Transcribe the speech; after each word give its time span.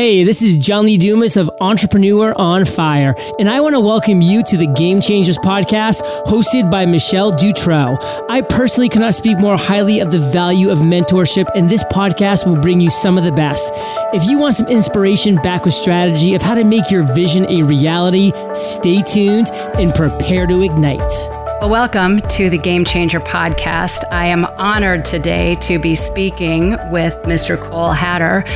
Hey, 0.00 0.24
this 0.24 0.40
is 0.40 0.56
John 0.56 0.86
Lee 0.86 0.96
Dumas 0.96 1.36
of 1.36 1.50
Entrepreneur 1.60 2.32
on 2.34 2.64
Fire, 2.64 3.14
and 3.38 3.50
I 3.50 3.60
want 3.60 3.74
to 3.74 3.80
welcome 3.80 4.22
you 4.22 4.42
to 4.44 4.56
the 4.56 4.66
Game 4.68 5.02
Changers 5.02 5.36
podcast 5.36 6.00
hosted 6.24 6.70
by 6.70 6.86
Michelle 6.86 7.32
Dutro. 7.32 7.98
I 8.30 8.40
personally 8.40 8.88
cannot 8.88 9.12
speak 9.12 9.38
more 9.38 9.58
highly 9.58 10.00
of 10.00 10.10
the 10.10 10.18
value 10.18 10.70
of 10.70 10.78
mentorship, 10.78 11.50
and 11.54 11.68
this 11.68 11.84
podcast 11.84 12.46
will 12.46 12.56
bring 12.56 12.80
you 12.80 12.88
some 12.88 13.18
of 13.18 13.24
the 13.24 13.32
best. 13.32 13.74
If 14.14 14.24
you 14.24 14.38
want 14.38 14.54
some 14.54 14.68
inspiration 14.68 15.36
back 15.36 15.66
with 15.66 15.74
strategy 15.74 16.34
of 16.34 16.40
how 16.40 16.54
to 16.54 16.64
make 16.64 16.90
your 16.90 17.02
vision 17.14 17.44
a 17.50 17.62
reality, 17.62 18.32
stay 18.54 19.02
tuned 19.02 19.50
and 19.52 19.94
prepare 19.94 20.46
to 20.46 20.62
ignite. 20.62 21.12
Well, 21.60 21.68
welcome 21.68 22.22
to 22.22 22.48
the 22.48 22.56
Game 22.56 22.86
Changer 22.86 23.20
podcast. 23.20 24.04
I 24.10 24.28
am 24.28 24.46
honored 24.46 25.04
today 25.04 25.56
to 25.56 25.78
be 25.78 25.94
speaking 25.94 26.70
with 26.90 27.14
Mr. 27.24 27.60
Cole 27.68 27.92
Hatter 27.92 28.46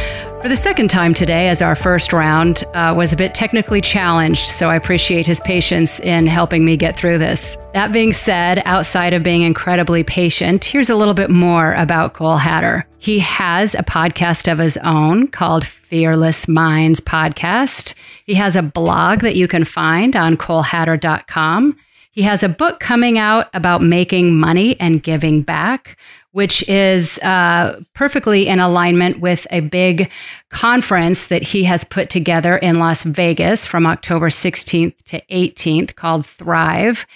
for 0.44 0.50
the 0.50 0.56
second 0.56 0.90
time 0.90 1.14
today, 1.14 1.48
as 1.48 1.62
our 1.62 1.74
first 1.74 2.12
round 2.12 2.64
uh, 2.74 2.92
was 2.94 3.14
a 3.14 3.16
bit 3.16 3.34
technically 3.34 3.80
challenged, 3.80 4.46
so 4.46 4.68
I 4.68 4.76
appreciate 4.76 5.26
his 5.26 5.40
patience 5.40 6.00
in 6.00 6.26
helping 6.26 6.66
me 6.66 6.76
get 6.76 6.98
through 6.98 7.16
this. 7.16 7.56
That 7.72 7.92
being 7.92 8.12
said, 8.12 8.60
outside 8.66 9.14
of 9.14 9.22
being 9.22 9.40
incredibly 9.40 10.04
patient, 10.04 10.62
here's 10.62 10.90
a 10.90 10.96
little 10.96 11.14
bit 11.14 11.30
more 11.30 11.72
about 11.72 12.12
Cole 12.12 12.36
Hatter. 12.36 12.86
He 12.98 13.20
has 13.20 13.74
a 13.74 13.82
podcast 13.82 14.52
of 14.52 14.58
his 14.58 14.76
own 14.84 15.28
called 15.28 15.66
Fearless 15.66 16.46
Minds 16.46 17.00
Podcast. 17.00 17.94
He 18.26 18.34
has 18.34 18.54
a 18.54 18.62
blog 18.62 19.20
that 19.20 19.36
you 19.36 19.48
can 19.48 19.64
find 19.64 20.14
on 20.14 20.36
colehatter.com. 20.36 21.74
He 22.10 22.20
has 22.20 22.42
a 22.42 22.50
book 22.50 22.80
coming 22.80 23.16
out 23.16 23.48
about 23.54 23.80
making 23.80 24.38
money 24.38 24.78
and 24.78 25.02
giving 25.02 25.40
back, 25.40 25.96
which 26.34 26.68
is 26.68 27.20
uh, 27.20 27.80
perfectly 27.94 28.48
in 28.48 28.58
alignment 28.58 29.20
with 29.20 29.46
a 29.50 29.60
big 29.60 30.10
conference 30.50 31.28
that 31.28 31.44
he 31.44 31.62
has 31.62 31.84
put 31.84 32.10
together 32.10 32.56
in 32.56 32.80
Las 32.80 33.04
Vegas 33.04 33.68
from 33.68 33.86
October 33.86 34.30
16th 34.30 35.00
to 35.04 35.20
18th 35.30 35.94
called 35.94 36.26
Thrive. 36.26 37.06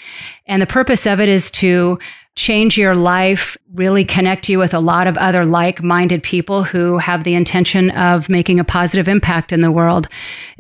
And 0.46 0.62
the 0.62 0.68
purpose 0.68 1.04
of 1.04 1.18
it 1.18 1.28
is 1.28 1.50
to 1.50 1.98
change 2.38 2.78
your 2.78 2.94
life, 2.94 3.56
really 3.74 4.04
connect 4.04 4.48
you 4.48 4.60
with 4.60 4.72
a 4.72 4.78
lot 4.78 5.08
of 5.08 5.16
other 5.18 5.44
like 5.44 5.82
minded 5.82 6.22
people 6.22 6.62
who 6.62 6.96
have 6.96 7.24
the 7.24 7.34
intention 7.34 7.90
of 7.90 8.28
making 8.28 8.60
a 8.60 8.64
positive 8.64 9.08
impact 9.08 9.52
in 9.52 9.58
the 9.58 9.72
world. 9.72 10.06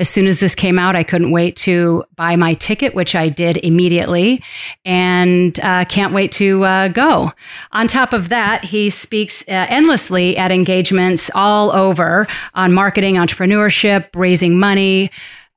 As 0.00 0.08
soon 0.08 0.26
as 0.26 0.40
this 0.40 0.56
came 0.56 0.76
out, 0.76 0.96
I 0.96 1.04
couldn't 1.04 1.30
wait 1.30 1.54
to 1.58 2.04
buy 2.16 2.34
my 2.34 2.54
ticket, 2.54 2.96
which 2.96 3.14
I 3.14 3.28
did 3.28 3.58
immediately, 3.58 4.42
and 4.84 5.58
uh, 5.60 5.84
can't 5.84 6.12
wait 6.12 6.32
to 6.32 6.64
uh, 6.64 6.88
go. 6.88 7.30
On 7.70 7.86
top 7.86 8.12
of 8.12 8.28
that, 8.28 8.64
he 8.64 8.90
speaks 8.90 9.42
uh, 9.42 9.66
endlessly 9.68 10.36
at 10.36 10.50
engagements 10.50 11.30
all 11.32 11.70
over 11.70 12.26
on 12.54 12.72
marketing, 12.72 13.14
entrepreneurship, 13.14 14.08
raising 14.16 14.58
money. 14.58 15.12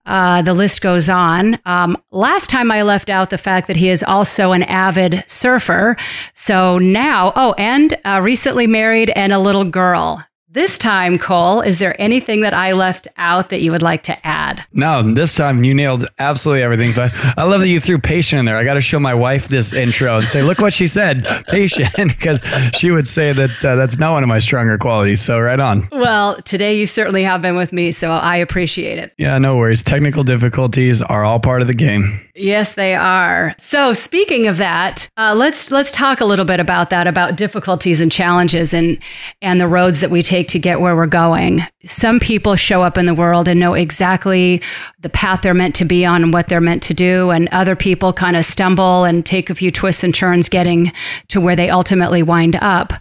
Uh, 0.06 0.42
the 0.42 0.54
list 0.54 0.82
goes 0.82 1.10
on. 1.10 1.60
Um, 1.66 1.96
last 2.12 2.50
time 2.50 2.72
I 2.72 2.82
left 2.82 3.10
out 3.10 3.30
the 3.30 3.38
fact 3.38 3.68
that 3.68 3.78
he 3.78 3.90
is 3.90 4.04
also 4.04 4.52
an 4.52 4.64
avid 4.64 5.24
surfer. 5.28 5.96
So 6.34 6.78
now, 6.78 7.34
oh, 7.36 7.54
and 7.58 7.98
uh, 8.04 8.20
recently 8.24 8.68
married 8.68 9.12
and 9.12 9.32
a 9.32 9.40
little 9.40 9.66
girl. 9.66 10.26
This 10.54 10.78
time, 10.78 11.18
Cole, 11.18 11.62
is 11.62 11.80
there 11.80 11.96
anything 11.98 12.42
that 12.42 12.54
I 12.54 12.74
left 12.74 13.08
out 13.16 13.52
that 13.52 13.62
you 13.62 13.72
would 13.72 13.82
like 13.82 14.04
to 14.04 14.28
add? 14.28 14.66
No, 14.74 15.02
this 15.02 15.34
time 15.34 15.64
you 15.64 15.74
nailed 15.74 16.06
absolutely 16.20 16.62
everything. 16.62 16.92
But 16.94 17.14
I 17.38 17.46
love 17.46 17.62
that 17.62 17.70
you 17.70 17.80
threw 17.80 17.98
patient 18.00 18.40
in 18.40 18.46
there. 18.46 18.58
I 18.58 18.66
got 18.66 18.74
to 18.74 18.82
show 18.82 19.00
my 19.00 19.14
wife 19.14 19.48
this 19.48 19.72
intro 19.72 20.18
and 20.18 20.26
say, 20.26 20.44
look 20.44 20.60
what 20.60 20.74
she 20.74 20.88
said, 20.88 21.26
patient, 21.48 21.94
because 21.96 22.44
she 22.74 22.92
would 22.92 23.08
say 23.08 23.32
that 23.32 23.64
uh, 23.64 23.76
that's 23.76 23.98
not 23.98 24.12
one 24.12 24.24
of 24.24 24.28
my 24.28 24.40
stronger 24.40 24.78
qualities. 24.78 25.22
So 25.22 25.40
right 25.40 25.58
on. 25.58 25.88
Well, 25.90 26.42
today 26.42 26.78
you 26.78 26.86
certainly 26.86 27.24
have 27.24 27.42
been 27.42 27.56
with 27.56 27.72
me, 27.72 27.94
so 27.94 28.12
I 28.12 28.36
appreciate 28.36 28.98
it. 28.98 29.14
Yeah, 29.18 29.38
no 29.38 29.56
worries. 29.56 29.84
Technical 29.84 30.26
difficulties 30.26 31.02
are 31.02 31.24
all 31.24 31.40
part 31.40 31.62
of 31.62 31.70
the 31.70 31.74
game. 31.74 32.20
Yes, 32.36 32.74
they 32.74 32.96
are. 32.96 33.54
So, 33.58 33.94
speaking 33.94 34.48
of 34.48 34.58
that, 34.58 35.10
uh, 35.18 35.36
let's 35.36 35.70
let's 35.70 35.92
talk 35.92 36.22
a 36.22 36.25
little 36.25 36.46
bit 36.46 36.59
about 36.59 36.90
that, 36.90 37.06
about 37.06 37.36
difficulties 37.36 38.00
and 38.00 38.12
challenges, 38.12 38.74
and 38.74 39.00
and 39.42 39.59
the 39.59 39.68
roads 39.68 40.00
that 40.00 40.09
we 40.12 40.22
take 40.22 40.41
to 40.50 40.59
get 40.59 40.81
where 40.81 40.96
we're 40.96 41.07
going. 41.07 41.62
Some 41.85 42.19
people 42.19 42.56
show 42.56 42.84
up 42.84 42.97
in 42.97 43.06
the 43.06 43.13
world 43.13 43.47
and 43.47 43.59
know 43.59 43.74
exactly 43.74 44.62
the 45.00 45.09
path 45.09 45.41
they're 45.41 45.53
meant 45.53 45.75
to 45.75 45.85
be 45.85 46.06
on 46.06 46.24
and 46.24 46.34
what 46.34 46.50
they're 46.50 46.62
meant 46.62 46.84
to 46.84 46.94
do, 46.94 47.29
and 47.31 47.47
other 47.52 47.75
people 47.75 48.13
kind 48.13 48.35
of 48.35 48.46
stumble 48.46 49.03
and 49.03 49.25
take 49.25 49.50
a 49.50 49.56
few 49.56 49.72
twists 49.72 50.03
and 50.03 50.13
turns 50.13 50.50
getting 50.50 50.91
to 51.30 51.41
where 51.41 51.56
they 51.56 51.69
ultimately 51.69 52.24
wind 52.24 52.57
up. 52.62 52.94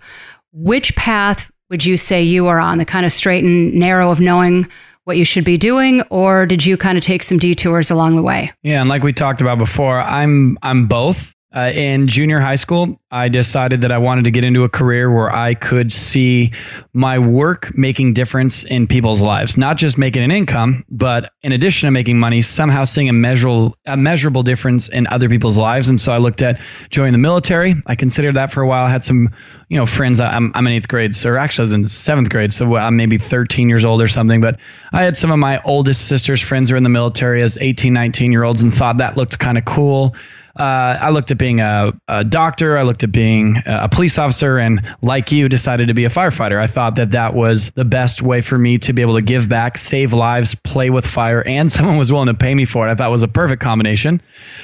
Which 0.52 0.94
path 0.96 1.50
would 1.68 1.84
you 1.84 1.96
say 1.96 2.22
you 2.22 2.46
are 2.46 2.58
on? 2.58 2.78
The 2.78 2.84
kind 2.84 3.06
of 3.06 3.12
straight 3.12 3.44
and 3.44 3.74
narrow 3.74 4.10
of 4.10 4.20
knowing 4.20 4.68
what 5.04 5.16
you 5.16 5.24
should 5.24 5.44
be 5.44 5.56
doing 5.56 6.02
or 6.02 6.46
did 6.46 6.64
you 6.64 6.76
kind 6.76 6.96
of 6.96 7.02
take 7.02 7.22
some 7.22 7.38
detours 7.38 7.90
along 7.90 8.14
the 8.14 8.22
way 8.22 8.52
yeah 8.62 8.80
and 8.80 8.88
like 8.88 9.02
we 9.02 9.12
talked 9.12 9.40
about 9.40 9.58
before 9.58 9.98
i'm 9.98 10.56
i'm 10.62 10.86
both 10.86 11.34
uh, 11.52 11.72
in 11.74 12.06
junior 12.06 12.38
high 12.38 12.54
school, 12.54 13.00
I 13.10 13.28
decided 13.28 13.80
that 13.80 13.90
I 13.90 13.98
wanted 13.98 14.22
to 14.24 14.30
get 14.30 14.44
into 14.44 14.62
a 14.62 14.68
career 14.68 15.12
where 15.12 15.34
I 15.34 15.54
could 15.54 15.92
see 15.92 16.52
my 16.92 17.18
work 17.18 17.76
making 17.76 18.14
difference 18.14 18.62
in 18.62 18.86
people's 18.86 19.20
lives, 19.20 19.56
not 19.56 19.76
just 19.76 19.98
making 19.98 20.22
an 20.22 20.30
income, 20.30 20.84
but 20.90 21.32
in 21.42 21.50
addition 21.50 21.88
to 21.88 21.90
making 21.90 22.20
money, 22.20 22.40
somehow 22.40 22.84
seeing 22.84 23.08
a 23.08 23.12
measurable, 23.12 23.76
a 23.86 23.96
measurable 23.96 24.44
difference 24.44 24.88
in 24.90 25.08
other 25.08 25.28
people's 25.28 25.58
lives. 25.58 25.88
And 25.88 25.98
so 25.98 26.12
I 26.12 26.18
looked 26.18 26.40
at 26.40 26.60
joining 26.90 27.12
the 27.12 27.18
military. 27.18 27.74
I 27.86 27.96
considered 27.96 28.36
that 28.36 28.52
for 28.52 28.62
a 28.62 28.68
while. 28.68 28.86
I 28.86 28.90
had 28.90 29.02
some, 29.02 29.28
you 29.68 29.76
know, 29.76 29.86
friends. 29.86 30.20
I'm, 30.20 30.52
I'm 30.54 30.64
in 30.68 30.74
eighth 30.74 30.86
grade, 30.86 31.16
so 31.16 31.34
actually 31.36 31.62
I 31.62 31.64
was 31.64 31.72
in 31.72 31.84
seventh 31.84 32.30
grade, 32.30 32.52
so 32.52 32.76
I'm 32.76 32.96
maybe 32.96 33.18
13 33.18 33.68
years 33.68 33.84
old 33.84 34.00
or 34.00 34.06
something. 34.06 34.40
But 34.40 34.60
I 34.92 35.02
had 35.02 35.16
some 35.16 35.32
of 35.32 35.40
my 35.40 35.60
oldest 35.64 36.06
sister's 36.06 36.40
friends 36.40 36.70
who 36.70 36.74
were 36.74 36.78
in 36.78 36.84
the 36.84 36.90
military 36.90 37.42
as 37.42 37.58
18, 37.60 37.92
19 37.92 38.30
year 38.30 38.44
olds 38.44 38.62
and 38.62 38.72
thought 38.72 38.98
that 38.98 39.16
looked 39.16 39.40
kind 39.40 39.58
of 39.58 39.64
cool 39.64 40.14
uh, 40.60 40.98
I 41.00 41.08
looked 41.08 41.30
at 41.30 41.38
being 41.38 41.60
a, 41.60 41.90
a, 42.06 42.22
doctor, 42.22 42.76
I 42.76 42.82
looked 42.82 43.02
at 43.02 43.10
being 43.10 43.62
a 43.64 43.88
police 43.88 44.18
officer, 44.18 44.58
and 44.58 44.84
like 45.00 45.32
you, 45.32 45.48
decided 45.48 45.88
to 45.88 45.94
be 45.94 46.04
a 46.04 46.10
firefighter. 46.10 46.60
I 46.60 46.66
thought 46.66 46.96
that 46.96 47.12
that 47.12 47.32
was 47.32 47.70
the 47.76 47.84
best 47.86 48.20
way 48.20 48.42
for 48.42 48.58
me 48.58 48.76
to 48.76 48.92
be 48.92 49.00
able 49.00 49.14
to 49.14 49.22
give 49.22 49.48
back, 49.48 49.78
save 49.78 50.12
lives, 50.12 50.54
play 50.54 50.90
with 50.90 51.06
fire, 51.06 51.42
and 51.46 51.72
someone 51.80 51.96
was 51.96 52.12
willing 52.12 52.26
to 52.26 52.34
pay 52.34 52.54
me 52.54 52.66
for 52.66 52.86
it. 52.86 52.90
I 52.90 52.94
thought 52.94 53.08
it 53.08 53.10
was 53.10 53.22
a 53.22 53.28
perfect 53.28 53.62
combination. 53.62 54.20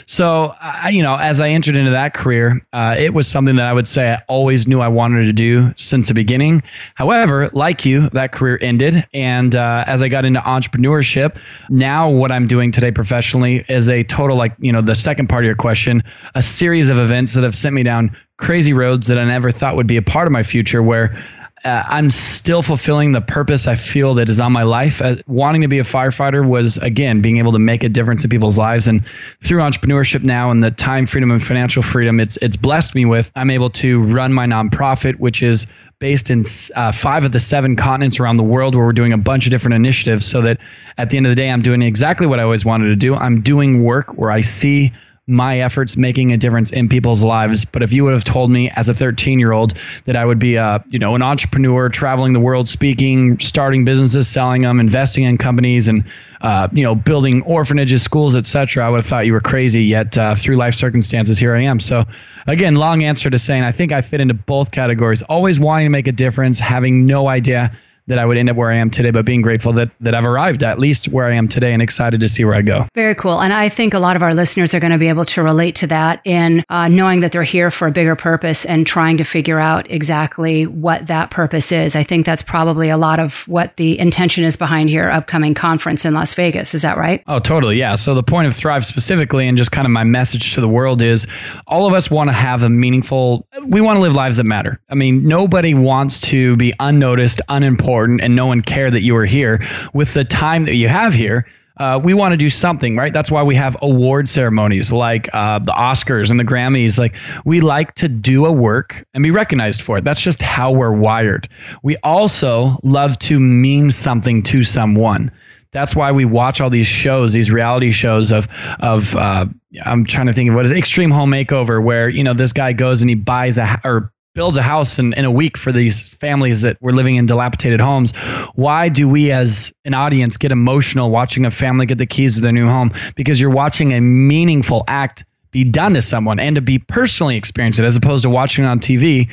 So, 0.07 0.55
I, 0.61 0.91
you 0.91 1.03
know, 1.03 1.17
as 1.17 1.41
I 1.41 1.49
entered 1.49 1.79
into 1.79 1.93
that 1.93 2.13
career, 2.13 2.61
uh, 2.75 2.95
it 2.99 3.15
was 3.15 3.27
something 3.27 3.57
that 3.57 3.67
I 3.67 3.73
would 3.73 3.89
say 3.89 4.13
I 4.13 4.23
always 4.29 4.69
knew 4.69 4.81
I 4.81 4.89
wanted 4.89 5.25
to 5.25 5.33
do 5.33 5.73
since 5.77 6.09
the 6.09 6.15
beginning. 6.15 6.63
However, 6.97 7.49
like 7.55 7.87
you, 7.87 8.11
that 8.11 8.33
career 8.33 8.59
ended. 8.61 9.07
And 9.15 9.57
uh, 9.57 9.85
as 9.87 10.03
I 10.03 10.09
got 10.09 10.27
into 10.27 10.41
entrepreneurship, 10.41 11.39
now 11.71 12.11
what 12.11 12.31
I'm 12.31 12.47
doing 12.47 12.71
today 12.71 12.91
professionally 12.91 13.65
is 13.71 13.89
a 13.89 14.05
total, 14.05 14.37
like, 14.37 14.53
you 14.59 14.73
know, 14.73 14.83
the 14.83 14.95
second 14.95 15.29
part 15.29 15.45
of 15.45 15.47
your 15.47 15.55
question 15.55 15.86
a 16.35 16.43
series 16.43 16.89
of 16.89 16.99
events 16.99 17.35
that 17.35 17.45
have 17.45 17.55
sent 17.55 17.75
me 17.75 17.83
down 17.83 18.17
crazy 18.37 18.73
roads 18.73 19.07
that 19.07 19.19
I 19.19 19.25
never 19.25 19.51
thought 19.51 19.77
would 19.77 19.87
be 19.87 19.97
a 19.97 20.03
part 20.03 20.27
of 20.27 20.33
my 20.33 20.43
future 20.43 20.83
where 20.83 21.17
uh, 21.65 21.83
I'm 21.89 22.11
still 22.11 22.63
fulfilling 22.63 23.13
the 23.13 23.21
purpose 23.21 23.67
I 23.67 23.75
feel 23.75 24.15
that 24.15 24.29
is 24.29 24.39
on 24.39 24.53
my 24.53 24.63
life. 24.63 25.01
Uh, 25.01 25.17
wanting 25.27 25.63
to 25.63 25.69
be 25.69 25.79
a 25.79 25.85
firefighter 25.85 26.47
was 26.47 26.77
again 26.79 27.23
being 27.23 27.39
able 27.39 27.53
to 27.53 27.59
make 27.59 27.83
a 27.83 27.89
difference 27.89 28.23
in 28.23 28.31
people's 28.31 28.59
lives, 28.59 28.87
and 28.87 29.05
through 29.43 29.61
entrepreneurship 29.61 30.23
now 30.23 30.51
and 30.51 30.63
the 30.63 30.71
time 30.71 31.07
freedom 31.07 31.31
and 31.31 31.45
financial 31.45 31.83
freedom, 31.83 32.21
it's 32.21 32.37
it's 32.43 32.57
blessed 32.57 32.95
me 32.95 33.05
with. 33.05 33.33
I'm 33.35 33.51
able 33.51 33.71
to 33.71 34.01
run 34.01 34.33
my 34.33 34.47
nonprofit, 34.47 35.19
which 35.19 35.43
is 35.43 35.67
based 35.99 36.31
in 36.31 36.45
uh, 36.75 36.93
five 36.93 37.25
of 37.25 37.33
the 37.33 37.41
seven 37.41 37.75
continents 37.75 38.21
around 38.21 38.37
the 38.37 38.45
world, 38.45 38.75
where 38.75 38.85
we're 38.85 38.93
doing 38.93 39.15
a 39.15 39.19
bunch 39.19 39.47
of 39.47 39.51
different 39.51 39.75
initiatives. 39.75 40.27
So 40.27 40.43
that 40.43 40.61
at 40.99 41.11
the 41.11 41.17
end 41.17 41.27
of 41.27 41.31
the 41.31 41.37
day, 41.37 41.51
I'm 41.51 41.63
doing 41.63 41.81
exactly 41.83 42.27
what 42.27 42.39
I 42.39 42.43
always 42.43 42.65
wanted 42.65 42.89
to 42.91 42.97
do. 42.97 43.15
I'm 43.15 43.41
doing 43.41 43.83
work 43.83 44.17
where 44.19 44.31
I 44.31 44.43
see 44.43 44.93
my 45.29 45.59
efforts 45.59 45.97
making 45.97 46.33
a 46.33 46.37
difference 46.37 46.71
in 46.71 46.89
people's 46.89 47.25
lives. 47.25 47.65
But 47.65 47.83
if 47.83 47.93
you 47.93 48.05
would 48.05 48.13
have 48.13 48.23
told 48.23 48.49
me 48.49 48.71
as 48.71 48.89
a 48.89 48.95
13 48.95 49.41
year 49.41 49.51
old 49.51 49.75
that 50.05 50.15
I 50.15 50.25
would 50.25 50.39
be 50.39 50.55
a, 50.55 50.85
you 50.87 51.01
know, 51.01 51.17
an 51.17 51.23
entrepreneur 51.23 51.89
traveling 51.89 52.33
the 52.33 52.39
world, 52.39 52.69
speaking, 52.69 53.37
starting 53.41 53.85
businesses, 53.85 54.29
selling 54.29 54.63
them, 54.63 54.79
investing 54.79 55.25
in 55.25 55.37
companies 55.37 55.89
and, 55.89 56.05
uh, 56.43 56.69
you 56.71 56.85
know, 56.85 56.95
building 56.95 57.43
orphanages, 57.43 58.05
schools, 58.05 58.37
etc., 58.37 58.87
I 58.87 58.89
would 58.89 58.99
have 58.99 59.07
thought 59.07 59.27
you 59.27 59.33
were 59.33 59.41
crazy. 59.41 59.83
Yet 59.83 60.17
uh, 60.17 60.37
through 60.37 60.57
life 60.57 60.75
circumstances, 60.75 61.39
here 61.39 61.57
I 61.57 61.63
am. 61.63 61.81
So 61.81 62.05
again, 62.47 62.77
long 62.77 63.03
answer 63.03 63.29
to 63.29 63.39
saying 63.39 63.65
I 63.65 63.73
think 63.73 63.91
I 63.91 64.03
fit 64.03 64.21
into 64.21 64.35
both 64.35 64.71
categories, 64.71 65.23
always 65.23 65.59
wanting 65.59 65.87
to 65.87 65.91
make 65.91 66.07
a 66.07 66.13
difference, 66.13 66.61
having 66.61 67.05
no 67.05 67.27
idea 67.27 67.77
that 68.07 68.19
I 68.19 68.27
would 68.27 68.37
end 68.37 68.49
up 68.49 68.57
where 68.57 68.71
I 68.71 68.77
am 68.77 68.91
today, 68.91 69.11
but 69.11 69.25
being 69.25 69.43
grateful 69.43 69.73
that 69.75 69.91
that 70.01 70.15
I've 70.15 70.25
arrived 70.25 70.63
at 70.63 70.79
least 70.79 71.09
where 71.09 71.27
I 71.27 71.35
am 71.35 71.49
today 71.49 71.73
and 71.73 71.83
excited 71.83 72.21
to 72.21 72.29
see 72.29 72.45
where 72.45 72.55
I 72.55 72.63
go. 72.63 72.87
Very 72.95 73.15
cool. 73.15 73.41
And 73.41 73.53
I 73.53 73.69
think 73.69 73.95
a 73.95 73.99
lot 73.99 74.17
of 74.17 74.23
our 74.23 74.33
listeners 74.33 74.75
are 74.75 74.81
going 74.81 74.93
to 74.93 74.99
be 74.99 75.09
able 75.09 75.25
to 75.27 75.43
relate 75.43 75.75
to 75.77 75.87
that 75.89 76.21
in 76.25 76.65
uh, 76.69 76.89
knowing 76.89 77.21
that 77.21 77.33
they're 77.33 77.43
here 77.43 77.71
for 77.71 77.89
a 77.89 77.91
bigger 77.91 78.15
purpose 78.15 78.65
and 78.65 78.87
trying 78.87 79.17
to 79.17 79.25
figure 79.25 79.59
out 79.59 79.91
exactly 79.91 80.67
what 80.67 81.07
that 81.07 81.31
purpose 81.31 81.73
is. 81.73 81.97
I 81.97 82.03
think 82.03 82.27
that's 82.27 82.43
probably 82.43 82.91
a 82.91 82.97
lot 82.97 83.19
of 83.19 83.47
what 83.49 83.77
the 83.77 83.99
intention 83.99 84.45
is 84.45 84.57
behind 84.57 84.91
your 84.91 85.11
upcoming 85.11 85.55
conference 85.55 86.05
in 86.05 86.15
Las 86.15 86.35
Vegas. 86.35 86.75
Is 86.75 86.83
that 86.83 86.97
right? 86.97 87.23
Oh, 87.27 87.39
totally. 87.39 87.77
Yeah. 87.79 87.97
So 87.97 88.15
the 88.15 88.23
point 88.23 88.47
of 88.47 88.55
Thrive 88.55 88.87
specifically, 88.87 89.49
and 89.49 89.59
just 89.59 89.73
kind 89.73 89.87
of 89.87 89.91
my 89.91 90.05
message 90.05 90.55
to 90.55 90.61
the 90.61 90.69
world 90.69 91.03
is 91.03 91.27
all 91.67 91.87
of 91.87 91.93
us 91.93 92.11
want 92.11 92.29
to 92.29 92.35
have 92.35 92.63
a 92.63 92.69
meaningful, 92.69 93.47
we 93.65 93.81
want 93.81 93.97
to 93.97 94.01
live 94.01 94.15
lives 94.15 94.37
that 94.37 94.45
matter. 94.45 94.81
I 94.89 94.95
mean, 94.95 95.27
nobody 95.27 95.75
wants 95.75 96.21
to 96.23 96.57
be 96.57 96.73
unnoticed, 96.79 97.41
unimportant 97.49 97.96
important 97.97 98.21
and 98.21 98.37
no 98.37 98.47
one 98.47 98.61
cared 98.61 98.93
that 98.93 99.03
you 99.03 99.15
were 99.15 99.25
here 99.25 99.63
with 99.95 100.13
the 100.15 100.25
time 100.25 100.65
that 100.67 100.75
you 100.75 100.89
have 100.89 101.15
here 101.15 101.47
uh, 101.79 102.01
we 102.03 102.15
want 102.15 102.33
to 102.33 102.37
do 102.37 102.49
something, 102.49 102.97
right? 102.97 103.13
That's 103.13 103.31
why 103.31 103.43
we 103.43 103.55
have 103.57 103.77
award 103.83 104.29
ceremonies 104.29 104.91
like 104.91 105.29
uh, 105.35 105.59
the 105.59 105.73
Oscars 105.73 106.31
and 106.31 106.41
the 106.41 106.45
Grammys. 106.45 106.97
Like 106.97 107.15
we 107.45 107.61
like 107.61 107.95
to 107.97 108.09
do 108.09 108.47
a 108.47 108.53
work 108.53 109.05
and 109.13 109.23
be 109.23 109.31
recognized 109.31 109.83
for 109.83 109.99
it. 109.99 110.05
That's 110.05 110.21
just 110.21 110.43
how 110.43 110.73
we're 110.73 110.93
wired. 110.93 111.49
We 111.83 111.97
also 111.99 112.79
love 112.83 113.19
to 113.21 113.39
mean 113.39 113.91
something 113.91 114.43
to 114.45 114.63
someone. 114.63 115.31
That's 115.73 115.95
why 115.95 116.13
we 116.13 116.25
watch 116.25 116.63
all 116.63 116.71
these 116.71 116.87
shows, 116.87 117.35
these 117.35 117.51
reality 117.51 117.91
shows 117.91 118.33
of 118.33 118.49
of 118.81 119.15
uh, 119.15 119.45
I'm 119.85 120.07
trying 120.07 120.27
to 120.27 120.33
think 120.33 120.49
of 120.49 120.57
what 120.57 120.65
is 120.65 120.71
it, 120.71 120.79
Extreme 120.79 121.11
Home 121.11 121.31
Makeover, 121.31 121.83
where 121.83 122.09
you 122.09 122.25
know 122.25 122.33
this 122.33 122.55
guy 122.55 122.73
goes 122.73 123.03
and 123.03 123.11
he 123.11 123.15
buys 123.15 123.59
a 123.59 123.79
or 123.85 124.11
builds 124.37 124.59
a 124.59 124.63
house 124.63 124.99
in, 124.99 125.15
in 125.15 125.25
a 125.25 125.31
week 125.31 125.57
for 125.57 125.73
these 125.73 126.15
families 126.17 126.61
that 126.61 126.77
were 126.83 126.93
living 126.93 127.17
in 127.17 127.25
dilapidated 127.25 127.81
homes. 127.81 128.15
Why 128.55 128.91
do 128.91 129.09
we 129.09 129.33
as 129.33 129.73
an 129.87 129.95
audience 129.95 130.37
get 130.37 130.53
emotional 130.53 131.11
watching 131.11 131.47
a 131.47 131.51
family 131.51 131.87
get 131.87 131.97
the 131.99 132.07
keys 132.07 132.35
to 132.37 132.43
their 132.43 132.53
new 132.53 132.69
home? 132.69 132.93
Because 133.17 133.41
you're 133.41 133.51
watching 133.51 133.95
a 133.95 134.01
meaningful 134.01 134.85
act 134.87 135.25
be 135.53 135.65
done 135.65 135.95
to 135.95 136.03
someone 136.03 136.39
and 136.39 136.55
to 136.55 136.61
be 136.61 136.79
personally 136.79 137.35
experience 137.37 137.79
it 137.79 137.87
as 137.87 137.97
opposed 137.97 138.23
to 138.25 138.31
watching 138.31 138.65
it 138.65 138.69
on 138.69 138.79
TV. 138.79 139.29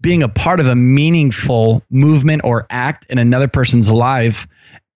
Being 0.00 0.22
a 0.22 0.28
part 0.28 0.60
of 0.60 0.66
a 0.66 0.74
meaningful 0.74 1.82
movement 1.90 2.42
or 2.42 2.66
act 2.70 3.04
in 3.10 3.18
another 3.18 3.48
person's 3.48 3.90
life, 3.90 4.46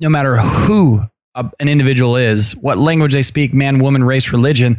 no 0.01 0.09
matter 0.09 0.39
who 0.39 1.03
a, 1.35 1.51
an 1.61 1.69
individual 1.69 2.17
is, 2.17 2.57
what 2.57 2.79
language 2.79 3.13
they 3.13 3.23
speak, 3.23 3.53
man, 3.53 3.81
woman, 3.81 4.03
race, 4.03 4.33
religion, 4.33 4.79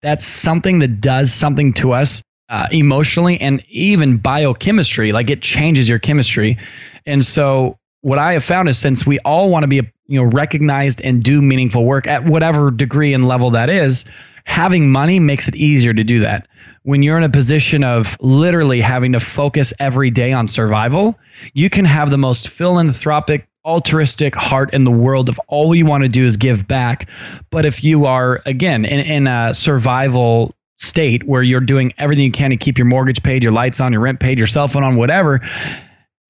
that's 0.00 0.24
something 0.24 0.78
that 0.78 1.02
does 1.02 1.30
something 1.32 1.74
to 1.74 1.92
us 1.92 2.22
uh, 2.48 2.68
emotionally 2.70 3.40
and 3.40 3.62
even 3.68 4.16
biochemistry. 4.16 5.12
Like 5.12 5.30
it 5.30 5.42
changes 5.42 5.88
your 5.88 5.98
chemistry. 5.98 6.58
And 7.06 7.24
so 7.24 7.78
what 8.02 8.18
I 8.18 8.32
have 8.34 8.44
found 8.44 8.68
is 8.68 8.78
since 8.78 9.06
we 9.06 9.18
all 9.20 9.50
want 9.50 9.62
to 9.62 9.68
be 9.68 9.76
you 10.06 10.22
know 10.22 10.24
recognized 10.24 11.00
and 11.02 11.22
do 11.22 11.40
meaningful 11.40 11.84
work 11.84 12.06
at 12.06 12.24
whatever 12.24 12.70
degree 12.70 13.14
and 13.14 13.26
level 13.26 13.50
that 13.50 13.70
is, 13.70 14.04
having 14.44 14.90
money 14.90 15.18
makes 15.18 15.48
it 15.48 15.54
easier 15.54 15.94
to 15.94 16.04
do 16.04 16.18
that. 16.20 16.46
When 16.82 17.02
you're 17.02 17.16
in 17.16 17.24
a 17.24 17.30
position 17.30 17.82
of 17.82 18.16
literally 18.20 18.82
having 18.82 19.12
to 19.12 19.20
focus 19.20 19.72
every 19.78 20.10
day 20.10 20.32
on 20.32 20.46
survival, 20.46 21.18
you 21.54 21.70
can 21.70 21.86
have 21.86 22.10
the 22.10 22.18
most 22.18 22.48
philanthropic 22.48 23.48
altruistic 23.64 24.34
heart 24.34 24.74
in 24.74 24.84
the 24.84 24.90
world 24.90 25.30
if 25.30 25.38
all 25.48 25.74
you 25.74 25.86
want 25.86 26.02
to 26.02 26.08
do 26.08 26.26
is 26.26 26.36
give 26.36 26.68
back. 26.68 27.08
But 27.50 27.64
if 27.64 27.82
you 27.82 28.04
are, 28.04 28.42
again, 28.44 28.84
in, 28.84 29.00
in 29.00 29.26
a 29.26 29.54
survival 29.54 30.54
state 30.76 31.24
where 31.24 31.42
you're 31.42 31.60
doing 31.60 31.92
everything 31.98 32.24
you 32.24 32.32
can 32.32 32.50
to 32.50 32.56
keep 32.56 32.78
your 32.78 32.86
mortgage 32.86 33.22
paid, 33.22 33.42
your 33.42 33.52
lights 33.52 33.80
on, 33.80 33.92
your 33.92 34.00
rent 34.00 34.20
paid, 34.20 34.38
your 34.38 34.46
cell 34.46 34.68
phone 34.68 34.82
on, 34.82 34.96
whatever, 34.96 35.40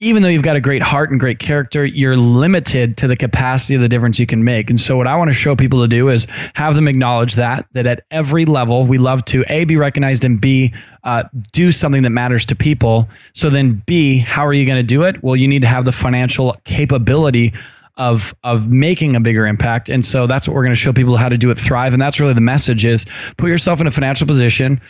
even 0.00 0.22
though 0.22 0.28
you've 0.28 0.42
got 0.42 0.56
a 0.56 0.60
great 0.60 0.82
heart 0.82 1.10
and 1.10 1.18
great 1.18 1.38
character, 1.38 1.84
you're 1.84 2.16
limited 2.16 2.96
to 2.98 3.06
the 3.06 3.16
capacity 3.16 3.74
of 3.74 3.80
the 3.80 3.88
difference 3.88 4.18
you 4.18 4.26
can 4.26 4.44
make. 4.44 4.68
And 4.68 4.78
so, 4.78 4.96
what 4.96 5.06
I 5.06 5.16
want 5.16 5.30
to 5.30 5.34
show 5.34 5.56
people 5.56 5.80
to 5.80 5.88
do 5.88 6.10
is 6.10 6.26
have 6.54 6.74
them 6.74 6.88
acknowledge 6.88 7.34
that 7.36 7.66
that 7.72 7.86
at 7.86 8.04
every 8.10 8.44
level, 8.44 8.86
we 8.86 8.98
love 8.98 9.24
to 9.26 9.44
a 9.48 9.64
be 9.64 9.76
recognized 9.76 10.24
and 10.24 10.40
b 10.40 10.74
uh, 11.04 11.24
do 11.52 11.72
something 11.72 12.02
that 12.02 12.10
matters 12.10 12.44
to 12.46 12.56
people. 12.56 13.08
So 13.34 13.50
then, 13.50 13.82
b 13.86 14.18
how 14.18 14.44
are 14.44 14.52
you 14.52 14.66
going 14.66 14.76
to 14.76 14.82
do 14.82 15.04
it? 15.04 15.22
Well, 15.22 15.36
you 15.36 15.48
need 15.48 15.62
to 15.62 15.68
have 15.68 15.84
the 15.84 15.92
financial 15.92 16.54
capability 16.64 17.54
of 17.96 18.34
of 18.42 18.68
making 18.68 19.16
a 19.16 19.20
bigger 19.20 19.46
impact. 19.46 19.88
And 19.88 20.04
so 20.04 20.26
that's 20.26 20.48
what 20.48 20.54
we're 20.54 20.64
going 20.64 20.74
to 20.74 20.80
show 20.80 20.92
people 20.92 21.16
how 21.16 21.28
to 21.28 21.38
do 21.38 21.50
it 21.50 21.58
thrive. 21.58 21.92
And 21.92 22.02
that's 22.02 22.18
really 22.20 22.34
the 22.34 22.40
message 22.40 22.84
is 22.84 23.06
put 23.36 23.48
yourself 23.48 23.80
in 23.80 23.86
a 23.86 23.90
financial 23.90 24.26
position. 24.26 24.80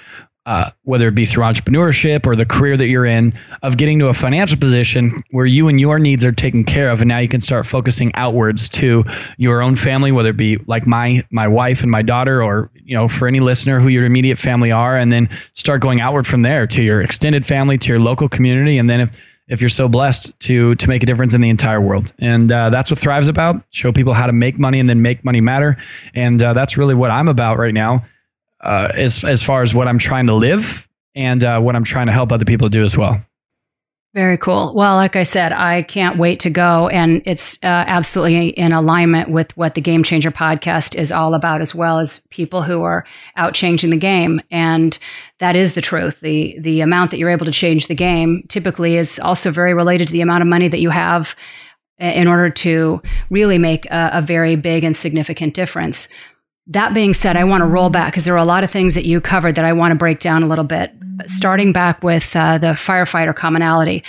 Uh, 0.47 0.71
whether 0.83 1.09
it 1.09 1.15
be 1.15 1.25
through 1.25 1.43
entrepreneurship 1.43 2.27
or 2.27 2.37
the 2.37 2.45
career 2.45 2.77
that 2.77 2.89
you're 2.89 3.07
in, 3.07 3.33
of 3.63 3.79
getting 3.79 3.99
to 3.99 4.09
a 4.09 4.13
financial 4.13 4.59
position 4.59 5.17
where 5.31 5.47
you 5.47 5.69
and 5.69 5.81
your 5.81 5.99
needs 5.99 6.23
are 6.23 6.33
taken 6.33 6.65
care 6.65 6.91
of, 6.91 7.01
and 7.01 7.09
now 7.09 7.17
you 7.17 7.29
can 7.29 7.41
start 7.41 7.65
focusing 7.65 8.15
outwards 8.15 8.69
to 8.69 9.05
your 9.39 9.63
own 9.63 9.75
family, 9.75 10.13
whether 10.13 10.29
it 10.29 10.37
be 10.37 10.59
like 10.67 10.87
my 10.87 11.25
my 11.31 11.49
wife 11.49 11.81
and 11.81 11.91
my 11.91 12.03
daughter, 12.03 12.43
or 12.43 12.71
you 12.75 12.95
know, 12.95 13.09
for 13.09 13.27
any 13.27 13.41
listener 13.41 13.81
who 13.81 13.89
your 13.89 14.05
immediate 14.05 14.39
family 14.39 14.71
are, 14.71 14.99
and 14.99 15.11
then 15.11 15.31
start 15.55 15.81
going 15.81 16.03
outward 16.03 16.27
from 16.27 16.43
there 16.43 16.67
to 16.67 16.83
your 16.83 17.01
extended 17.01 17.47
family, 17.47 17.79
to 17.79 17.89
your 17.89 18.01
local 18.01 18.29
community, 18.29 18.77
and 18.77 18.91
then 18.91 19.01
if 19.01 19.19
if 19.49 19.61
you're 19.61 19.69
so 19.69 19.89
blessed 19.89 20.39
to 20.41 20.75
to 20.77 20.89
make 20.89 21.03
a 21.03 21.07
difference 21.07 21.35
in 21.35 21.41
the 21.41 21.51
entire 21.51 21.81
world. 21.81 22.13
And 22.19 22.51
uh, 22.51 22.71
that's 22.71 22.91
what 22.91 22.99
Thrive's 22.99 23.29
about. 23.29 23.63
Show 23.71 23.93
people 23.93 24.15
how 24.15 24.27
to 24.27 24.33
make 24.33 24.59
money 24.59 24.81
and 24.81 24.89
then 24.89 25.03
make 25.03 25.25
money 25.25 25.41
matter. 25.41 25.77
And 26.15 26.43
uh, 26.43 26.53
that's 26.55 26.77
really 26.77 26.95
what 26.95 27.11
I'm 27.11 27.29
about 27.29 27.59
right 27.59 27.75
now, 27.75 28.05
uh, 28.61 28.89
as 28.95 29.25
as 29.25 29.43
far 29.43 29.63
as 29.63 29.75
what 29.75 29.89
I'm 29.89 29.99
trying 29.99 30.27
to 30.27 30.35
live 30.35 30.89
and 31.15 31.45
uh, 31.45 31.61
what 31.61 31.77
I'm 31.77 31.85
trying 31.85 32.07
to 32.07 32.13
help 32.13 32.33
other 32.33 32.45
people 32.45 32.69
do 32.69 32.83
as 32.83 32.97
well. 32.97 33.21
Very 34.15 34.39
cool. 34.39 34.73
Well, 34.77 34.95
like 34.95 35.17
I 35.17 35.25
said, 35.25 35.51
I 35.51 35.83
can't 35.83 36.21
wait 36.21 36.39
to 36.41 36.51
go. 36.51 36.87
And 36.87 37.21
it's 37.27 37.57
uh, 37.65 37.67
absolutely 37.67 38.51
in 38.51 38.71
alignment 38.71 39.29
with 39.29 39.55
what 39.57 39.75
the 39.75 39.81
Game 39.81 40.05
Changer 40.05 40.31
podcast 40.31 40.95
is 40.95 41.11
all 41.11 41.35
about, 41.35 41.61
as 41.61 41.75
well 41.75 41.99
as 41.99 42.21
people 42.31 42.63
who 42.63 42.85
are 42.85 43.05
out 43.35 43.55
changing 43.55 43.91
the 43.91 43.97
game. 43.97 44.41
And 44.53 44.97
that 45.41 45.57
is 45.57 45.75
the 45.75 45.83
truth. 45.83 46.21
The, 46.21 46.57
the 46.61 46.81
amount 46.81 47.11
that 47.11 47.19
you're 47.19 47.29
able 47.29 47.47
to 47.47 47.51
change 47.53 47.89
the 47.89 47.97
game 47.97 48.45
typically 48.49 48.97
is 48.97 49.19
also 49.19 49.51
very 49.51 49.75
related 49.75 50.07
to 50.07 50.13
the 50.13 50.21
amount 50.21 50.43
of 50.43 50.49
money 50.49 50.69
that 50.69 50.81
you 50.81 50.91
have 50.91 51.35
uh, 52.01 52.05
in 52.05 52.29
order 52.29 52.51
to 52.51 53.03
really 53.31 53.59
make 53.59 53.85
a, 53.87 54.11
a 54.15 54.23
very 54.23 54.55
big 54.55 54.85
and 54.85 54.97
significant 54.97 55.55
difference. 55.55 56.09
That 56.69 56.95
being 56.95 57.13
said, 57.13 57.37
I 57.37 57.45
want 57.45 57.61
to 57.61 57.67
roll 57.67 57.91
back 57.91 58.13
because 58.13 58.25
there 58.25 58.35
are 58.35 58.39
a 58.39 58.45
lot 58.45 58.65
of 58.65 58.71
things 58.71 58.95
that 58.95 59.05
you 59.05 59.21
covered 59.21 59.55
that 59.57 59.67
I 59.67 59.75
want 59.75 59.93
to 59.93 59.97
break 59.97 60.19
down 60.19 60.43
a 60.43 60.47
little 60.47 60.65
bit, 60.65 60.93
starting 61.27 61.73
back 61.73 62.03
with 62.03 62.35
uh, 62.35 62.57
the 62.57 62.69
firefighter 62.69 63.35
commonality. 63.35 64.03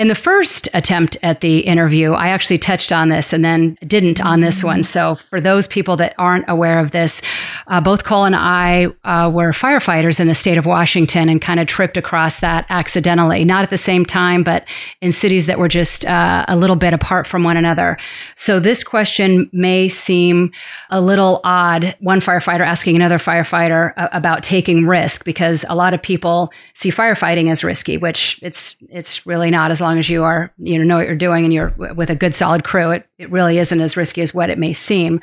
In 0.00 0.08
the 0.08 0.14
first 0.14 0.66
attempt 0.72 1.18
at 1.22 1.42
the 1.42 1.58
interview, 1.58 2.12
I 2.12 2.28
actually 2.28 2.56
touched 2.56 2.90
on 2.90 3.10
this 3.10 3.34
and 3.34 3.44
then 3.44 3.76
didn't 3.86 4.18
on 4.18 4.40
this 4.40 4.64
one. 4.64 4.82
So, 4.82 5.14
for 5.14 5.42
those 5.42 5.66
people 5.66 5.98
that 5.98 6.14
aren't 6.16 6.46
aware 6.48 6.78
of 6.78 6.92
this, 6.92 7.20
uh, 7.66 7.82
both 7.82 8.04
Cole 8.04 8.24
and 8.24 8.34
I 8.34 8.86
uh, 9.04 9.30
were 9.30 9.50
firefighters 9.50 10.18
in 10.18 10.26
the 10.26 10.34
state 10.34 10.56
of 10.56 10.64
Washington 10.64 11.28
and 11.28 11.38
kind 11.38 11.60
of 11.60 11.66
tripped 11.66 11.98
across 11.98 12.40
that 12.40 12.64
accidentally, 12.70 13.44
not 13.44 13.62
at 13.62 13.68
the 13.68 13.76
same 13.76 14.06
time, 14.06 14.42
but 14.42 14.66
in 15.02 15.12
cities 15.12 15.44
that 15.44 15.58
were 15.58 15.68
just 15.68 16.06
uh, 16.06 16.46
a 16.48 16.56
little 16.56 16.76
bit 16.76 16.94
apart 16.94 17.26
from 17.26 17.42
one 17.42 17.58
another. 17.58 17.98
So, 18.36 18.58
this 18.58 18.82
question 18.82 19.50
may 19.52 19.86
seem 19.86 20.50
a 20.90 21.00
little 21.00 21.40
odd. 21.44 21.96
One 22.00 22.20
firefighter 22.20 22.66
asking 22.66 22.96
another 22.96 23.18
firefighter 23.18 23.92
uh, 23.96 24.08
about 24.12 24.42
taking 24.42 24.86
risk 24.86 25.24
because 25.24 25.64
a 25.68 25.74
lot 25.74 25.94
of 25.94 26.02
people 26.02 26.52
see 26.74 26.90
firefighting 26.90 27.50
as 27.50 27.64
risky, 27.64 27.96
which 27.96 28.38
it's 28.42 28.76
it's 28.88 29.26
really 29.26 29.50
not 29.50 29.70
as 29.70 29.80
long 29.80 29.98
as 29.98 30.10
you 30.10 30.24
are, 30.24 30.52
you 30.58 30.78
know, 30.78 30.84
know 30.84 30.96
what 30.96 31.06
you're 31.06 31.16
doing 31.16 31.44
and 31.44 31.54
you're 31.54 31.74
with 31.94 32.10
a 32.10 32.16
good 32.16 32.34
solid 32.34 32.64
crew, 32.64 32.90
it, 32.90 33.06
it 33.18 33.30
really 33.30 33.58
isn't 33.58 33.80
as 33.80 33.96
risky 33.96 34.20
as 34.20 34.34
what 34.34 34.50
it 34.50 34.58
may 34.58 34.72
seem. 34.72 35.20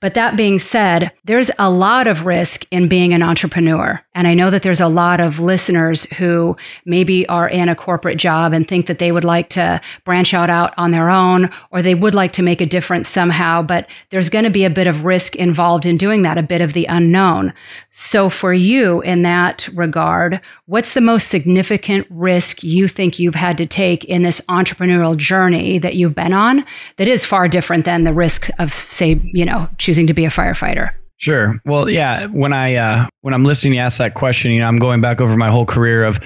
But 0.00 0.14
that 0.14 0.36
being 0.36 0.58
said, 0.58 1.12
there's 1.24 1.50
a 1.58 1.70
lot 1.70 2.06
of 2.06 2.24
risk 2.24 2.64
in 2.70 2.88
being 2.88 3.12
an 3.12 3.22
entrepreneur. 3.22 4.02
And 4.14 4.26
I 4.26 4.32
know 4.32 4.48
that 4.48 4.62
there's 4.62 4.80
a 4.80 4.88
lot 4.88 5.20
of 5.20 5.40
listeners 5.40 6.04
who 6.14 6.56
maybe 6.86 7.28
are 7.28 7.48
in 7.48 7.68
a 7.68 7.76
corporate 7.76 8.16
job 8.16 8.54
and 8.54 8.66
think 8.66 8.86
that 8.86 8.98
they 8.98 9.12
would 9.12 9.24
like 9.24 9.50
to 9.50 9.80
branch 10.04 10.32
out 10.32 10.48
out 10.48 10.72
on 10.78 10.90
their 10.90 11.10
own 11.10 11.50
or 11.70 11.82
they 11.82 11.94
would 11.94 12.14
like 12.14 12.32
to 12.32 12.42
make 12.42 12.62
a 12.62 12.66
difference 12.66 13.08
somehow, 13.08 13.60
but 13.60 13.88
there's 14.08 14.30
going 14.30 14.44
to 14.44 14.50
be 14.50 14.64
a 14.64 14.70
bit 14.70 14.86
of 14.86 14.99
risk 15.04 15.36
involved 15.36 15.86
in 15.86 15.96
doing 15.96 16.22
that, 16.22 16.38
a 16.38 16.42
bit 16.42 16.60
of 16.60 16.72
the 16.72 16.86
unknown. 16.86 17.52
So 17.90 18.30
for 18.30 18.52
you 18.52 19.00
in 19.02 19.22
that 19.22 19.68
regard, 19.74 20.40
what's 20.66 20.94
the 20.94 21.00
most 21.00 21.28
significant 21.28 22.06
risk 22.10 22.62
you 22.62 22.88
think 22.88 23.18
you've 23.18 23.34
had 23.34 23.58
to 23.58 23.66
take 23.66 24.04
in 24.04 24.22
this 24.22 24.40
entrepreneurial 24.48 25.16
journey 25.16 25.78
that 25.78 25.96
you've 25.96 26.14
been 26.14 26.32
on 26.32 26.64
that 26.96 27.08
is 27.08 27.24
far 27.24 27.48
different 27.48 27.84
than 27.84 28.04
the 28.04 28.12
risk 28.12 28.48
of 28.58 28.72
say, 28.72 29.20
you 29.22 29.44
know, 29.44 29.68
choosing 29.78 30.06
to 30.06 30.14
be 30.14 30.24
a 30.24 30.30
firefighter? 30.30 30.92
Sure. 31.20 31.60
Well, 31.66 31.90
yeah. 31.90 32.28
When 32.28 32.54
I 32.54 32.76
uh, 32.76 33.06
when 33.20 33.34
I'm 33.34 33.44
listening, 33.44 33.74
you 33.74 33.80
ask 33.80 33.98
that 33.98 34.14
question. 34.14 34.52
You 34.52 34.60
know, 34.60 34.66
I'm 34.66 34.78
going 34.78 35.02
back 35.02 35.20
over 35.20 35.36
my 35.36 35.50
whole 35.50 35.66
career 35.66 36.02
of 36.02 36.18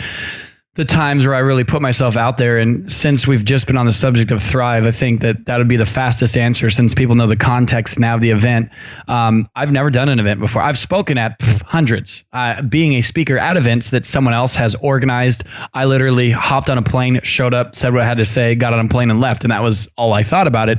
the 0.75 0.85
times 0.85 1.25
where 1.25 1.37
I 1.37 1.39
really 1.39 1.63
put 1.63 1.81
myself 1.81 2.17
out 2.17 2.37
there. 2.37 2.59
And 2.59 2.91
since 2.91 3.27
we've 3.27 3.45
just 3.45 3.67
been 3.67 3.77
on 3.77 3.87
the 3.87 3.93
subject 3.93 4.33
of 4.33 4.43
Thrive, 4.43 4.85
I 4.85 4.91
think 4.91 5.21
that 5.21 5.47
that 5.47 5.59
would 5.59 5.69
be 5.69 5.77
the 5.77 5.87
fastest 5.87 6.37
answer 6.37 6.69
since 6.69 6.95
people 6.95 7.15
know 7.15 7.29
the 7.29 7.37
context 7.37 8.01
now 8.01 8.17
of 8.17 8.21
the 8.21 8.31
event. 8.31 8.71
Um, 9.07 9.49
I've 9.55 9.71
never 9.71 9.91
done 9.91 10.09
an 10.09 10.19
event 10.19 10.41
before. 10.41 10.63
I've 10.63 10.79
spoken 10.79 11.17
at 11.17 11.39
pff, 11.39 11.63
hundreds. 11.63 12.25
Uh, 12.33 12.63
being 12.63 12.95
a 12.95 13.03
speaker 13.03 13.39
at 13.39 13.57
events 13.57 13.91
that 13.91 14.05
someone 14.05 14.35
else 14.35 14.55
has 14.57 14.75
organized, 14.77 15.45
I 15.75 15.85
literally 15.85 16.31
hopped 16.31 16.69
on 16.69 16.79
a 16.79 16.83
plane, 16.83 17.21
showed 17.23 17.55
up, 17.55 17.77
said 17.77 17.93
what 17.93 18.03
I 18.03 18.07
had 18.07 18.19
to 18.19 18.25
say, 18.25 18.57
got 18.57 18.73
on 18.73 18.85
a 18.85 18.89
plane, 18.89 19.11
and 19.11 19.21
left. 19.21 19.45
And 19.45 19.53
that 19.53 19.63
was 19.63 19.89
all 19.97 20.13
I 20.13 20.25
thought 20.25 20.49
about 20.49 20.69
it. 20.69 20.79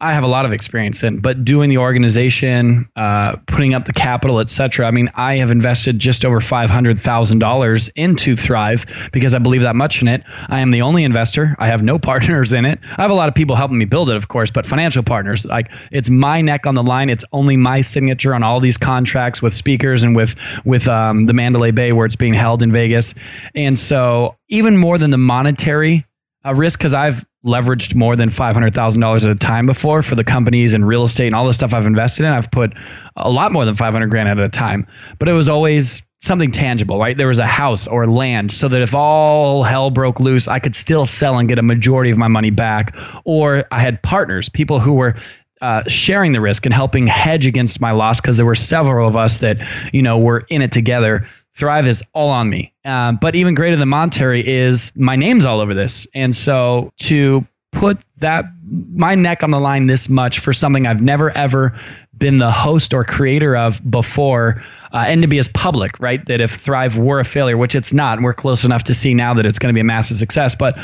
I 0.00 0.14
have 0.14 0.24
a 0.24 0.28
lot 0.28 0.46
of 0.46 0.52
experience 0.52 1.02
in, 1.02 1.18
but 1.18 1.44
doing 1.44 1.68
the 1.68 1.76
organization, 1.78 2.88
uh, 2.96 3.36
putting 3.46 3.74
up 3.74 3.84
the 3.84 3.92
capital, 3.92 4.40
etc. 4.40 4.86
I 4.86 4.90
mean, 4.90 5.10
I 5.14 5.36
have 5.36 5.50
invested 5.50 5.98
just 5.98 6.24
over 6.24 6.40
five 6.40 6.70
hundred 6.70 6.98
thousand 6.98 7.38
dollars 7.38 7.88
into 7.96 8.34
Thrive 8.34 8.86
because 9.12 9.34
I 9.34 9.38
believe 9.38 9.60
that 9.60 9.76
much 9.76 10.00
in 10.00 10.08
it. 10.08 10.22
I 10.48 10.60
am 10.60 10.70
the 10.70 10.80
only 10.80 11.04
investor. 11.04 11.54
I 11.58 11.66
have 11.66 11.82
no 11.82 11.98
partners 12.10 12.52
in 12.52 12.64
it. 12.64 12.78
I 12.96 13.02
have 13.02 13.10
a 13.10 13.14
lot 13.14 13.28
of 13.28 13.34
people 13.34 13.56
helping 13.56 13.78
me 13.78 13.84
build 13.84 14.08
it, 14.08 14.16
of 14.16 14.28
course, 14.28 14.50
but 14.50 14.64
financial 14.64 15.02
partners. 15.02 15.44
Like 15.44 15.70
it's 15.92 16.08
my 16.08 16.40
neck 16.40 16.66
on 16.66 16.74
the 16.74 16.82
line. 16.82 17.10
It's 17.10 17.24
only 17.32 17.56
my 17.56 17.82
signature 17.82 18.34
on 18.34 18.42
all 18.42 18.60
these 18.60 18.78
contracts 18.78 19.42
with 19.42 19.52
speakers 19.54 20.02
and 20.02 20.16
with 20.16 20.34
with 20.64 20.88
um, 20.88 21.26
the 21.26 21.34
Mandalay 21.34 21.72
Bay 21.72 21.92
where 21.92 22.06
it's 22.06 22.16
being 22.16 22.34
held 22.34 22.62
in 22.62 22.72
Vegas. 22.72 23.14
And 23.54 23.78
so, 23.78 24.36
even 24.48 24.76
more 24.76 24.96
than 24.96 25.10
the 25.10 25.18
monetary 25.18 26.06
a 26.44 26.54
risk 26.54 26.78
because 26.78 26.94
I've 26.94 27.24
leveraged 27.44 27.94
more 27.94 28.16
than 28.16 28.28
$500,000 28.28 29.24
at 29.24 29.30
a 29.30 29.34
time 29.34 29.66
before 29.66 30.02
for 30.02 30.14
the 30.14 30.24
companies 30.24 30.74
and 30.74 30.86
real 30.86 31.04
estate 31.04 31.26
and 31.26 31.34
all 31.34 31.46
the 31.46 31.54
stuff 31.54 31.72
I've 31.72 31.86
invested 31.86 32.26
in. 32.26 32.32
I've 32.32 32.50
put 32.50 32.74
a 33.16 33.30
lot 33.30 33.52
more 33.52 33.64
than 33.64 33.76
500 33.76 34.08
grand 34.08 34.28
at 34.28 34.38
a 34.38 34.48
time, 34.48 34.86
but 35.18 35.28
it 35.28 35.32
was 35.32 35.48
always 35.48 36.02
something 36.20 36.50
tangible, 36.50 36.98
right? 36.98 37.16
There 37.16 37.28
was 37.28 37.38
a 37.38 37.46
house 37.46 37.86
or 37.86 38.06
land 38.06 38.52
so 38.52 38.68
that 38.68 38.82
if 38.82 38.94
all 38.94 39.62
hell 39.62 39.90
broke 39.90 40.20
loose, 40.20 40.48
I 40.48 40.58
could 40.58 40.76
still 40.76 41.06
sell 41.06 41.38
and 41.38 41.48
get 41.48 41.58
a 41.58 41.62
majority 41.62 42.10
of 42.10 42.18
my 42.18 42.28
money 42.28 42.50
back. 42.50 42.94
Or 43.24 43.64
I 43.70 43.80
had 43.80 44.02
partners, 44.02 44.50
people 44.50 44.80
who 44.80 44.92
were 44.92 45.16
uh, 45.62 45.82
sharing 45.88 46.32
the 46.32 46.40
risk 46.40 46.66
and 46.66 46.74
helping 46.74 47.06
hedge 47.06 47.46
against 47.46 47.80
my 47.80 47.90
loss 47.90 48.20
because 48.20 48.36
there 48.36 48.46
were 48.46 48.54
several 48.54 49.08
of 49.08 49.16
us 49.16 49.38
that, 49.38 49.58
you 49.92 50.02
know, 50.02 50.18
were 50.18 50.44
in 50.50 50.62
it 50.62 50.72
together. 50.72 51.26
Thrive 51.54 51.88
is 51.88 52.02
all 52.14 52.30
on 52.30 52.48
me. 52.48 52.72
Uh, 52.84 53.12
but 53.12 53.34
even 53.34 53.54
greater 53.54 53.76
than 53.76 53.88
monetary 53.88 54.46
is 54.46 54.92
my 54.94 55.16
name's 55.16 55.44
all 55.44 55.60
over 55.60 55.74
this. 55.74 56.06
And 56.14 56.34
so 56.34 56.92
to 57.00 57.46
put 57.72 57.98
that 58.18 58.44
my 58.92 59.14
neck 59.14 59.42
on 59.42 59.50
the 59.50 59.60
line 59.60 59.86
this 59.86 60.08
much 60.08 60.38
for 60.38 60.52
something 60.52 60.86
I've 60.86 61.02
never 61.02 61.30
ever 61.36 61.78
been 62.16 62.38
the 62.38 62.50
host 62.50 62.92
or 62.92 63.04
creator 63.04 63.56
of 63.56 63.80
before 63.90 64.62
uh, 64.92 65.04
and 65.06 65.22
to 65.22 65.28
be 65.28 65.38
as 65.38 65.48
public, 65.48 65.98
right? 65.98 66.24
That 66.26 66.40
if 66.40 66.52
Thrive 66.52 66.98
were 66.98 67.18
a 67.18 67.24
failure, 67.24 67.56
which 67.56 67.74
it's 67.74 67.92
not, 67.92 68.20
we're 68.20 68.34
close 68.34 68.64
enough 68.64 68.84
to 68.84 68.94
see 68.94 69.14
now 69.14 69.34
that 69.34 69.46
it's 69.46 69.58
going 69.58 69.72
to 69.72 69.74
be 69.74 69.80
a 69.80 69.84
massive 69.84 70.18
success. 70.18 70.54
But 70.54 70.78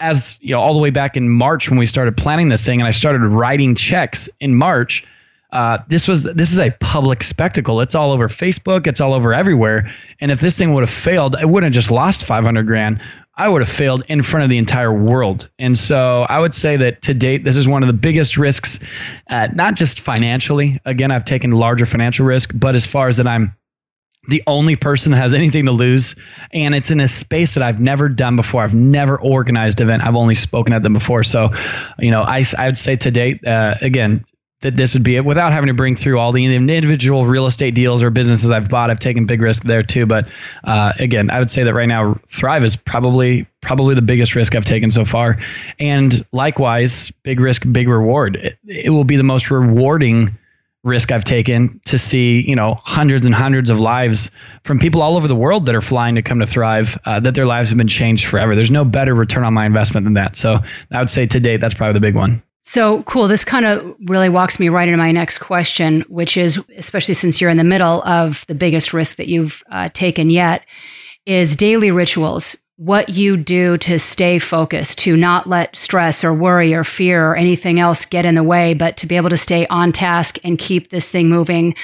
as 0.00 0.38
you 0.42 0.52
know, 0.52 0.60
all 0.60 0.74
the 0.74 0.80
way 0.80 0.90
back 0.90 1.16
in 1.16 1.28
March 1.28 1.70
when 1.70 1.78
we 1.78 1.86
started 1.86 2.16
planning 2.16 2.48
this 2.48 2.64
thing, 2.64 2.80
and 2.80 2.88
I 2.88 2.90
started 2.90 3.20
writing 3.22 3.74
checks 3.74 4.28
in 4.40 4.54
March. 4.54 5.06
Uh, 5.52 5.78
this 5.88 6.06
was 6.06 6.24
this 6.24 6.52
is 6.52 6.60
a 6.60 6.70
public 6.80 7.22
spectacle. 7.22 7.80
It's 7.80 7.94
all 7.94 8.12
over 8.12 8.28
Facebook. 8.28 8.86
It's 8.86 9.00
all 9.00 9.14
over 9.14 9.34
everywhere. 9.34 9.90
And 10.20 10.30
if 10.30 10.40
this 10.40 10.56
thing 10.56 10.72
would 10.74 10.82
have 10.82 10.90
failed, 10.90 11.34
I 11.34 11.44
wouldn't 11.44 11.74
have 11.74 11.82
just 11.82 11.90
lost 11.90 12.24
500 12.24 12.66
grand. 12.66 13.02
I 13.36 13.48
would 13.48 13.62
have 13.62 13.70
failed 13.70 14.02
in 14.08 14.22
front 14.22 14.44
of 14.44 14.50
the 14.50 14.58
entire 14.58 14.92
world. 14.92 15.48
And 15.58 15.78
so 15.78 16.26
I 16.28 16.38
would 16.38 16.52
say 16.52 16.76
that 16.76 17.00
to 17.02 17.14
date, 17.14 17.42
this 17.42 17.56
is 17.56 17.66
one 17.66 17.82
of 17.82 17.86
the 17.86 17.94
biggest 17.94 18.36
risks, 18.36 18.78
uh, 19.30 19.48
not 19.54 19.76
just 19.76 20.00
financially. 20.00 20.78
Again, 20.84 21.10
I've 21.10 21.24
taken 21.24 21.50
larger 21.52 21.86
financial 21.86 22.26
risk, 22.26 22.52
but 22.54 22.74
as 22.74 22.86
far 22.86 23.08
as 23.08 23.16
that 23.16 23.26
I'm 23.26 23.54
the 24.28 24.42
only 24.46 24.76
person 24.76 25.12
that 25.12 25.18
has 25.18 25.32
anything 25.32 25.64
to 25.66 25.72
lose. 25.72 26.14
And 26.52 26.74
it's 26.74 26.90
in 26.90 27.00
a 27.00 27.08
space 27.08 27.54
that 27.54 27.62
I've 27.62 27.80
never 27.80 28.08
done 28.08 28.36
before. 28.36 28.62
I've 28.62 28.74
never 28.74 29.18
organized 29.18 29.80
event. 29.80 30.04
I've 30.04 30.16
only 30.16 30.34
spoken 30.34 30.74
at 30.74 30.82
them 30.82 30.92
before. 30.92 31.22
So, 31.22 31.50
you 31.98 32.10
know, 32.10 32.22
I, 32.22 32.44
I 32.58 32.66
would 32.66 32.76
say 32.76 32.96
to 32.96 33.10
date, 33.10 33.44
uh, 33.46 33.76
again, 33.80 34.22
that 34.60 34.76
this 34.76 34.94
would 34.94 35.02
be 35.02 35.16
it 35.16 35.24
without 35.24 35.52
having 35.52 35.68
to 35.68 35.74
bring 35.74 35.96
through 35.96 36.18
all 36.18 36.32
the 36.32 36.44
individual 36.44 37.24
real 37.24 37.46
estate 37.46 37.74
deals 37.74 38.02
or 38.02 38.10
businesses 38.10 38.50
I've 38.50 38.68
bought. 38.68 38.90
I've 38.90 38.98
taken 38.98 39.24
big 39.24 39.40
risk 39.40 39.64
there 39.64 39.82
too. 39.82 40.06
But 40.06 40.28
uh, 40.64 40.92
again, 40.98 41.30
I 41.30 41.38
would 41.38 41.50
say 41.50 41.64
that 41.64 41.74
right 41.74 41.88
now 41.88 42.18
Thrive 42.28 42.62
is 42.62 42.76
probably 42.76 43.46
probably 43.62 43.94
the 43.94 44.02
biggest 44.02 44.34
risk 44.34 44.54
I've 44.54 44.64
taken 44.64 44.90
so 44.90 45.04
far. 45.04 45.38
And 45.78 46.24
likewise, 46.32 47.10
big 47.22 47.40
risk, 47.40 47.64
big 47.72 47.88
reward. 47.88 48.36
It, 48.36 48.58
it 48.66 48.90
will 48.90 49.04
be 49.04 49.16
the 49.16 49.22
most 49.22 49.50
rewarding 49.50 50.36
risk 50.82 51.12
I've 51.12 51.24
taken 51.24 51.78
to 51.84 51.98
see, 51.98 52.40
you 52.48 52.56
know, 52.56 52.78
hundreds 52.84 53.26
and 53.26 53.34
hundreds 53.34 53.68
of 53.68 53.80
lives 53.80 54.30
from 54.64 54.78
people 54.78 55.02
all 55.02 55.16
over 55.16 55.28
the 55.28 55.36
world 55.36 55.66
that 55.66 55.74
are 55.74 55.82
flying 55.82 56.14
to 56.14 56.22
come 56.22 56.40
to 56.40 56.46
Thrive, 56.46 56.96
uh, 57.04 57.20
that 57.20 57.34
their 57.34 57.44
lives 57.44 57.68
have 57.68 57.76
been 57.76 57.88
changed 57.88 58.26
forever. 58.26 58.54
There's 58.54 58.70
no 58.70 58.84
better 58.84 59.14
return 59.14 59.44
on 59.44 59.52
my 59.52 59.66
investment 59.66 60.04
than 60.04 60.14
that. 60.14 60.38
So 60.38 60.58
I 60.90 60.98
would 60.98 61.10
say 61.10 61.26
to 61.26 61.40
date, 61.40 61.58
that's 61.58 61.74
probably 61.74 61.94
the 61.94 62.00
big 62.00 62.14
one. 62.14 62.42
So 62.62 63.02
cool. 63.04 63.26
This 63.26 63.44
kind 63.44 63.64
of 63.64 63.96
really 64.06 64.28
walks 64.28 64.60
me 64.60 64.68
right 64.68 64.86
into 64.86 64.98
my 64.98 65.12
next 65.12 65.38
question, 65.38 66.02
which 66.08 66.36
is, 66.36 66.62
especially 66.76 67.14
since 67.14 67.40
you're 67.40 67.50
in 67.50 67.56
the 67.56 67.64
middle 67.64 68.02
of 68.02 68.44
the 68.48 68.54
biggest 68.54 68.92
risk 68.92 69.16
that 69.16 69.28
you've 69.28 69.62
uh, 69.70 69.88
taken 69.94 70.30
yet, 70.30 70.64
is 71.24 71.56
daily 71.56 71.90
rituals. 71.90 72.56
What 72.76 73.10
you 73.10 73.36
do 73.36 73.76
to 73.78 73.98
stay 73.98 74.38
focused, 74.38 74.98
to 75.00 75.16
not 75.16 75.46
let 75.46 75.76
stress 75.76 76.24
or 76.24 76.32
worry 76.32 76.72
or 76.72 76.84
fear 76.84 77.30
or 77.30 77.36
anything 77.36 77.78
else 77.78 78.04
get 78.04 78.24
in 78.24 78.34
the 78.34 78.42
way, 78.42 78.72
but 78.74 78.96
to 78.98 79.06
be 79.06 79.16
able 79.16 79.30
to 79.30 79.36
stay 79.36 79.66
on 79.66 79.92
task 79.92 80.38
and 80.44 80.58
keep 80.58 80.88
this 80.88 81.08
thing 81.08 81.28
moving 81.28 81.74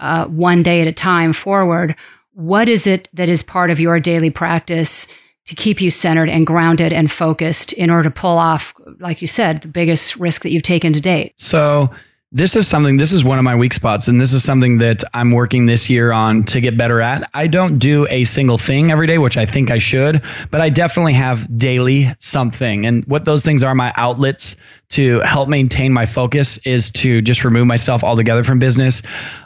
uh, 0.00 0.26
one 0.26 0.62
day 0.62 0.80
at 0.80 0.88
a 0.88 0.92
time 0.92 1.32
forward. 1.32 1.94
What 2.34 2.68
is 2.68 2.86
it 2.86 3.08
that 3.12 3.28
is 3.28 3.42
part 3.42 3.70
of 3.70 3.80
your 3.80 4.00
daily 4.00 4.30
practice 4.30 5.08
to 5.46 5.54
keep 5.54 5.80
you 5.80 5.90
centered 5.90 6.28
and 6.28 6.46
grounded 6.46 6.92
and 6.92 7.10
focused 7.10 7.72
in 7.72 7.90
order 7.90 8.04
to 8.04 8.14
pull 8.14 8.38
off, 8.38 8.74
like 8.98 9.20
you 9.20 9.28
said, 9.28 9.62
the 9.62 9.68
biggest 9.68 10.16
risk 10.16 10.42
that 10.42 10.50
you've 10.50 10.62
taken 10.62 10.92
to 10.92 11.00
date? 11.00 11.34
So, 11.36 11.90
this 12.34 12.56
is 12.56 12.66
something, 12.66 12.96
this 12.96 13.12
is 13.12 13.24
one 13.24 13.36
of 13.36 13.44
my 13.44 13.54
weak 13.54 13.74
spots, 13.74 14.08
and 14.08 14.18
this 14.18 14.32
is 14.32 14.42
something 14.42 14.78
that 14.78 15.04
I'm 15.12 15.32
working 15.32 15.66
this 15.66 15.90
year 15.90 16.12
on 16.12 16.44
to 16.44 16.62
get 16.62 16.78
better 16.78 17.02
at. 17.02 17.28
I 17.34 17.46
don't 17.46 17.78
do 17.78 18.06
a 18.08 18.24
single 18.24 18.56
thing 18.56 18.90
every 18.90 19.06
day, 19.06 19.18
which 19.18 19.36
I 19.36 19.44
think 19.44 19.70
I 19.70 19.76
should, 19.76 20.22
but 20.50 20.62
I 20.62 20.70
definitely 20.70 21.12
have 21.12 21.58
daily 21.58 22.10
something. 22.18 22.86
And 22.86 23.04
what 23.04 23.26
those 23.26 23.44
things 23.44 23.62
are, 23.62 23.74
my 23.74 23.92
outlets 23.96 24.56
to 24.90 25.20
help 25.20 25.50
maintain 25.50 25.92
my 25.92 26.06
focus 26.06 26.58
is 26.64 26.90
to 26.92 27.20
just 27.20 27.44
remove 27.44 27.66
myself 27.66 28.02
altogether 28.02 28.44
from 28.44 28.58
business. 28.58 29.02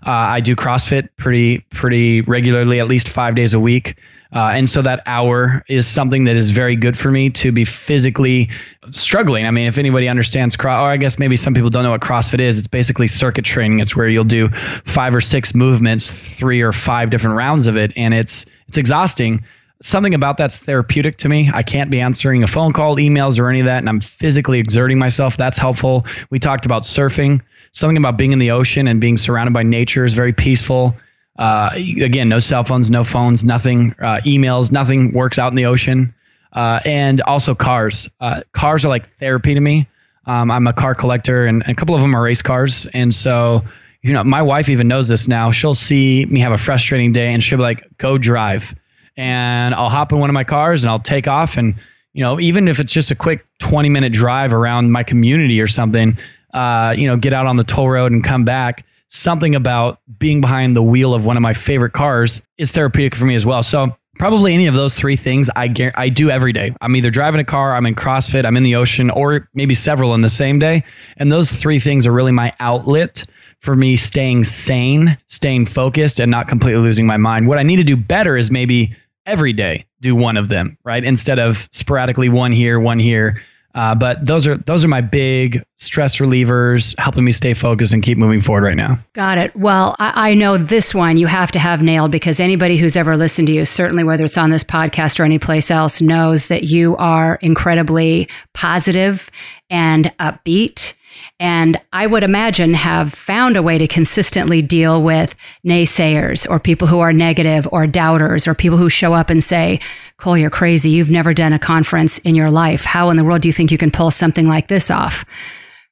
Uh, 0.06 0.10
I 0.10 0.40
do 0.40 0.54
CrossFit 0.54 1.08
pretty, 1.16 1.58
pretty 1.72 2.20
regularly, 2.20 2.78
at 2.78 2.86
least 2.86 3.08
five 3.08 3.34
days 3.34 3.52
a 3.52 3.58
week. 3.58 3.96
Uh, 4.32 4.50
and 4.54 4.68
so 4.68 4.82
that 4.82 5.02
hour 5.06 5.64
is 5.68 5.86
something 5.86 6.24
that 6.24 6.36
is 6.36 6.50
very 6.50 6.76
good 6.76 6.98
for 6.98 7.10
me 7.10 7.30
to 7.30 7.52
be 7.52 7.64
physically 7.64 8.50
struggling. 8.90 9.46
I 9.46 9.50
mean, 9.50 9.66
if 9.66 9.78
anybody 9.78 10.08
understands, 10.08 10.56
cross, 10.56 10.82
or 10.82 10.90
I 10.90 10.96
guess 10.96 11.18
maybe 11.18 11.36
some 11.36 11.54
people 11.54 11.70
don't 11.70 11.82
know 11.82 11.92
what 11.92 12.00
CrossFit 12.00 12.40
is, 12.40 12.58
it's 12.58 12.68
basically 12.68 13.08
circuit 13.08 13.44
training. 13.44 13.80
It's 13.80 13.94
where 13.94 14.08
you'll 14.08 14.24
do 14.24 14.48
five 14.84 15.14
or 15.14 15.20
six 15.20 15.54
movements, 15.54 16.10
three 16.10 16.60
or 16.60 16.72
five 16.72 17.10
different 17.10 17.36
rounds 17.36 17.66
of 17.66 17.76
it, 17.76 17.92
and 17.96 18.14
it's 18.14 18.46
it's 18.68 18.78
exhausting. 18.78 19.44
Something 19.82 20.14
about 20.14 20.38
that's 20.38 20.56
therapeutic 20.56 21.18
to 21.18 21.28
me. 21.28 21.50
I 21.52 21.62
can't 21.62 21.90
be 21.90 22.00
answering 22.00 22.42
a 22.42 22.46
phone 22.46 22.72
call, 22.72 22.96
emails, 22.96 23.38
or 23.38 23.48
any 23.48 23.60
of 23.60 23.66
that, 23.66 23.78
and 23.78 23.88
I'm 23.88 24.00
physically 24.00 24.58
exerting 24.58 24.98
myself. 24.98 25.36
That's 25.36 25.58
helpful. 25.58 26.06
We 26.30 26.38
talked 26.38 26.64
about 26.64 26.82
surfing. 26.82 27.42
Something 27.72 27.98
about 27.98 28.16
being 28.16 28.32
in 28.32 28.38
the 28.38 28.50
ocean 28.50 28.88
and 28.88 29.00
being 29.00 29.18
surrounded 29.18 29.52
by 29.52 29.62
nature 29.62 30.04
is 30.06 30.14
very 30.14 30.32
peaceful. 30.32 30.96
Uh, 31.38 31.70
again, 31.74 32.28
no 32.28 32.38
cell 32.38 32.64
phones, 32.64 32.90
no 32.90 33.04
phones, 33.04 33.44
nothing, 33.44 33.94
uh, 34.00 34.20
emails, 34.24 34.72
nothing 34.72 35.12
works 35.12 35.38
out 35.38 35.52
in 35.52 35.56
the 35.56 35.66
ocean. 35.66 36.14
Uh, 36.52 36.80
and 36.86 37.20
also 37.22 37.54
cars. 37.54 38.08
Uh, 38.20 38.40
cars 38.52 38.84
are 38.84 38.88
like 38.88 39.14
therapy 39.18 39.52
to 39.52 39.60
me. 39.60 39.86
Um, 40.24 40.50
I'm 40.50 40.66
a 40.66 40.72
car 40.72 40.94
collector, 40.94 41.44
and, 41.44 41.62
and, 41.62 41.72
a 41.72 41.74
couple 41.74 41.94
of 41.94 42.00
them 42.00 42.16
are 42.16 42.22
race 42.22 42.40
cars. 42.42 42.86
And 42.94 43.14
so, 43.14 43.62
you 44.02 44.12
know, 44.12 44.24
my 44.24 44.40
wife 44.40 44.68
even 44.68 44.88
knows 44.88 45.08
this 45.08 45.28
now. 45.28 45.50
She'll 45.50 45.74
see 45.74 46.24
me 46.26 46.40
have 46.40 46.52
a 46.52 46.58
frustrating 46.58 47.12
day, 47.12 47.32
and 47.32 47.44
she'll 47.44 47.58
be 47.58 47.62
like, 47.62 47.86
"Go 47.98 48.16
drive," 48.16 48.74
and 49.16 49.74
I'll 49.74 49.90
hop 49.90 50.12
in 50.12 50.18
one 50.18 50.30
of 50.30 50.34
my 50.34 50.44
cars 50.44 50.82
and 50.82 50.90
I'll 50.90 50.98
take 50.98 51.28
off. 51.28 51.56
And 51.56 51.74
you 52.12 52.22
know, 52.22 52.40
even 52.40 52.66
if 52.66 52.80
it's 52.80 52.92
just 52.92 53.10
a 53.10 53.14
quick 53.14 53.46
20 53.58 53.90
minute 53.90 54.12
drive 54.12 54.54
around 54.54 54.90
my 54.90 55.02
community 55.02 55.60
or 55.60 55.66
something, 55.66 56.16
uh, 56.54 56.94
you 56.96 57.06
know, 57.06 57.16
get 57.16 57.34
out 57.34 57.46
on 57.46 57.56
the 57.56 57.64
toll 57.64 57.90
road 57.90 58.10
and 58.10 58.24
come 58.24 58.44
back 58.44 58.86
something 59.08 59.54
about 59.54 60.00
being 60.18 60.40
behind 60.40 60.76
the 60.76 60.82
wheel 60.82 61.14
of 61.14 61.26
one 61.26 61.36
of 61.36 61.42
my 61.42 61.52
favorite 61.52 61.92
cars 61.92 62.42
is 62.58 62.70
therapeutic 62.70 63.14
for 63.14 63.24
me 63.24 63.34
as 63.34 63.46
well. 63.46 63.62
So 63.62 63.96
probably 64.18 64.54
any 64.54 64.66
of 64.66 64.74
those 64.74 64.94
three 64.94 65.16
things 65.16 65.50
I 65.56 65.72
I 65.96 66.08
do 66.08 66.30
every 66.30 66.52
day. 66.52 66.74
I'm 66.80 66.96
either 66.96 67.10
driving 67.10 67.40
a 67.40 67.44
car, 67.44 67.74
I'm 67.74 67.86
in 67.86 67.94
CrossFit, 67.94 68.44
I'm 68.44 68.56
in 68.56 68.62
the 68.62 68.76
ocean, 68.76 69.10
or 69.10 69.48
maybe 69.54 69.74
several 69.74 70.14
in 70.14 70.22
the 70.22 70.28
same 70.28 70.58
day. 70.58 70.84
And 71.16 71.30
those 71.30 71.50
three 71.50 71.78
things 71.78 72.06
are 72.06 72.12
really 72.12 72.32
my 72.32 72.52
outlet 72.60 73.24
for 73.60 73.74
me 73.74 73.96
staying 73.96 74.44
sane, 74.44 75.18
staying 75.28 75.66
focused, 75.66 76.20
and 76.20 76.30
not 76.30 76.48
completely 76.48 76.82
losing 76.82 77.06
my 77.06 77.16
mind. 77.16 77.48
What 77.48 77.58
I 77.58 77.62
need 77.62 77.76
to 77.76 77.84
do 77.84 77.96
better 77.96 78.36
is 78.36 78.50
maybe 78.50 78.94
every 79.24 79.52
day 79.52 79.86
do 80.00 80.14
one 80.14 80.36
of 80.36 80.48
them, 80.48 80.78
right? 80.84 81.02
Instead 81.02 81.38
of 81.38 81.68
sporadically 81.72 82.28
one 82.28 82.52
here, 82.52 82.78
one 82.78 82.98
here. 82.98 83.42
Uh, 83.76 83.94
but 83.94 84.24
those 84.24 84.46
are 84.46 84.56
those 84.56 84.82
are 84.84 84.88
my 84.88 85.02
big 85.02 85.62
stress 85.76 86.16
relievers, 86.16 86.98
helping 86.98 87.24
me 87.24 87.30
stay 87.30 87.52
focused 87.52 87.92
and 87.92 88.02
keep 88.02 88.16
moving 88.16 88.40
forward 88.40 88.64
right 88.64 88.76
now. 88.76 88.98
Got 89.12 89.36
it. 89.36 89.54
Well, 89.54 89.94
I, 89.98 90.30
I, 90.30 90.34
know 90.34 90.56
this 90.56 90.94
one 90.94 91.18
you 91.18 91.26
have 91.26 91.52
to 91.52 91.58
have 91.58 91.82
nailed 91.82 92.10
because 92.10 92.40
anybody 92.40 92.78
who's 92.78 92.96
ever 92.96 93.18
listened 93.18 93.48
to 93.48 93.54
you, 93.54 93.66
certainly 93.66 94.02
whether 94.02 94.24
it's 94.24 94.38
on 94.38 94.48
this 94.48 94.64
podcast 94.64 95.20
or 95.20 95.24
anyplace 95.24 95.70
else, 95.70 96.00
knows 96.00 96.46
that 96.46 96.64
you 96.64 96.96
are 96.96 97.34
incredibly 97.42 98.30
positive 98.54 99.30
and 99.68 100.10
upbeat 100.18 100.94
and 101.38 101.80
I 101.92 102.06
would 102.06 102.22
imagine 102.22 102.74
have 102.74 103.12
found 103.12 103.56
a 103.56 103.62
way 103.62 103.78
to 103.78 103.86
consistently 103.86 104.62
deal 104.62 105.02
with 105.02 105.34
naysayers 105.66 106.48
or 106.48 106.58
people 106.58 106.88
who 106.88 107.00
are 107.00 107.12
negative 107.12 107.68
or 107.72 107.86
doubters 107.86 108.46
or 108.46 108.54
people 108.54 108.78
who 108.78 108.88
show 108.88 109.14
up 109.14 109.30
and 109.30 109.42
say, 109.42 109.80
Cole, 110.18 110.38
you're 110.38 110.50
crazy. 110.50 110.90
You've 110.90 111.10
never 111.10 111.34
done 111.34 111.52
a 111.52 111.58
conference 111.58 112.18
in 112.18 112.34
your 112.34 112.50
life. 112.50 112.84
How 112.84 113.10
in 113.10 113.16
the 113.16 113.24
world 113.24 113.42
do 113.42 113.48
you 113.48 113.52
think 113.52 113.70
you 113.70 113.78
can 113.78 113.90
pull 113.90 114.10
something 114.10 114.48
like 114.48 114.68
this 114.68 114.90
off? 114.90 115.24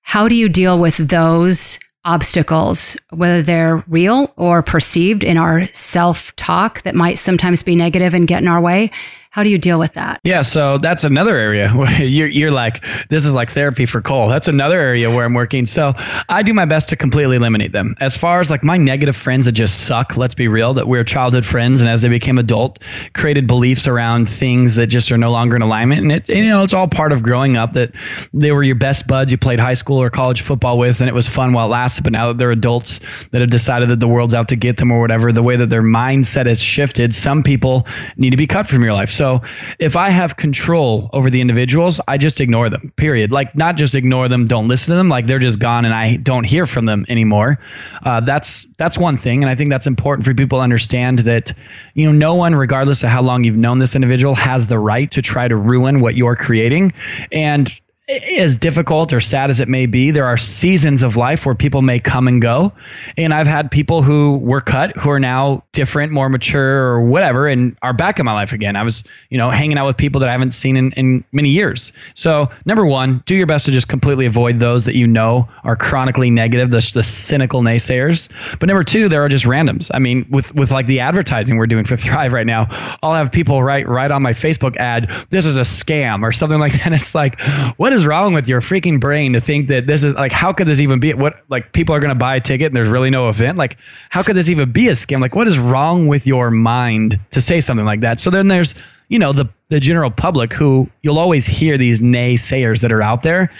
How 0.02 0.28
do 0.28 0.34
you 0.34 0.48
deal 0.48 0.78
with 0.78 0.96
those 0.96 1.78
obstacles, 2.04 2.96
whether 3.10 3.42
they're 3.42 3.82
real 3.88 4.32
or 4.36 4.62
perceived 4.62 5.24
in 5.24 5.36
our 5.36 5.66
self 5.72 6.34
talk 6.36 6.82
that 6.82 6.94
might 6.94 7.18
sometimes 7.18 7.62
be 7.62 7.76
negative 7.76 8.14
and 8.14 8.28
get 8.28 8.42
in 8.42 8.48
our 8.48 8.60
way? 8.60 8.90
How 9.34 9.42
do 9.42 9.48
you 9.48 9.58
deal 9.58 9.80
with 9.80 9.94
that? 9.94 10.20
Yeah, 10.22 10.42
so 10.42 10.78
that's 10.78 11.02
another 11.02 11.36
area 11.36 11.68
where 11.74 11.90
you're, 12.00 12.28
you're 12.28 12.52
like, 12.52 12.84
this 13.08 13.24
is 13.24 13.34
like 13.34 13.50
therapy 13.50 13.84
for 13.84 14.00
Cole. 14.00 14.28
That's 14.28 14.46
another 14.46 14.78
area 14.78 15.10
where 15.10 15.24
I'm 15.24 15.34
working. 15.34 15.66
So 15.66 15.92
I 16.28 16.44
do 16.44 16.54
my 16.54 16.66
best 16.66 16.88
to 16.90 16.96
completely 16.96 17.34
eliminate 17.34 17.72
them. 17.72 17.96
As 17.98 18.16
far 18.16 18.38
as 18.38 18.48
like 18.48 18.62
my 18.62 18.76
negative 18.76 19.16
friends 19.16 19.46
that 19.46 19.52
just 19.52 19.88
suck, 19.88 20.16
let's 20.16 20.36
be 20.36 20.46
real, 20.46 20.72
that 20.74 20.86
we're 20.86 21.02
childhood 21.02 21.44
friends, 21.44 21.80
and 21.80 21.90
as 21.90 22.02
they 22.02 22.08
became 22.08 22.38
adult, 22.38 22.78
created 23.14 23.48
beliefs 23.48 23.88
around 23.88 24.28
things 24.28 24.76
that 24.76 24.86
just 24.86 25.10
are 25.10 25.18
no 25.18 25.32
longer 25.32 25.56
in 25.56 25.62
alignment. 25.62 26.02
And 26.02 26.12
it, 26.12 26.28
you 26.28 26.44
know, 26.44 26.62
it's 26.62 26.72
all 26.72 26.86
part 26.86 27.10
of 27.10 27.24
growing 27.24 27.56
up 27.56 27.72
that 27.72 27.90
they 28.32 28.52
were 28.52 28.62
your 28.62 28.76
best 28.76 29.08
buds 29.08 29.32
you 29.32 29.38
played 29.38 29.58
high 29.58 29.74
school 29.74 30.00
or 30.00 30.10
college 30.10 30.42
football 30.42 30.78
with, 30.78 31.00
and 31.00 31.08
it 31.08 31.14
was 31.14 31.28
fun 31.28 31.52
while 31.52 31.66
it 31.66 31.70
lasted. 31.70 32.04
But 32.04 32.12
now 32.12 32.28
that 32.28 32.38
they're 32.38 32.52
adults 32.52 33.00
that 33.32 33.40
have 33.40 33.50
decided 33.50 33.88
that 33.88 33.98
the 33.98 34.06
world's 34.06 34.32
out 34.32 34.46
to 34.50 34.56
get 34.56 34.76
them 34.76 34.92
or 34.92 35.00
whatever, 35.00 35.32
the 35.32 35.42
way 35.42 35.56
that 35.56 35.70
their 35.70 35.82
mindset 35.82 36.46
has 36.46 36.62
shifted, 36.62 37.16
some 37.16 37.42
people 37.42 37.84
need 38.16 38.30
to 38.30 38.36
be 38.36 38.46
cut 38.46 38.68
from 38.68 38.84
your 38.84 38.92
life. 38.92 39.10
So 39.10 39.23
so 39.24 39.40
if 39.78 39.96
I 39.96 40.10
have 40.10 40.36
control 40.36 41.08
over 41.14 41.30
the 41.30 41.40
individuals, 41.40 41.98
I 42.06 42.18
just 42.18 42.42
ignore 42.42 42.68
them, 42.68 42.92
period. 42.96 43.32
Like, 43.32 43.56
not 43.56 43.76
just 43.76 43.94
ignore 43.94 44.28
them, 44.28 44.46
don't 44.46 44.66
listen 44.66 44.92
to 44.92 44.96
them, 44.96 45.08
like 45.08 45.26
they're 45.26 45.38
just 45.38 45.58
gone 45.58 45.86
and 45.86 45.94
I 45.94 46.16
don't 46.16 46.44
hear 46.44 46.66
from 46.66 46.84
them 46.84 47.06
anymore. 47.08 47.58
Uh, 48.02 48.20
that's 48.20 48.66
that's 48.76 48.98
one 48.98 49.16
thing. 49.16 49.42
And 49.42 49.48
I 49.48 49.54
think 49.54 49.70
that's 49.70 49.86
important 49.86 50.26
for 50.26 50.34
people 50.34 50.58
to 50.58 50.62
understand 50.62 51.20
that, 51.20 51.54
you 51.94 52.04
know, 52.04 52.12
no 52.12 52.34
one, 52.34 52.54
regardless 52.54 53.02
of 53.02 53.08
how 53.08 53.22
long 53.22 53.44
you've 53.44 53.56
known 53.56 53.78
this 53.78 53.94
individual, 53.94 54.34
has 54.34 54.66
the 54.66 54.78
right 54.78 55.10
to 55.12 55.22
try 55.22 55.48
to 55.48 55.56
ruin 55.56 56.00
what 56.00 56.16
you're 56.16 56.36
creating. 56.36 56.92
And 57.32 57.72
as 58.08 58.56
difficult 58.56 59.12
or 59.12 59.20
sad 59.20 59.48
as 59.48 59.60
it 59.60 59.68
may 59.68 59.86
be, 59.86 60.10
there 60.10 60.26
are 60.26 60.36
seasons 60.36 61.02
of 61.02 61.16
life 61.16 61.46
where 61.46 61.54
people 61.54 61.80
may 61.80 61.98
come 61.98 62.28
and 62.28 62.42
go. 62.42 62.72
And 63.16 63.32
I've 63.32 63.46
had 63.46 63.70
people 63.70 64.02
who 64.02 64.38
were 64.38 64.60
cut 64.60 64.94
who 64.96 65.10
are 65.10 65.20
now 65.20 65.64
different, 65.72 66.12
more 66.12 66.28
mature, 66.28 66.84
or 66.84 67.00
whatever, 67.02 67.48
and 67.48 67.76
are 67.82 67.94
back 67.94 68.18
in 68.18 68.26
my 68.26 68.32
life 68.32 68.52
again. 68.52 68.76
I 68.76 68.82
was, 68.82 69.04
you 69.30 69.38
know, 69.38 69.48
hanging 69.48 69.78
out 69.78 69.86
with 69.86 69.96
people 69.96 70.20
that 70.20 70.28
I 70.28 70.32
haven't 70.32 70.50
seen 70.50 70.76
in, 70.76 70.92
in 70.92 71.24
many 71.32 71.48
years. 71.48 71.92
So, 72.14 72.50
number 72.66 72.84
one, 72.84 73.22
do 73.24 73.34
your 73.34 73.46
best 73.46 73.64
to 73.66 73.72
just 73.72 73.88
completely 73.88 74.26
avoid 74.26 74.58
those 74.58 74.84
that 74.84 74.96
you 74.96 75.06
know 75.06 75.48
are 75.62 75.76
chronically 75.76 76.30
negative, 76.30 76.70
the, 76.70 76.90
the 76.92 77.02
cynical 77.02 77.62
naysayers. 77.62 78.30
But 78.60 78.66
number 78.66 78.84
two, 78.84 79.08
there 79.08 79.24
are 79.24 79.28
just 79.30 79.46
randoms. 79.46 79.90
I 79.94 79.98
mean, 79.98 80.26
with 80.30 80.54
with 80.54 80.70
like 80.70 80.86
the 80.86 81.00
advertising 81.00 81.56
we're 81.56 81.66
doing 81.66 81.84
for 81.86 81.96
Thrive 82.04 82.34
right 82.34 82.46
now, 82.46 82.66
I'll 83.02 83.14
have 83.14 83.32
people 83.32 83.62
write 83.62 83.88
right 83.88 84.10
on 84.10 84.22
my 84.22 84.32
Facebook 84.32 84.76
ad, 84.76 85.10
"This 85.30 85.46
is 85.46 85.56
a 85.56 85.62
scam" 85.62 86.22
or 86.22 86.32
something 86.32 86.60
like 86.60 86.72
that. 86.72 86.86
And 86.86 86.94
It's 87.04 87.14
like, 87.14 87.40
what 87.76 87.93
is 87.94 88.06
wrong 88.06 88.34
with 88.34 88.48
your 88.48 88.60
freaking 88.60 89.00
brain 89.00 89.32
to 89.32 89.40
think 89.40 89.68
that 89.68 89.86
this 89.86 90.04
is 90.04 90.14
like 90.14 90.32
how 90.32 90.52
could 90.52 90.66
this 90.66 90.80
even 90.80 91.00
be? 91.00 91.14
What 91.14 91.34
like 91.48 91.72
people 91.72 91.94
are 91.94 92.00
going 92.00 92.10
to 92.10 92.18
buy 92.18 92.36
a 92.36 92.40
ticket 92.40 92.66
and 92.66 92.76
there's 92.76 92.88
really 92.88 93.10
no 93.10 93.28
event? 93.28 93.56
Like 93.56 93.78
how 94.10 94.22
could 94.22 94.36
this 94.36 94.48
even 94.48 94.72
be 94.72 94.88
a 94.88 94.92
scam? 94.92 95.20
Like 95.20 95.34
what 95.34 95.48
is 95.48 95.58
wrong 95.58 96.06
with 96.06 96.26
your 96.26 96.50
mind 96.50 97.18
to 97.30 97.40
say 97.40 97.60
something 97.60 97.86
like 97.86 98.00
that? 98.00 98.20
So 98.20 98.30
then 98.30 98.48
there's 98.48 98.74
you 99.08 99.18
know 99.18 99.32
the 99.32 99.46
the 99.68 99.80
general 99.80 100.10
public 100.10 100.52
who 100.52 100.88
you'll 101.02 101.18
always 101.18 101.46
hear 101.46 101.78
these 101.78 102.00
naysayers 102.00 102.80
that 102.82 102.92
are 102.92 103.02
out 103.02 103.22
there. 103.22 103.50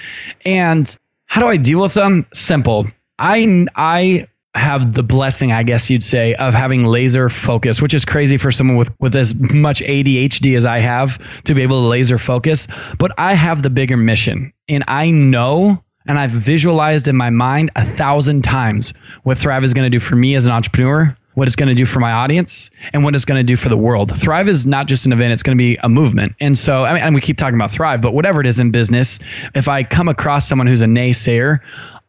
And 0.45 0.97
how 1.27 1.41
do 1.41 1.47
I 1.47 1.57
deal 1.57 1.81
with 1.81 1.95
them? 1.95 2.27
Simple. 2.33 2.87
I 3.19 3.67
I 3.77 4.27
have 4.55 4.95
the 4.95 5.03
blessing, 5.03 5.53
I 5.53 5.63
guess 5.63 5.91
you'd 5.91 6.03
say, 6.03 6.35
of 6.35 6.55
having 6.55 6.85
laser 6.85 7.29
focus, 7.29 7.83
which 7.83 7.95
is 7.95 8.05
crazy 8.05 8.37
for 8.37 8.51
someone 8.51 8.77
with, 8.77 8.91
with 9.01 9.17
as 9.17 9.35
much 9.35 9.81
ADHD 9.81 10.57
as 10.57 10.65
I 10.65 10.79
have 10.79 11.19
to 11.45 11.55
be 11.55 11.63
able 11.63 11.83
to 11.83 11.89
laser 11.89 12.19
focus. 12.19 12.69
But 12.99 13.13
I 13.19 13.35
have 13.35 13.63
the 13.63 13.71
bigger 13.71 13.97
mission. 13.97 14.53
And 14.69 14.85
I 14.87 15.11
know 15.11 15.83
and 16.07 16.19
I've 16.19 16.31
visualized 16.31 17.09
in 17.09 17.17
my 17.17 17.31
mind 17.31 17.71
a 17.77 17.85
thousand 17.85 18.43
times 18.43 18.93
what 19.23 19.39
Thrive 19.39 19.65
is 19.65 19.75
going 19.75 19.91
to 19.91 19.91
do 19.91 20.01
for 20.01 20.17
me 20.17 20.35
as 20.35 20.47
an 20.47 20.53
entrepreneur, 20.53 21.17
what 21.35 21.49
it's 21.49 21.57
going 21.57 21.69
to 21.69 21.75
do 21.75 21.87
for 21.87 21.99
my 21.99 22.13
audience, 22.13 22.71
and 22.93 23.03
what 23.03 23.15
it's 23.15 23.25
going 23.25 23.39
to 23.39 23.45
do 23.45 23.57
for 23.57 23.69
the 23.69 23.77
world. 23.77 24.17
Thrive 24.21 24.49
is 24.49 24.67
not 24.67 24.87
just 24.87 25.07
an 25.07 25.13
event, 25.13 25.33
it's 25.33 25.43
going 25.43 25.57
to 25.57 25.63
be 25.63 25.77
a 25.83 25.89
movement. 25.89 26.35
And 26.41 26.57
so, 26.57 26.85
I 26.85 26.95
mean, 26.95 27.03
and 27.03 27.15
we 27.15 27.21
keep 27.21 27.39
talking 27.39 27.57
about 27.57 27.73
Thrive, 27.73 28.01
but 28.01 28.13
whatever 28.13 28.41
it 28.41 28.47
is 28.47 28.61
in 28.61 28.71
business, 28.71 29.19
if 29.55 29.69
I 29.69 29.83
come 29.83 30.09
across 30.09 30.47
someone 30.47 30.67
who's 30.67 30.83
a 30.83 30.87
naysayer, 30.87 31.61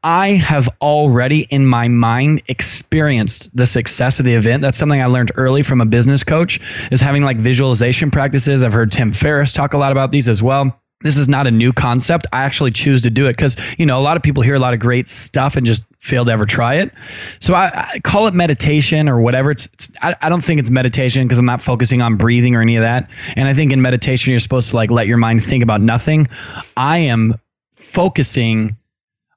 I 0.05 0.33
have 0.33 0.69
already 0.81 1.47
in 1.49 1.65
my 1.65 1.87
mind 1.87 2.43
experienced 2.47 3.49
the 3.55 3.65
success 3.65 4.19
of 4.19 4.25
the 4.25 4.35
event. 4.35 4.61
That's 4.61 4.77
something 4.77 5.01
I 5.01 5.07
learned 5.07 5.31
early 5.33 5.63
from 5.63 5.81
a 5.81 5.85
business 5.85 6.23
coach 6.23 6.59
is 6.91 7.01
having 7.01 7.23
like 7.23 7.37
visualization 7.37 8.11
practices. 8.11 8.61
I've 8.61 8.71
heard 8.71 8.91
Tim 8.91 9.11
Ferriss 9.11 9.51
talk 9.51 9.73
a 9.73 9.79
lot 9.79 9.91
about 9.91 10.11
these 10.11 10.29
as 10.29 10.43
well 10.43 10.79
this 11.01 11.17
is 11.17 11.29
not 11.29 11.45
a 11.45 11.51
new 11.51 11.71
concept. 11.73 12.25
I 12.33 12.41
actually 12.41 12.71
choose 12.71 13.01
to 13.03 13.09
do 13.09 13.27
it 13.27 13.33
because, 13.33 13.55
you 13.77 13.85
know, 13.85 13.99
a 13.99 14.01
lot 14.01 14.17
of 14.17 14.23
people 14.23 14.41
hear 14.41 14.55
a 14.55 14.59
lot 14.59 14.73
of 14.73 14.79
great 14.79 15.07
stuff 15.07 15.55
and 15.55 15.65
just 15.65 15.83
fail 15.99 16.25
to 16.25 16.31
ever 16.31 16.45
try 16.45 16.75
it. 16.75 16.91
So 17.39 17.53
I, 17.53 17.89
I 17.93 17.99
call 17.99 18.27
it 18.27 18.33
meditation 18.33 19.07
or 19.07 19.19
whatever. 19.21 19.51
It's, 19.51 19.67
it's 19.73 19.91
I, 20.01 20.15
I 20.21 20.29
don't 20.29 20.43
think 20.43 20.59
it's 20.59 20.69
meditation 20.69 21.27
because 21.27 21.37
I'm 21.37 21.45
not 21.45 21.61
focusing 21.61 22.01
on 22.01 22.15
breathing 22.15 22.55
or 22.55 22.61
any 22.61 22.75
of 22.75 22.81
that. 22.81 23.09
And 23.35 23.47
I 23.47 23.53
think 23.53 23.71
in 23.71 23.81
meditation, 23.81 24.31
you're 24.31 24.39
supposed 24.39 24.69
to 24.69 24.75
like 24.77 24.89
let 24.89 25.05
your 25.05 25.17
mind 25.17 25.43
think 25.43 25.63
about 25.63 25.81
nothing. 25.81 26.27
I 26.75 26.99
am 26.99 27.35
focusing 27.71 28.75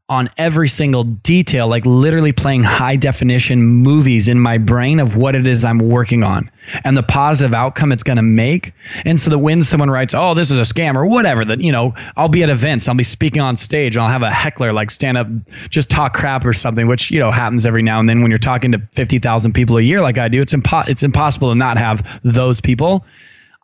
on 0.09 0.31
every 0.38 0.68
single 0.68 1.05
detail, 1.05 1.68
like 1.68 1.85
literally 1.85 2.33
playing 2.33 2.62
high 2.62 2.97
definition 2.97 3.62
movies 3.62 4.27
in 4.27 4.40
my 4.40 4.57
brain 4.57 5.01
of 5.01 5.16
what 5.16 5.35
it 5.35 5.47
is 5.47 5.66
I'm 5.66 5.79
working 5.79 6.25
on 6.25 6.51
and 6.85 6.97
the 6.97 7.03
positive 7.03 7.53
outcome 7.53 7.92
it's 7.92 8.03
going 8.03 8.16
to 8.16 8.23
make. 8.23 8.73
And 9.05 9.21
so 9.21 9.31
that 9.31 9.38
when 9.38 9.62
someone 9.62 9.90
writes, 9.90 10.14
"Oh, 10.14 10.33
this 10.33 10.51
is 10.51 10.59
a 10.59 10.62
scam" 10.62 10.94
or 10.94 11.05
whatever, 11.05 11.44
that 11.44 11.61
you 11.61 11.73
know, 11.73 11.94
I'll 12.16 12.29
be 12.29 12.42
at 12.42 12.49
events, 12.51 12.88
I'll 12.88 12.94
be 12.94 13.05
speaking 13.05 13.42
on 13.42 13.57
stage, 13.57 13.97
and 13.97 14.03
I'll 14.03 14.11
have 14.11 14.23
a 14.23 14.31
heckler 14.31 14.73
like 14.73 14.90
stand 14.90 15.18
up, 15.18 15.29
just 15.68 15.90
talk 15.90 16.14
crap 16.14 16.44
or 16.44 16.53
something, 16.55 16.87
which 16.87 17.11
you 17.11 17.21
know 17.21 17.31
happens 17.31 17.66
every 17.66 17.83
now 17.83 18.01
and 18.01 18.09
then 18.09 18.23
when 18.23 18.31
you're 18.31 18.38
talking 18.38 18.73
to 18.73 18.81
fifty 18.92 19.18
thousand 19.18 19.53
people 19.53 19.77
a 19.77 19.83
year, 19.83 20.01
like 20.01 20.16
I 20.16 20.29
do. 20.29 20.40
It's 20.40 20.55
impo- 20.55 20.88
it's 20.88 21.03
impossible 21.03 21.51
to 21.51 21.55
not 21.55 21.77
have 21.77 22.21
those 22.23 22.61
people. 22.61 23.05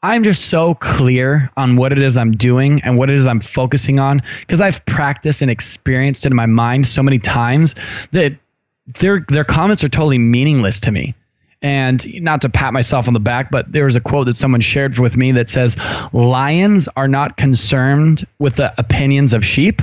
I'm 0.04 0.22
just 0.22 0.50
so 0.50 0.74
clear 0.74 1.50
on 1.56 1.76
what 1.76 1.90
it 1.90 1.98
is 1.98 2.18
I'm 2.18 2.32
doing 2.32 2.78
and 2.82 2.98
what 2.98 3.10
it 3.10 3.16
is 3.16 3.26
I'm 3.26 3.40
focusing 3.40 3.98
on 3.98 4.20
because 4.40 4.60
I've 4.60 4.84
practiced 4.84 5.40
and 5.40 5.50
experienced 5.50 6.26
it 6.26 6.30
in 6.30 6.36
my 6.36 6.44
mind 6.44 6.86
so 6.86 7.02
many 7.02 7.18
times 7.18 7.74
that 8.12 8.36
their 9.00 9.24
their 9.30 9.44
comments 9.44 9.82
are 9.82 9.88
totally 9.88 10.18
meaningless 10.18 10.78
to 10.80 10.92
me. 10.92 11.14
And 11.62 12.06
not 12.22 12.42
to 12.42 12.50
pat 12.50 12.74
myself 12.74 13.08
on 13.08 13.14
the 13.14 13.20
back, 13.20 13.50
but 13.50 13.72
there 13.72 13.86
was 13.86 13.96
a 13.96 14.00
quote 14.00 14.26
that 14.26 14.36
someone 14.36 14.60
shared 14.60 14.98
with 14.98 15.16
me 15.16 15.32
that 15.32 15.48
says, 15.48 15.74
Lions 16.12 16.86
are 16.96 17.08
not 17.08 17.38
concerned 17.38 18.26
with 18.38 18.56
the 18.56 18.74
opinions 18.76 19.32
of 19.32 19.42
sheep 19.42 19.80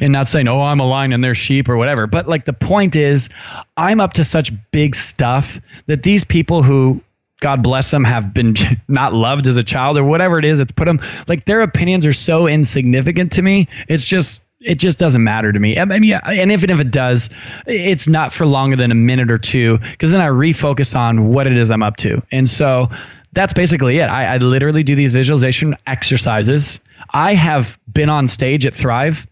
and 0.00 0.12
not 0.12 0.26
saying, 0.26 0.48
oh, 0.48 0.60
I'm 0.60 0.80
a 0.80 0.86
lion 0.86 1.12
and 1.12 1.22
they're 1.22 1.36
sheep 1.36 1.68
or 1.68 1.76
whatever. 1.76 2.08
But 2.08 2.26
like 2.28 2.44
the 2.44 2.52
point 2.52 2.96
is, 2.96 3.28
I'm 3.76 4.00
up 4.00 4.14
to 4.14 4.24
such 4.24 4.50
big 4.72 4.96
stuff 4.96 5.60
that 5.86 6.02
these 6.02 6.24
people 6.24 6.64
who 6.64 7.00
God 7.40 7.62
bless 7.62 7.90
them, 7.90 8.04
have 8.04 8.32
been 8.32 8.54
not 8.88 9.14
loved 9.14 9.46
as 9.46 9.56
a 9.56 9.64
child 9.64 9.98
or 9.98 10.04
whatever 10.04 10.38
it 10.38 10.44
is. 10.44 10.60
It's 10.60 10.72
put 10.72 10.86
them 10.86 11.00
like 11.28 11.46
their 11.46 11.62
opinions 11.62 12.06
are 12.06 12.12
so 12.12 12.46
insignificant 12.46 13.32
to 13.32 13.42
me. 13.42 13.68
It's 13.88 14.04
just 14.04 14.42
it 14.60 14.78
just 14.78 14.98
doesn't 14.98 15.24
matter 15.24 15.52
to 15.52 15.58
me. 15.58 15.78
I 15.78 15.86
mean, 15.86 16.04
yeah, 16.04 16.20
and 16.24 16.52
even 16.52 16.68
if 16.68 16.80
it 16.80 16.90
does, 16.90 17.30
it's 17.66 18.06
not 18.06 18.32
for 18.32 18.44
longer 18.44 18.76
than 18.76 18.90
a 18.90 18.94
minute 18.94 19.30
or 19.30 19.38
two 19.38 19.78
because 19.78 20.12
then 20.12 20.20
I 20.20 20.28
refocus 20.28 20.94
on 20.94 21.28
what 21.28 21.46
it 21.46 21.56
is 21.56 21.70
I'm 21.70 21.82
up 21.82 21.96
to. 21.98 22.22
And 22.30 22.48
so 22.48 22.88
that's 23.32 23.54
basically 23.54 23.98
it. 23.98 24.10
I, 24.10 24.34
I 24.34 24.36
literally 24.36 24.82
do 24.82 24.94
these 24.94 25.14
visualization 25.14 25.76
exercises. 25.86 26.80
I 27.10 27.34
have 27.34 27.78
been 27.90 28.10
on 28.10 28.28
stage 28.28 28.66
at 28.66 28.74
Thrive 28.74 29.26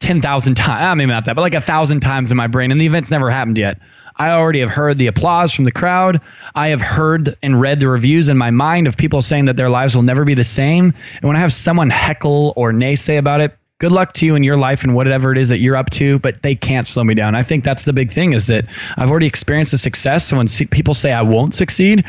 10,000 0.00 0.54
times. 0.54 0.84
I 0.84 0.94
mean, 0.94 1.08
not 1.08 1.24
that, 1.24 1.36
but 1.36 1.42
like 1.42 1.54
a 1.54 1.60
thousand 1.60 2.00
times 2.00 2.30
in 2.30 2.36
my 2.36 2.46
brain, 2.46 2.70
and 2.70 2.80
the 2.80 2.86
event's 2.86 3.10
never 3.10 3.30
happened 3.30 3.56
yet. 3.56 3.78
I 4.16 4.30
already 4.30 4.60
have 4.60 4.70
heard 4.70 4.96
the 4.96 5.08
applause 5.08 5.52
from 5.52 5.64
the 5.64 5.72
crowd. 5.72 6.20
I 6.54 6.68
have 6.68 6.80
heard 6.80 7.36
and 7.42 7.60
read 7.60 7.80
the 7.80 7.88
reviews 7.88 8.28
in 8.28 8.38
my 8.38 8.50
mind 8.50 8.86
of 8.86 8.96
people 8.96 9.22
saying 9.22 9.46
that 9.46 9.56
their 9.56 9.70
lives 9.70 9.94
will 9.94 10.02
never 10.02 10.24
be 10.24 10.34
the 10.34 10.44
same. 10.44 10.94
And 11.16 11.24
when 11.24 11.36
I 11.36 11.40
have 11.40 11.52
someone 11.52 11.90
heckle 11.90 12.52
or 12.56 12.72
naysay 12.72 13.18
about 13.18 13.40
it, 13.40 13.56
good 13.78 13.92
luck 13.92 14.12
to 14.14 14.24
you 14.24 14.36
in 14.36 14.44
your 14.44 14.56
life 14.56 14.84
and 14.84 14.94
whatever 14.94 15.32
it 15.32 15.38
is 15.38 15.48
that 15.48 15.58
you're 15.58 15.76
up 15.76 15.90
to, 15.90 16.18
but 16.20 16.42
they 16.42 16.54
can't 16.54 16.86
slow 16.86 17.02
me 17.02 17.14
down. 17.14 17.34
I 17.34 17.42
think 17.42 17.64
that's 17.64 17.84
the 17.84 17.92
big 17.92 18.12
thing 18.12 18.32
is 18.32 18.46
that 18.46 18.66
I've 18.96 19.10
already 19.10 19.26
experienced 19.26 19.72
the 19.72 19.78
success. 19.78 20.26
So 20.26 20.36
when 20.36 20.46
people 20.70 20.94
say 20.94 21.12
I 21.12 21.22
won't 21.22 21.54
succeed, 21.54 22.04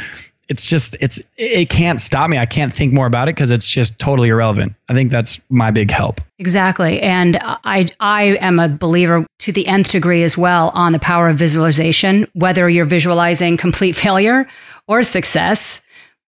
it's 0.47 0.69
just 0.69 0.95
it's 0.99 1.21
it 1.38 1.69
can't 1.69 1.99
stop 1.99 2.29
me. 2.29 2.38
I 2.38 2.45
can't 2.45 2.73
think 2.73 2.93
more 2.93 3.08
about 3.08 3.27
it 3.27 3.36
because 3.36 3.51
it's 3.51 3.67
just 3.67 3.97
totally 3.97 4.29
irrelevant. 4.29 4.73
I 4.89 4.93
think 4.93 5.12
that's 5.12 5.41
my 5.49 5.71
big 5.71 5.91
help. 5.91 6.21
Exactly. 6.38 7.01
And 7.01 7.39
I 7.41 7.88
I 7.99 8.38
am 8.41 8.60
a 8.60 8.69
believer 8.69 9.25
to 9.39 9.51
the 9.51 9.67
nth 9.67 9.91
degree 9.91 10.23
as 10.23 10.38
well 10.38 10.71
on 10.73 10.91
the 10.91 10.99
power 10.99 11.29
of 11.29 11.38
visualization, 11.38 12.27
whether 12.34 12.69
you're 12.69 12.86
visualizing 12.86 13.58
complete 13.58 13.95
failure 13.95 14.47
or 14.88 15.03
success, 15.03 15.81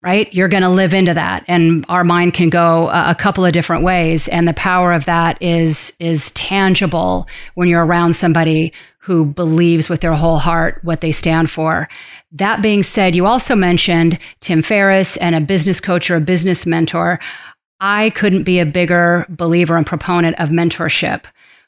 right? 0.02 0.34
You're 0.34 0.48
going 0.48 0.64
to 0.64 0.70
live 0.70 0.94
into 0.94 1.14
that 1.14 1.44
and 1.48 1.86
our 1.90 2.04
mind 2.04 2.34
can 2.34 2.50
go 2.50 2.90
a 2.90 3.16
couple 3.16 3.44
of 3.44 3.52
different 3.52 3.84
ways 3.84 4.28
and 4.30 4.48
the 4.48 4.54
power 4.54 4.94
of 4.94 5.06
that 5.06 5.42
is 5.42 5.94
is 6.00 6.32
tangible 6.32 7.28
when 7.56 7.68
you're 7.68 7.86
around 7.86 8.16
somebody 8.16 8.72
who 9.06 9.24
believes 9.24 9.88
with 9.88 10.02
their 10.02 10.16
whole 10.16 10.38
heart 10.40 10.80
what 10.82 11.02
they 11.02 11.12
stand 11.12 11.52
for. 11.52 11.88
That 12.36 12.62
being 12.62 12.84
said, 12.84 13.16
you 13.16 13.26
also 13.26 13.56
mentioned 13.56 14.20
Tim 14.42 14.62
Ferriss 14.62 15.16
and 15.18 15.36
a 15.36 15.42
business 15.42 15.80
coach 15.80 16.12
or 16.12 16.18
a 16.18 16.22
business 16.22 16.66
mentor. 16.66 17.18
I 17.80 18.10
couldn't 18.10 18.44
be 18.44 18.60
a 18.60 18.66
bigger 18.66 19.26
believer 19.30 19.78
and 19.78 19.88
proponent 19.88 20.38
of 20.38 20.50
mentorship. 20.50 21.24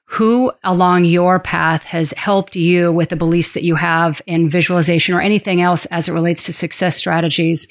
Who 0.07 0.51
along 0.65 1.05
your 1.05 1.39
path 1.39 1.85
has 1.85 2.11
helped 2.11 2.57
you 2.57 2.91
with 2.91 3.09
the 3.09 3.15
beliefs 3.15 3.53
that 3.53 3.63
you 3.63 3.75
have 3.75 4.21
in 4.27 4.49
visualization 4.49 5.15
or 5.15 5.21
anything 5.21 5.61
else 5.61 5.85
as 5.85 6.09
it 6.09 6.13
relates 6.13 6.43
to 6.45 6.53
success 6.53 6.97
strategies 6.97 7.69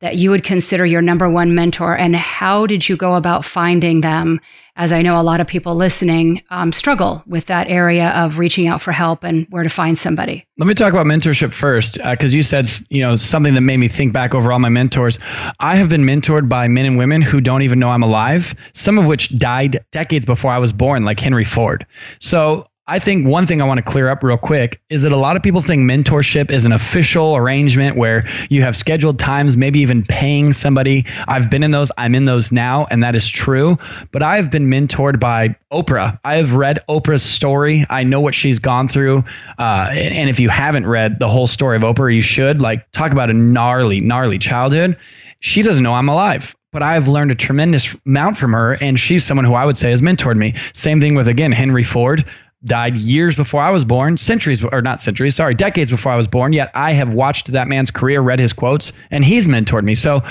that 0.00 0.16
you 0.16 0.30
would 0.30 0.44
consider 0.44 0.86
your 0.86 1.02
number 1.02 1.28
one 1.28 1.56
mentor, 1.56 1.96
and 1.96 2.14
how 2.14 2.66
did 2.66 2.88
you 2.88 2.96
go 2.96 3.14
about 3.14 3.44
finding 3.44 4.00
them? 4.00 4.40
As 4.78 4.92
I 4.92 5.02
know 5.02 5.20
a 5.20 5.22
lot 5.22 5.40
of 5.40 5.48
people 5.48 5.74
listening 5.74 6.40
um, 6.50 6.70
struggle 6.70 7.24
with 7.26 7.46
that 7.46 7.66
area 7.66 8.10
of 8.10 8.38
reaching 8.38 8.68
out 8.68 8.80
for 8.80 8.92
help 8.92 9.24
and 9.24 9.44
where 9.50 9.64
to 9.64 9.68
find 9.68 9.98
somebody. 9.98 10.46
Let 10.56 10.68
me 10.68 10.74
talk 10.74 10.92
about 10.92 11.04
mentorship 11.04 11.52
first, 11.52 11.98
because 12.02 12.32
uh, 12.32 12.36
you 12.36 12.44
said 12.44 12.70
you 12.88 13.00
know 13.00 13.16
something 13.16 13.54
that 13.54 13.60
made 13.62 13.78
me 13.78 13.88
think 13.88 14.12
back 14.12 14.36
over 14.36 14.52
all 14.52 14.60
my 14.60 14.68
mentors. 14.68 15.18
I 15.58 15.74
have 15.74 15.88
been 15.88 16.02
mentored 16.02 16.48
by 16.48 16.68
men 16.68 16.86
and 16.86 16.96
women 16.96 17.22
who 17.22 17.40
don't 17.40 17.62
even 17.62 17.80
know 17.80 17.90
I'm 17.90 18.04
alive, 18.04 18.54
some 18.72 18.98
of 18.98 19.06
which 19.06 19.34
died 19.34 19.84
decades 19.90 20.24
before 20.24 20.52
I 20.52 20.58
was 20.58 20.72
born, 20.72 21.04
like 21.04 21.18
Henry 21.18 21.44
Ford. 21.44 21.84
So 22.20 22.67
I 22.90 22.98
think 22.98 23.26
one 23.26 23.46
thing 23.46 23.60
I 23.60 23.66
want 23.66 23.76
to 23.76 23.82
clear 23.82 24.08
up 24.08 24.22
real 24.22 24.38
quick 24.38 24.80
is 24.88 25.02
that 25.02 25.12
a 25.12 25.16
lot 25.16 25.36
of 25.36 25.42
people 25.42 25.60
think 25.60 25.82
mentorship 25.82 26.50
is 26.50 26.64
an 26.64 26.72
official 26.72 27.36
arrangement 27.36 27.98
where 27.98 28.26
you 28.48 28.62
have 28.62 28.74
scheduled 28.74 29.18
times, 29.18 29.58
maybe 29.58 29.78
even 29.80 30.02
paying 30.02 30.54
somebody. 30.54 31.04
I've 31.28 31.50
been 31.50 31.62
in 31.62 31.70
those, 31.70 31.92
I'm 31.98 32.14
in 32.14 32.24
those 32.24 32.50
now, 32.50 32.86
and 32.90 33.02
that 33.02 33.14
is 33.14 33.28
true. 33.28 33.76
But 34.10 34.22
I've 34.22 34.50
been 34.50 34.70
mentored 34.70 35.20
by 35.20 35.54
Oprah. 35.70 36.18
I 36.24 36.36
have 36.36 36.54
read 36.54 36.82
Oprah's 36.88 37.22
story. 37.22 37.84
I 37.90 38.04
know 38.04 38.22
what 38.22 38.34
she's 38.34 38.58
gone 38.58 38.88
through. 38.88 39.22
Uh, 39.58 39.88
and, 39.90 40.14
and 40.14 40.30
if 40.30 40.40
you 40.40 40.48
haven't 40.48 40.86
read 40.86 41.18
the 41.18 41.28
whole 41.28 41.46
story 41.46 41.76
of 41.76 41.82
Oprah, 41.82 42.14
you 42.14 42.22
should. 42.22 42.62
Like, 42.62 42.90
talk 42.92 43.12
about 43.12 43.28
a 43.28 43.34
gnarly, 43.34 44.00
gnarly 44.00 44.38
childhood. 44.38 44.96
She 45.42 45.60
doesn't 45.60 45.84
know 45.84 45.92
I'm 45.94 46.08
alive 46.08 46.54
but 46.70 46.82
I've 46.82 47.08
learned 47.08 47.30
a 47.30 47.34
tremendous 47.34 47.96
amount 48.04 48.36
from 48.36 48.52
her, 48.52 48.74
and 48.74 49.00
she's 49.00 49.24
someone 49.24 49.46
who 49.46 49.54
I 49.54 49.64
would 49.64 49.78
say 49.78 49.88
has 49.88 50.02
mentored 50.02 50.36
me. 50.36 50.54
Same 50.74 51.00
thing 51.00 51.14
with 51.14 51.26
again 51.26 51.50
Henry 51.50 51.82
Ford 51.82 52.26
died 52.64 52.96
years 52.96 53.34
before 53.34 53.62
I 53.62 53.70
was 53.70 53.84
born, 53.84 54.18
centuries 54.18 54.64
or 54.64 54.82
not 54.82 55.00
centuries, 55.00 55.36
sorry, 55.36 55.54
decades 55.54 55.90
before 55.90 56.12
I 56.12 56.16
was 56.16 56.26
born. 56.26 56.52
Yet 56.52 56.70
I 56.74 56.92
have 56.92 57.14
watched 57.14 57.52
that 57.52 57.68
man's 57.68 57.90
career, 57.90 58.20
read 58.20 58.38
his 58.38 58.52
quotes, 58.52 58.92
and 59.10 59.24
he's 59.24 59.46
mentored 59.46 59.84
me. 59.84 59.94
So 59.94 60.22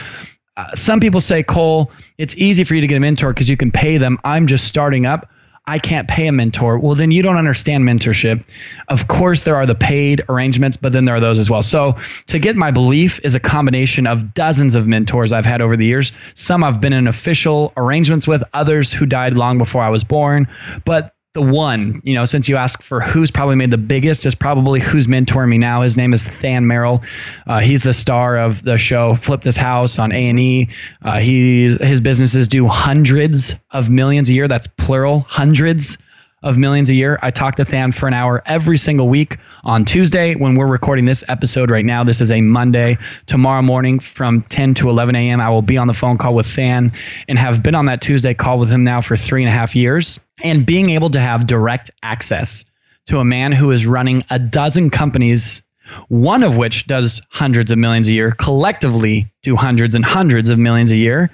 uh, 0.58 0.74
some 0.76 1.00
people 1.00 1.22
say, 1.22 1.44
Cole, 1.44 1.92
it's 2.18 2.36
easy 2.36 2.63
for 2.63 2.76
you 2.76 2.82
to 2.82 2.88
get 2.88 2.98
a 2.98 3.00
mentor 3.00 3.34
because 3.34 3.50
you 3.50 3.58
can 3.58 3.72
pay 3.72 3.98
them. 3.98 4.18
I'm 4.24 4.48
just 4.48 4.68
starting 4.68 5.06
up. 5.06 5.30
I 5.70 5.80
can't 5.80 6.08
pay 6.08 6.28
a 6.28 6.32
mentor. 6.32 6.80
Well, 6.80 6.96
then 6.96 7.12
you 7.12 7.22
don't 7.22 7.36
understand 7.36 7.84
mentorship. 7.84 8.44
Of 8.88 9.10
course, 9.10 9.44
there 9.44 9.58
are 9.58 9.66
the 9.66 9.76
paid 9.76 10.24
arrangements, 10.30 10.78
but 10.78 10.94
then 10.94 11.04
there 11.04 11.16
are 11.16 11.20
those 11.20 11.40
as 11.40 11.50
well. 11.50 11.62
So, 11.62 11.98
to 12.28 12.40
get 12.40 12.56
my 12.56 12.72
belief 12.72 13.20
is 13.26 13.36
a 13.36 13.40
combination 13.40 14.08
of 14.08 14.34
dozens 14.34 14.76
of 14.76 14.88
mentors 14.88 15.34
I've 15.34 15.46
had 15.46 15.62
over 15.62 15.76
the 15.76 15.86
years. 15.86 16.13
Some 16.36 16.63
I've 16.63 16.80
been 16.80 16.94
in 16.94 17.06
official 17.06 17.74
arrangements 17.76 18.26
with, 18.26 18.44
others 18.54 18.94
who 18.94 19.06
died 19.06 19.34
long 19.34 19.58
before 19.58 19.84
I 19.84 19.90
was 19.90 20.06
born. 20.06 20.48
But 20.86 21.13
the 21.38 21.41
one, 21.43 22.02
you 22.04 22.15
know, 22.15 22.26
since 22.26 22.50
you 22.50 22.58
asked 22.58 22.82
for 22.82 23.00
who's 23.00 23.30
probably 23.30 23.54
made 23.54 23.69
the 23.69 23.78
biggest, 23.78 24.26
is 24.26 24.34
probably 24.34 24.80
who's 24.80 25.06
mentoring 25.06 25.50
me 25.50 25.60
now. 25.60 25.84
His 25.84 25.95
name 25.95 26.12
is 26.12 26.28
Than 26.41 26.65
Merrill. 26.65 27.04
Uh, 27.45 27.60
he's 27.60 27.84
the 27.84 27.93
star 27.93 28.39
of 28.39 28.63
the 28.63 28.76
show 28.80 29.13
Flip 29.13 29.43
This 29.43 29.56
House 29.56 30.00
on 30.00 30.12
A 30.12 30.30
and 30.30 30.39
E. 30.39 30.67
Uh, 31.04 31.19
he's 31.19 31.80
his 31.80 32.02
businesses 32.02 32.47
do 32.47 32.65
hundreds 32.65 33.54
of 33.69 33.91
millions 33.91 34.32
a 34.32 34.34
year. 34.34 34.47
That's 34.47 34.65
plural, 34.65 35.28
hundreds 35.30 36.00
of 36.43 36.58
millions 36.58 36.89
a 36.89 36.93
year. 36.93 37.17
I 37.21 37.32
talk 37.32 37.56
to 37.56 37.63
Than 37.63 37.91
for 37.91 38.08
an 38.08 38.13
hour 38.13 38.43
every 38.45 38.78
single 38.78 39.10
week 39.10 39.38
on 39.63 39.86
Tuesday 39.86 40.36
when 40.36 40.56
we're 40.56 40.67
recording 40.67 41.06
this 41.06 41.23
episode 41.28 41.71
right 41.71 41.86
now. 41.86 42.04
This 42.04 42.21
is 42.21 42.32
a 42.32 42.41
Monday. 42.41 42.97
Tomorrow 43.26 43.63
morning 43.63 44.00
from 44.00 44.43
10 44.43 44.76
to 44.76 44.89
11 44.89 45.15
a.m., 45.15 45.41
I 45.41 45.50
will 45.50 45.63
be 45.63 45.78
on 45.78 45.88
the 45.88 45.93
phone 45.93 46.17
call 46.17 46.36
with 46.36 46.56
Than 46.56 46.91
and 47.28 47.39
have 47.39 47.63
been 47.63 47.76
on 47.76 47.88
that 47.88 48.02
Tuesday 48.02 48.34
call 48.34 48.60
with 48.60 48.69
him 48.69 48.84
now 48.84 49.02
for 49.02 49.17
three 49.17 49.43
and 49.43 49.50
a 49.50 49.54
half 49.54 49.76
years. 49.76 50.19
And 50.43 50.65
being 50.65 50.91
able 50.91 51.10
to 51.10 51.19
have 51.19 51.47
direct 51.47 51.89
access 52.04 52.63
to 53.08 53.19
a 53.19 53.26
man 53.26 53.52
who 53.52 53.71
is 53.71 53.88
running 53.88 54.23
a 54.30 54.38
dozen 54.38 54.89
companies 54.89 55.63
one 56.10 56.43
of 56.43 56.58
which 56.58 56.86
does 56.88 57.21
hundreds 57.30 57.71
of 57.71 57.78
millions 57.78 58.10
a 58.10 58.12
year, 58.12 58.32
collectively 58.32 59.32
do 59.41 59.56
hundreds 59.56 59.95
and 59.95 60.04
hundreds 60.04 60.50
of 60.50 60.60
millions 60.60 60.91
a 60.91 60.97
year, 60.97 61.32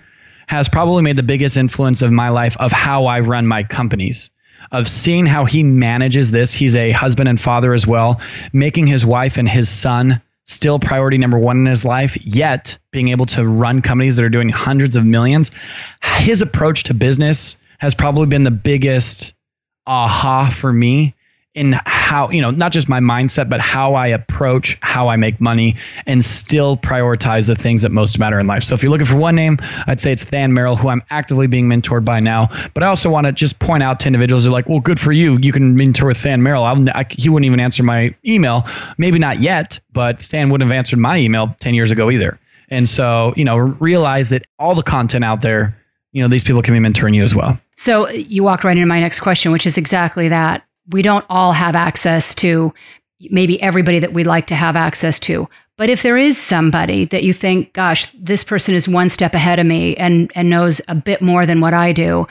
has 0.48 0.70
probably 0.70 1.02
made 1.02 1.18
the 1.18 1.24
biggest 1.24 1.58
influence 1.58 2.02
of 2.02 2.12
my 2.12 2.30
life 2.30 2.56
of 2.60 2.72
how 2.72 3.06
I 3.06 3.20
run 3.22 3.48
my 3.48 3.64
companies 3.64 4.30
of 4.72 4.88
seeing 4.88 5.26
how 5.26 5.46
he 5.46 5.64
manages 5.64 6.32
this. 6.32 6.54
He's 6.54 6.76
a 6.76 6.92
husband 6.92 7.30
and 7.30 7.40
father 7.40 7.74
as 7.74 7.86
well, 7.88 8.20
making 8.52 8.88
his 8.88 9.06
wife 9.06 9.38
and 9.38 9.48
his 9.48 9.70
son 9.70 10.22
still 10.46 10.80
priority 10.80 11.18
number 11.18 11.40
one 11.40 11.58
in 11.58 11.66
his 11.66 11.86
life, 11.86 12.18
yet 12.26 12.78
being 12.92 13.10
able 13.10 13.26
to 13.28 13.46
run 13.46 13.82
companies 13.82 14.16
that 14.18 14.26
are 14.26 14.30
doing 14.30 14.50
hundreds 14.50 14.96
of 14.96 15.06
millions. 15.06 15.52
His 16.04 16.42
approach 16.42 16.84
to 16.86 16.94
business 16.94 17.58
has 17.80 17.94
probably 17.94 18.28
been 18.28 18.44
the 18.44 18.52
biggest 18.52 19.34
aha 19.88 20.50
for 20.50 20.72
me 20.72 21.14
in 21.56 21.80
how 21.86 22.30
you 22.30 22.42
know 22.42 22.50
not 22.50 22.72
just 22.72 22.90
my 22.90 23.00
mindset 23.00 23.48
but 23.48 23.60
how 23.62 23.94
i 23.94 24.08
approach 24.08 24.78
how 24.82 25.08
i 25.08 25.16
make 25.16 25.40
money 25.40 25.76
and 26.08 26.26
still 26.26 26.78
prioritize 26.78 27.46
the 27.46 27.56
things 27.56 27.84
that 27.84 27.92
most 27.92 28.18
matter 28.18 28.40
in 28.40 28.48
life. 28.48 28.64
So 28.64 28.74
if 28.74 28.82
you're 28.82 28.90
looking 28.90 29.06
for 29.06 29.18
one 29.18 29.36
name 29.36 29.58
i'd 29.88 30.00
say 30.00 30.12
it's 30.12 30.26
than 30.26 30.54
merrill 30.54 30.76
who 30.76 30.90
i'm 30.90 31.04
actively 31.12 31.48
being 31.48 31.70
mentored 31.70 32.04
by 32.04 32.20
now. 32.20 32.50
But 32.74 32.84
i 32.84 32.88
also 32.88 33.10
want 33.10 33.28
to 33.28 33.32
just 33.32 33.60
point 33.60 33.84
out 33.84 34.00
to 34.02 34.08
individuals 34.08 34.46
who 34.46 34.50
are 34.50 34.54
like 34.54 34.68
well 34.68 34.80
good 34.80 35.00
for 35.00 35.12
you. 35.12 35.38
You 35.42 35.52
can 35.52 35.76
mentor 35.76 36.08
with 36.08 36.22
than 36.24 36.42
merrill. 36.42 36.64
I'll, 36.64 36.90
I, 36.90 37.06
he 37.10 37.30
wouldn't 37.30 37.46
even 37.46 37.60
answer 37.60 37.84
my 37.84 38.16
email. 38.26 38.66
Maybe 38.98 39.20
not 39.20 39.40
yet 39.40 39.80
but 39.92 40.20
than 40.32 40.50
wouldn't 40.50 40.68
have 40.70 40.76
answered 40.76 41.00
my 41.00 41.18
email 41.18 41.56
10 41.60 41.76
years 41.76 41.92
ago 41.92 42.10
either. 42.10 42.40
And 42.70 42.90
so 42.90 43.34
you 43.38 43.46
know 43.46 43.58
realize 43.58 44.30
that 44.30 44.46
all 44.58 44.74
the 44.74 44.84
content 44.84 45.24
out 45.24 45.42
there 45.42 45.78
you 46.14 46.22
know 46.22 46.28
these 46.28 46.44
people 46.44 46.64
can 46.64 46.74
be 46.74 46.90
mentoring 46.90 47.16
you 47.16 47.22
as 47.22 47.36
well. 47.36 47.60
So 47.76 48.08
uh, 48.08 48.12
you 48.12 48.44
walked 48.44 48.64
right 48.64 48.76
into 48.76 48.88
my 48.88 49.00
next 49.00 49.20
question 49.20 49.52
which 49.52 49.68
is 49.68 49.78
exactly 49.78 50.30
that 50.30 50.64
we 50.90 51.02
don't 51.02 51.26
all 51.30 51.52
have 51.52 51.76
access 51.76 52.36
to 52.36 52.74
maybe 53.30 53.62
everybody 53.62 54.00
that 54.00 54.14
we'd 54.14 54.28
like 54.28 54.48
to 54.48 54.56
have 54.56 54.76
access 54.76 55.20
to. 55.20 55.48
But 55.78 55.90
if 55.90 56.04
there 56.04 56.18
is 56.18 56.38
somebody 56.38 57.06
that 57.06 57.24
you 57.24 57.34
think, 57.34 57.74
gosh, 57.74 58.08
this 58.08 58.44
person 58.44 58.76
is 58.76 58.88
one 58.88 59.10
step 59.10 59.34
ahead 59.34 59.60
of 59.60 59.66
me 59.66 59.96
and, 59.96 60.32
and 60.36 60.50
knows 60.50 60.82
a 60.88 60.96
bit 60.96 61.22
more 61.22 61.46
than 61.46 61.62
what 61.62 61.74
I 61.74 61.94
do, 61.94 62.28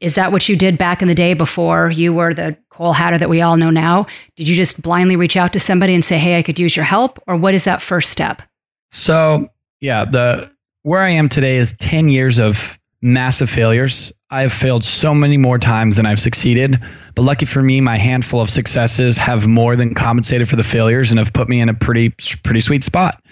is 0.00 0.14
that 0.14 0.32
what 0.32 0.48
you 0.48 0.56
did 0.56 0.78
back 0.78 1.02
in 1.02 1.08
the 1.08 1.14
day 1.14 1.34
before 1.34 1.90
you 1.90 2.12
were 2.12 2.34
the 2.34 2.56
Cole 2.70 2.92
Hatter 2.92 3.18
that 3.18 3.28
we 3.28 3.42
all 3.42 3.56
know 3.56 3.70
now? 3.70 4.06
Did 4.36 4.48
you 4.48 4.56
just 4.56 4.82
blindly 4.82 5.14
reach 5.14 5.36
out 5.36 5.52
to 5.52 5.60
somebody 5.60 5.94
and 5.94 6.04
say, 6.04 6.18
hey, 6.18 6.38
I 6.38 6.42
could 6.42 6.58
use 6.58 6.74
your 6.74 6.86
help? 6.86 7.22
Or 7.26 7.36
what 7.36 7.54
is 7.54 7.64
that 7.64 7.82
first 7.82 8.10
step? 8.10 8.42
So, 8.90 9.50
yeah, 9.80 10.06
the 10.06 10.50
where 10.82 11.02
I 11.02 11.10
am 11.10 11.28
today 11.28 11.58
is 11.58 11.76
10 11.78 12.08
years 12.08 12.38
of 12.38 12.78
massive 13.02 13.50
failures. 13.50 14.12
I've 14.30 14.52
failed 14.52 14.84
so 14.84 15.14
many 15.14 15.36
more 15.36 15.58
times 15.58 15.96
than 15.96 16.06
I've 16.06 16.20
succeeded. 16.20 16.80
But 17.14 17.22
lucky 17.22 17.46
for 17.46 17.62
me, 17.62 17.80
my 17.80 17.98
handful 17.98 18.40
of 18.40 18.50
successes 18.50 19.16
have 19.16 19.46
more 19.46 19.74
than 19.74 19.94
compensated 19.94 20.48
for 20.48 20.56
the 20.56 20.64
failures 20.64 21.10
and 21.10 21.18
have 21.18 21.32
put 21.32 21.48
me 21.48 21.60
in 21.60 21.68
a 21.68 21.74
pretty 21.74 22.10
pretty 22.44 22.60
sweet 22.60 22.84
spot. 22.84 23.22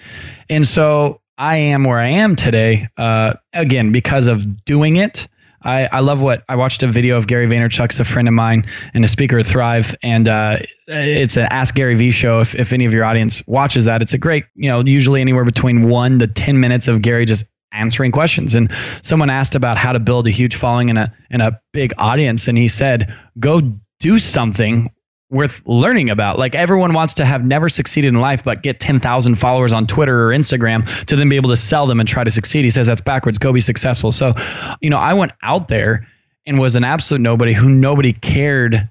And 0.49 0.67
so 0.67 1.21
I 1.37 1.57
am 1.57 1.85
where 1.85 1.99
I 1.99 2.09
am 2.09 2.35
today. 2.35 2.89
Uh, 2.97 3.35
again, 3.53 3.93
because 3.93 4.27
of 4.27 4.65
doing 4.65 4.97
it. 4.97 5.29
I, 5.61 5.89
I 5.91 6.01
love 6.01 6.23
what 6.23 6.45
I 6.49 6.55
watched 6.55 6.85
a 6.85 6.87
video 6.87 7.19
of 7.19 7.27
Gary 7.27 7.49
Vaynerchuk's 7.49 7.99
a 7.99 8.05
friend 8.05 8.29
of 8.29 8.35
mine 8.35 8.65
and 8.95 9.05
a 9.05 9.09
speaker 9.09 9.41
at 9.41 9.47
Thrive, 9.47 9.95
and 10.05 10.29
uh, 10.29 10.59
it's 10.87 11.37
an 11.37 11.49
Ask 11.51 11.75
Gary 11.75 11.97
V 11.97 12.13
show. 12.13 12.39
If, 12.39 12.55
if 12.55 12.73
any 12.73 12.85
of 12.85 12.95
your 12.95 13.05
audience 13.05 13.43
watches 13.49 13.85
that, 13.87 14.01
it's 14.01 14.15
a 14.15 14.19
great, 14.19 14.45
you 14.55 14.71
know, 14.71 14.85
usually 14.85 15.21
anywhere 15.21 15.45
between 15.45 15.89
one 15.89 16.21
to 16.21 16.29
ten 16.29 16.61
minutes 16.61 16.87
of 16.87 17.03
Gary 17.03 17.25
just 17.25 17.45
answering 17.73 18.13
questions. 18.13 18.55
And 18.55 18.71
someone 19.03 19.31
asked 19.31 19.55
about 19.55 19.77
how 19.77 19.93
to 19.93 19.99
build 19.99 20.27
a 20.27 20.31
huge 20.31 20.57
following 20.57 20.91
and 20.91 20.99
a 20.99 21.13
and 21.31 21.43
a 21.43 21.61
big 21.73 21.93
audience, 21.99 22.49
and 22.49 22.59
he 22.59 22.69
said, 22.69 23.15
"Go 23.39 23.75
do 24.01 24.19
something 24.19 24.91
worth 25.31 25.61
learning 25.67 26.09
about. 26.09 26.39
Like 26.39 26.55
everyone 26.55 26.95
wants 26.95 27.15
to 27.15 27.25
have 27.25 27.45
never 27.45 27.69
succeeded 27.69 28.09
in 28.09 28.21
life, 28.21 28.43
but 28.43 28.63
get 28.63 28.81
10,000 28.81 29.35
followers 29.35 29.73
on 29.73 29.87
Twitter 29.87 30.25
or 30.25 30.29
Instagram 30.29 30.87
to 31.05 31.17
then 31.17 31.29
be 31.29 31.37
able 31.37 31.51
to 31.51 31.57
sell 31.57 31.87
them 31.87 32.01
and 32.01 32.09
try 32.09 32.25
to 32.25 32.31
succeed. 32.31 32.65
He 32.65 32.71
says 32.71 32.87
that's 32.87 33.03
backwards. 33.03 33.39
Go 33.39 33.53
be 33.53 33.61
successful. 33.61 34.11
So, 34.11 34.33
you 34.81 34.89
know, 34.89 34.97
I 34.97 35.13
went 35.13 35.33
out 35.43 35.69
there 35.69 36.07
and 36.47 36.59
was 36.59 36.77
an 36.77 36.85
absolute 36.85 37.21
nobody 37.21 37.53
who 37.53 37.69
nobody 37.69 38.15
cared 38.15 38.89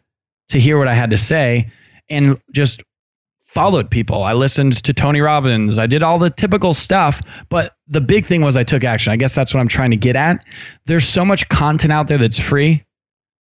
to 0.50 0.60
hear 0.60 0.78
what 0.78 0.88
I 0.88 0.94
had 0.94 1.10
to 1.10 1.18
say 1.18 1.72
and 2.10 2.40
just 2.52 2.84
followed 3.58 3.90
people. 3.90 4.24
I 4.24 4.34
listened 4.34 4.84
to 4.84 4.94
Tony 4.94 5.20
Robbins. 5.20 5.80
I 5.80 5.88
did 5.88 6.04
all 6.04 6.20
the 6.20 6.30
typical 6.30 6.76
stuff, 6.76 7.24
but 7.50 7.76
the 7.88 8.00
big 8.00 8.24
thing 8.24 8.44
was 8.44 8.56
I 8.56 8.64
took 8.64 8.84
action. 8.84 9.12
I 9.12 9.16
guess 9.16 9.34
that's 9.34 9.52
what 9.52 9.60
I'm 9.60 9.68
trying 9.68 9.90
to 9.90 9.98
get 9.98 10.16
at. 10.16 10.46
There's 10.86 11.08
so 11.08 11.26
much 11.26 11.50
content 11.50 11.92
out 11.92 12.08
there 12.08 12.20
that's 12.20 12.40
free. 12.40 12.86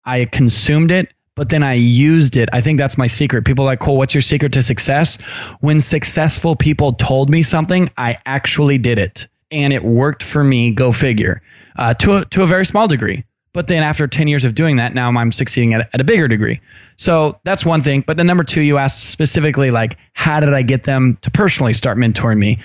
I 0.05 0.25
consumed 0.25 0.89
it, 0.89 1.13
but 1.35 1.49
then 1.49 1.61
I 1.61 1.73
used 1.73 2.35
it. 2.35 2.49
I 2.51 2.61
think 2.61 2.79
that's 2.79 2.97
my 2.97 3.05
secret. 3.05 3.45
People 3.45 3.63
like, 3.63 3.79
Cole, 3.79 3.95
what's 3.95 4.15
your 4.15 4.23
secret 4.23 4.53
to 4.53 4.63
success? 4.63 5.21
When 5.59 5.79
successful 5.79 6.55
people 6.55 6.93
told 6.93 7.29
me 7.29 7.43
something, 7.43 7.87
I 7.97 8.17
actually 8.25 8.79
did 8.79 8.97
it 8.97 9.27
and 9.51 9.71
it 9.71 9.83
worked 9.83 10.23
for 10.23 10.43
me. 10.43 10.71
Go 10.71 10.91
figure. 10.93 11.43
Uh, 11.75 11.93
to, 11.93 12.17
a, 12.17 12.25
to 12.25 12.41
a 12.41 12.47
very 12.47 12.65
small 12.65 12.87
degree. 12.87 13.23
But 13.57 13.65
then 13.65 13.81
after 13.81 14.07
10 14.07 14.27
years 14.27 14.45
of 14.45 14.53
doing 14.53 14.75
that, 14.75 14.93
now 14.93 15.09
I'm 15.09 15.31
succeeding 15.31 15.73
at, 15.73 15.89
at 15.91 15.99
a 15.99 16.03
bigger 16.03 16.27
degree. 16.27 16.61
So 16.97 17.39
that's 17.43 17.65
one 17.65 17.81
thing. 17.81 18.03
But 18.05 18.15
then 18.15 18.27
number 18.27 18.43
two, 18.43 18.61
you 18.61 18.77
asked 18.77 19.09
specifically, 19.09 19.71
like, 19.71 19.97
how 20.13 20.39
did 20.39 20.53
I 20.53 20.61
get 20.61 20.83
them 20.83 21.17
to 21.23 21.31
personally 21.31 21.73
start 21.73 21.97
mentoring 21.97 22.37
me? 22.37 22.59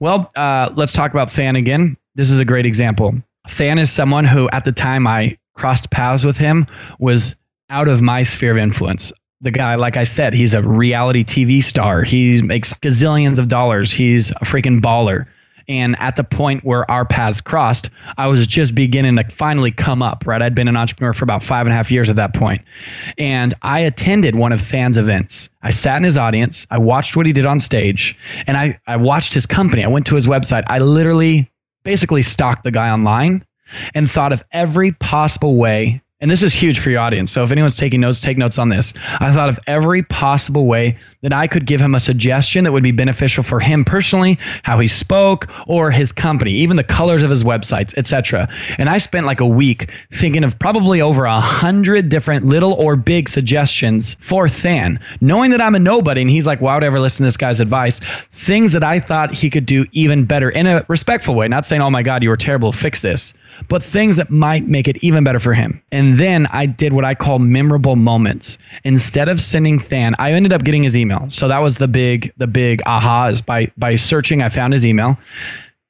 Well, 0.00 0.30
uh, 0.36 0.70
let's 0.74 0.94
talk 0.94 1.10
about 1.10 1.30
Than 1.30 1.54
again. 1.54 1.98
This 2.14 2.30
is 2.30 2.38
a 2.38 2.46
great 2.46 2.64
example. 2.64 3.14
Than 3.58 3.78
is 3.78 3.92
someone 3.92 4.24
who, 4.24 4.48
at 4.48 4.64
the 4.64 4.72
time 4.72 5.06
I 5.06 5.36
crossed 5.52 5.90
paths 5.90 6.24
with 6.24 6.38
him, 6.38 6.66
was 6.98 7.36
out 7.68 7.88
of 7.88 8.00
my 8.00 8.22
sphere 8.22 8.52
of 8.52 8.56
influence. 8.56 9.12
The 9.42 9.50
guy, 9.50 9.74
like 9.74 9.98
I 9.98 10.04
said, 10.04 10.32
he's 10.32 10.54
a 10.54 10.62
reality 10.62 11.24
TV 11.24 11.62
star. 11.62 12.04
He 12.04 12.40
makes 12.40 12.72
gazillions 12.72 13.38
of 13.38 13.48
dollars. 13.48 13.92
He's 13.92 14.30
a 14.30 14.46
freaking 14.46 14.80
baller. 14.80 15.26
And 15.68 15.96
at 15.98 16.16
the 16.16 16.24
point 16.24 16.64
where 16.64 16.90
our 16.90 17.04
paths 17.04 17.40
crossed, 17.40 17.90
I 18.16 18.26
was 18.26 18.46
just 18.46 18.74
beginning 18.74 19.16
to 19.16 19.24
finally 19.24 19.70
come 19.70 20.02
up, 20.02 20.26
right? 20.26 20.40
I'd 20.40 20.54
been 20.54 20.68
an 20.68 20.76
entrepreneur 20.76 21.12
for 21.12 21.24
about 21.24 21.42
five 21.42 21.66
and 21.66 21.72
a 21.72 21.76
half 21.76 21.90
years 21.90 22.08
at 22.08 22.16
that 22.16 22.34
point. 22.34 22.62
And 23.18 23.52
I 23.62 23.80
attended 23.80 24.34
one 24.34 24.52
of 24.52 24.62
Than's 24.62 24.96
events. 24.96 25.50
I 25.62 25.70
sat 25.70 25.98
in 25.98 26.04
his 26.04 26.16
audience, 26.16 26.66
I 26.70 26.78
watched 26.78 27.16
what 27.16 27.26
he 27.26 27.32
did 27.32 27.44
on 27.44 27.60
stage, 27.60 28.16
and 28.46 28.56
I, 28.56 28.80
I 28.86 28.96
watched 28.96 29.34
his 29.34 29.44
company. 29.44 29.84
I 29.84 29.88
went 29.88 30.06
to 30.06 30.14
his 30.14 30.26
website. 30.26 30.64
I 30.68 30.78
literally 30.78 31.50
basically 31.82 32.22
stalked 32.22 32.64
the 32.64 32.70
guy 32.70 32.90
online 32.90 33.44
and 33.94 34.10
thought 34.10 34.32
of 34.32 34.42
every 34.52 34.92
possible 34.92 35.56
way 35.56 36.02
and 36.20 36.28
this 36.28 36.42
is 36.42 36.52
huge 36.52 36.80
for 36.80 36.90
your 36.90 36.98
audience. 36.98 37.30
So 37.30 37.44
if 37.44 37.52
anyone's 37.52 37.76
taking 37.76 38.00
notes, 38.00 38.20
take 38.20 38.36
notes 38.36 38.58
on 38.58 38.70
this. 38.70 38.92
I 39.20 39.32
thought 39.32 39.48
of 39.48 39.58
every 39.68 40.02
possible 40.02 40.66
way 40.66 40.96
that 41.22 41.32
I 41.32 41.46
could 41.46 41.64
give 41.64 41.80
him 41.80 41.94
a 41.94 42.00
suggestion 42.00 42.64
that 42.64 42.72
would 42.72 42.82
be 42.82 42.90
beneficial 42.90 43.44
for 43.44 43.60
him 43.60 43.84
personally, 43.84 44.36
how 44.64 44.80
he 44.80 44.88
spoke, 44.88 45.48
or 45.68 45.92
his 45.92 46.10
company, 46.10 46.52
even 46.52 46.76
the 46.76 46.82
colors 46.82 47.22
of 47.22 47.30
his 47.30 47.44
websites, 47.44 47.96
etc. 47.96 48.48
And 48.78 48.88
I 48.88 48.98
spent 48.98 49.26
like 49.26 49.38
a 49.38 49.46
week 49.46 49.92
thinking 50.12 50.42
of 50.42 50.58
probably 50.58 51.00
over 51.00 51.24
a 51.24 51.40
hundred 51.40 52.08
different 52.08 52.46
little 52.46 52.72
or 52.72 52.96
big 52.96 53.28
suggestions 53.28 54.16
for 54.20 54.48
Than, 54.48 54.98
knowing 55.20 55.52
that 55.52 55.60
I'm 55.60 55.76
a 55.76 55.78
nobody, 55.78 56.22
and 56.22 56.30
he's 56.30 56.46
like, 56.46 56.60
"Why 56.60 56.74
would 56.74 56.82
I 56.82 56.88
ever 56.88 57.00
listen 57.00 57.18
to 57.18 57.28
this 57.28 57.36
guy's 57.36 57.60
advice?" 57.60 58.00
Things 58.32 58.72
that 58.72 58.82
I 58.82 58.98
thought 58.98 59.34
he 59.34 59.50
could 59.50 59.66
do 59.66 59.86
even 59.92 60.24
better 60.24 60.50
in 60.50 60.66
a 60.66 60.84
respectful 60.88 61.36
way, 61.36 61.46
not 61.46 61.64
saying, 61.64 61.80
"Oh 61.82 61.90
my 61.90 62.02
God, 62.02 62.22
you 62.24 62.28
were 62.28 62.36
terrible, 62.36 62.72
fix 62.72 63.00
this." 63.00 63.34
But 63.68 63.82
things 63.82 64.16
that 64.16 64.30
might 64.30 64.68
make 64.68 64.86
it 64.88 64.96
even 65.02 65.24
better 65.24 65.40
for 65.40 65.54
him. 65.54 65.82
And 65.90 66.18
then 66.18 66.46
I 66.46 66.66
did 66.66 66.92
what 66.92 67.04
I 67.04 67.14
call 67.14 67.38
memorable 67.38 67.96
moments. 67.96 68.58
Instead 68.84 69.28
of 69.28 69.40
sending 69.40 69.78
Than, 69.78 70.14
I 70.18 70.32
ended 70.32 70.52
up 70.52 70.64
getting 70.64 70.82
his 70.82 70.96
email. 70.96 71.28
So 71.28 71.48
that 71.48 71.58
was 71.58 71.78
the 71.78 71.88
big, 71.88 72.32
the 72.36 72.46
big 72.46 72.82
aha 72.86 73.28
is 73.28 73.42
by 73.42 73.70
by 73.76 73.96
searching, 73.96 74.42
I 74.42 74.48
found 74.48 74.72
his 74.72 74.86
email 74.86 75.18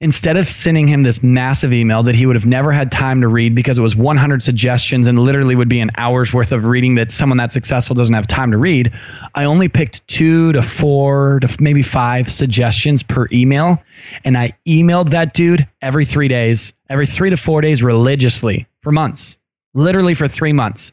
instead 0.01 0.37
of 0.37 0.49
sending 0.49 0.87
him 0.87 1.03
this 1.03 1.25
massive 1.25 1.73
email 1.73 2.05
that 2.05 2.15
he 2.15 2.25
would 2.25 2.37
have 2.37 2.47
never 2.47 2.71
had 2.71 2.91
time 2.91 3.21
to 3.21 3.27
read 3.27 3.55
because 3.55 3.79
it 3.79 3.83
was 3.83 3.97
100 3.97 4.41
suggestions 4.41 5.09
and 5.09 5.19
literally 5.19 5.57
would 5.57 5.69
be 5.69 5.81
an 5.81 5.91
hour's 5.97 6.33
worth 6.33 6.53
of 6.53 6.65
reading 6.67 6.95
that 6.95 7.11
someone 7.11 7.39
that 7.39 7.51
successful 7.51 7.95
doesn't 7.97 8.15
have 8.15 8.27
time 8.27 8.53
to 8.53 8.59
read, 8.59 8.93
I 9.35 9.45
only 9.45 9.69
picked 9.69 10.07
two 10.07 10.53
to 10.53 10.63
four 10.63 11.41
to 11.41 11.57
maybe 11.61 11.83
five 11.83 12.31
suggestions 12.31 13.03
per 13.03 13.27
email. 13.33 13.83
And 14.25 14.39
I 14.39 14.57
emailed 14.67 15.11
that 15.11 15.35
dude 15.35 15.67
every 15.83 16.05
three 16.05 16.29
days, 16.29 16.73
every 16.89 17.07
three 17.07 17.31
to 17.31 17.37
four 17.37 17.61
days 17.61 17.83
religiously 17.83 18.69
for 18.83 18.93
months, 18.93 19.39
literally 19.75 20.15
for 20.15 20.29
three 20.29 20.53
months. 20.53 20.93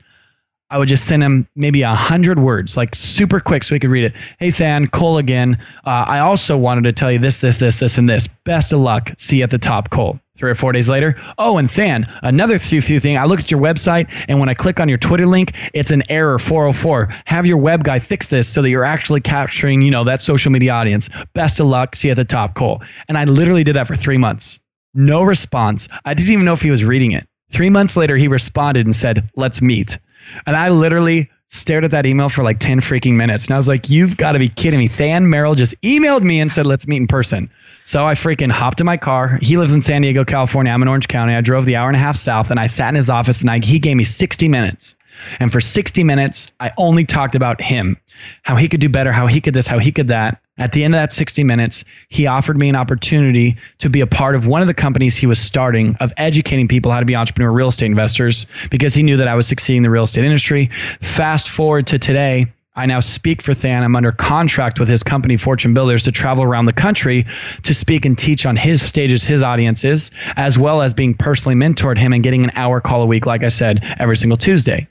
I 0.72 0.80
would 0.80 0.88
just 0.88 1.06
send 1.06 1.22
him 1.22 1.48
maybe 1.56 1.84
a 1.84 1.94
hundred 1.94 2.40
words, 2.40 2.76
like 2.76 2.96
super 2.96 3.40
quick, 3.40 3.64
so 3.64 3.76
he 3.76 3.80
could 3.80 3.92
read 3.92 4.04
it. 4.04 4.14
Hey, 4.40 4.50
Than, 4.50 4.88
Cole 4.88 5.20
again. 5.20 5.60
Uh, 5.86 6.06
I 6.08 6.20
also 6.20 6.58
wanted 6.58 6.86
to 6.86 6.94
tell 6.94 7.12
you 7.12 7.20
this, 7.20 7.38
this, 7.38 7.58
this, 7.58 7.80
this, 7.80 8.00
and 8.00 8.10
this. 8.10 8.28
Best 8.28 8.74
of 8.74 8.80
luck. 8.80 9.14
See 9.18 9.38
you 9.38 9.44
at 9.44 9.52
the 9.52 9.60
top, 9.60 9.92
Cole. 9.92 10.20
Three 10.36 10.50
or 10.50 10.56
four 10.56 10.72
days 10.72 10.90
later. 10.90 11.16
Oh, 11.38 11.58
and 11.58 11.70
Than, 11.70 12.06
another 12.24 12.58
few 12.58 12.82
thing. 12.82 13.16
I 13.16 13.26
look 13.26 13.40
at 13.40 13.52
your 13.52 13.62
website, 13.62 14.12
and 14.28 14.40
when 14.40 14.50
I 14.50 14.56
click 14.56 14.80
on 14.80 14.90
your 14.90 14.98
Twitter 14.98 15.28
link, 15.28 15.54
it's 15.74 15.92
an 15.92 16.04
error 16.10 16.40
404. 16.40 17.10
Have 17.26 17.46
your 17.46 17.58
web 17.58 17.84
guy 17.84 18.00
fix 18.00 18.28
this 18.28 18.48
so 18.52 18.62
that 18.64 18.70
you're 18.70 18.84
actually 18.84 19.22
capturing, 19.22 19.82
you 19.82 19.92
know, 19.92 20.04
that 20.04 20.22
social 20.22 20.52
media 20.52 20.74
audience. 20.74 21.10
Best 21.34 21.60
of 21.60 21.68
luck. 21.68 21.96
See 21.96 22.08
you 22.08 22.14
at 22.14 22.16
the 22.16 22.26
top, 22.26 22.56
Cole. 22.56 22.82
And 23.08 23.18
I 23.18 23.26
literally 23.26 23.64
did 23.64 23.76
that 23.76 23.88
for 23.88 23.96
three 23.96 24.18
months. 24.18 24.60
No 24.96 25.22
response. 25.22 25.88
I 26.06 26.16
didn't 26.16 26.34
even 26.34 26.46
know 26.46 26.54
if 26.54 26.62
he 26.62 26.72
was 26.72 26.84
reading 26.84 27.12
it. 27.12 27.28
Three 27.52 27.70
months 27.70 27.96
later, 27.96 28.18
he 28.18 28.28
responded 28.28 28.86
and 28.86 28.96
said, 28.96 29.30
"Let's 29.36 29.62
meet." 29.62 30.00
And 30.46 30.56
I 30.56 30.70
literally 30.70 31.30
stared 31.50 31.86
at 31.86 31.92
that 31.92 32.06
email 32.06 32.30
for 32.30 32.44
like 32.44 32.60
10 32.60 32.82
freaking 32.82 33.14
minutes. 33.14 33.46
And 33.46 33.54
I 33.54 33.58
was 33.58 33.68
like, 33.68 33.90
you've 33.90 34.18
got 34.18 34.34
to 34.34 34.40
be 34.40 34.50
kidding 34.50 34.80
me. 34.80 34.88
Than 34.88 35.30
Merrill 35.30 35.56
just 35.56 35.80
emailed 35.82 36.22
me 36.22 36.40
and 36.40 36.52
said, 36.52 36.66
let's 36.66 36.88
meet 36.88 36.98
in 36.98 37.08
person. 37.08 37.50
So 37.86 38.06
I 38.06 38.16
freaking 38.16 38.52
hopped 38.52 38.80
in 38.80 38.86
my 38.86 38.98
car. 38.98 39.38
He 39.42 39.58
lives 39.58 39.74
in 39.74 39.82
San 39.82 40.02
Diego, 40.02 40.26
California. 40.26 40.72
I'm 40.72 40.82
in 40.82 40.88
Orange 40.88 41.08
County. 41.08 41.36
I 41.36 41.42
drove 41.42 41.66
the 41.66 41.76
hour 41.76 41.88
and 41.88 41.96
a 41.96 42.00
half 42.00 42.18
south 42.18 42.50
and 42.50 42.60
I 42.60 42.66
sat 42.66 42.90
in 42.90 42.96
his 42.96 43.10
office 43.10 43.42
and 43.42 43.50
I, 43.50 43.60
he 43.60 43.80
gave 43.80 43.96
me 43.96 44.04
60 44.04 44.48
minutes. 44.48 44.96
And 45.40 45.52
for 45.52 45.62
60 45.62 46.04
minutes, 46.04 46.52
I 46.60 46.72
only 46.78 47.06
talked 47.06 47.36
about 47.36 47.62
him, 47.62 47.98
how 48.44 48.56
he 48.56 48.68
could 48.68 48.82
do 48.82 48.90
better, 48.90 49.12
how 49.12 49.28
he 49.28 49.40
could 49.40 49.54
this, 49.54 49.68
how 49.68 49.80
he 49.80 49.92
could 49.92 50.08
that. 50.10 50.42
At 50.58 50.72
the 50.72 50.86
end 50.86 50.96
of 50.96 51.00
that 51.00 51.12
60 51.12 51.44
minutes, 51.44 51.84
he 52.08 52.28
offered 52.28 52.58
me 52.58 52.70
an 52.70 52.78
opportunity 52.78 53.58
to 53.80 53.90
be 53.90 54.00
a 54.00 54.08
part 54.08 54.36
of 54.36 54.48
one 54.48 54.62
of 54.62 54.68
the 54.68 54.74
companies 54.74 55.18
he 55.18 55.28
was 55.28 55.38
starting 55.38 55.98
of 56.00 56.14
educating 56.16 56.70
people 56.70 56.94
how 56.94 57.02
to 57.02 57.06
be 57.06 57.16
entrepreneur 57.16 57.52
real 57.52 57.68
estate 57.68 57.88
investors 57.88 58.46
because 58.72 58.94
he 58.94 59.04
knew 59.04 59.18
that 59.18 59.28
I 59.28 59.36
was 59.36 59.48
succeeding 59.48 59.78
in 59.78 59.84
the 59.84 59.90
real 59.90 60.04
estate 60.04 60.24
industry. 60.24 60.70
Fast 61.02 61.50
forward 61.50 61.88
to 61.88 62.00
today, 62.00 62.48
I 62.78 62.86
now 62.86 63.02
speak 63.02 63.42
for 63.42 63.54
Than. 63.54 63.84
I'm 63.84 63.98
under 63.98 64.14
contract 64.14 64.80
with 64.80 64.88
his 64.88 65.04
company, 65.04 65.36
Fortune 65.36 65.74
Builders, 65.74 66.04
to 66.04 66.12
travel 66.12 66.44
around 66.44 66.66
the 66.66 66.74
country 66.74 67.26
to 67.64 67.74
speak 67.74 68.06
and 68.06 68.18
teach 68.18 68.46
on 68.46 68.56
his 68.56 68.82
stages, 68.82 69.26
his 69.26 69.44
audiences, 69.44 70.10
as 70.38 70.58
well 70.58 70.82
as 70.82 70.94
being 70.94 71.16
personally 71.16 71.56
mentored 71.56 71.98
him 71.98 72.14
and 72.14 72.24
getting 72.24 72.46
an 72.46 72.52
hour 72.56 72.80
call 72.80 73.02
a 73.02 73.06
week, 73.06 73.26
like 73.26 73.44
I 73.44 73.50
said, 73.50 73.84
every 74.00 74.18
single 74.18 74.38
Tuesday. 74.38 74.88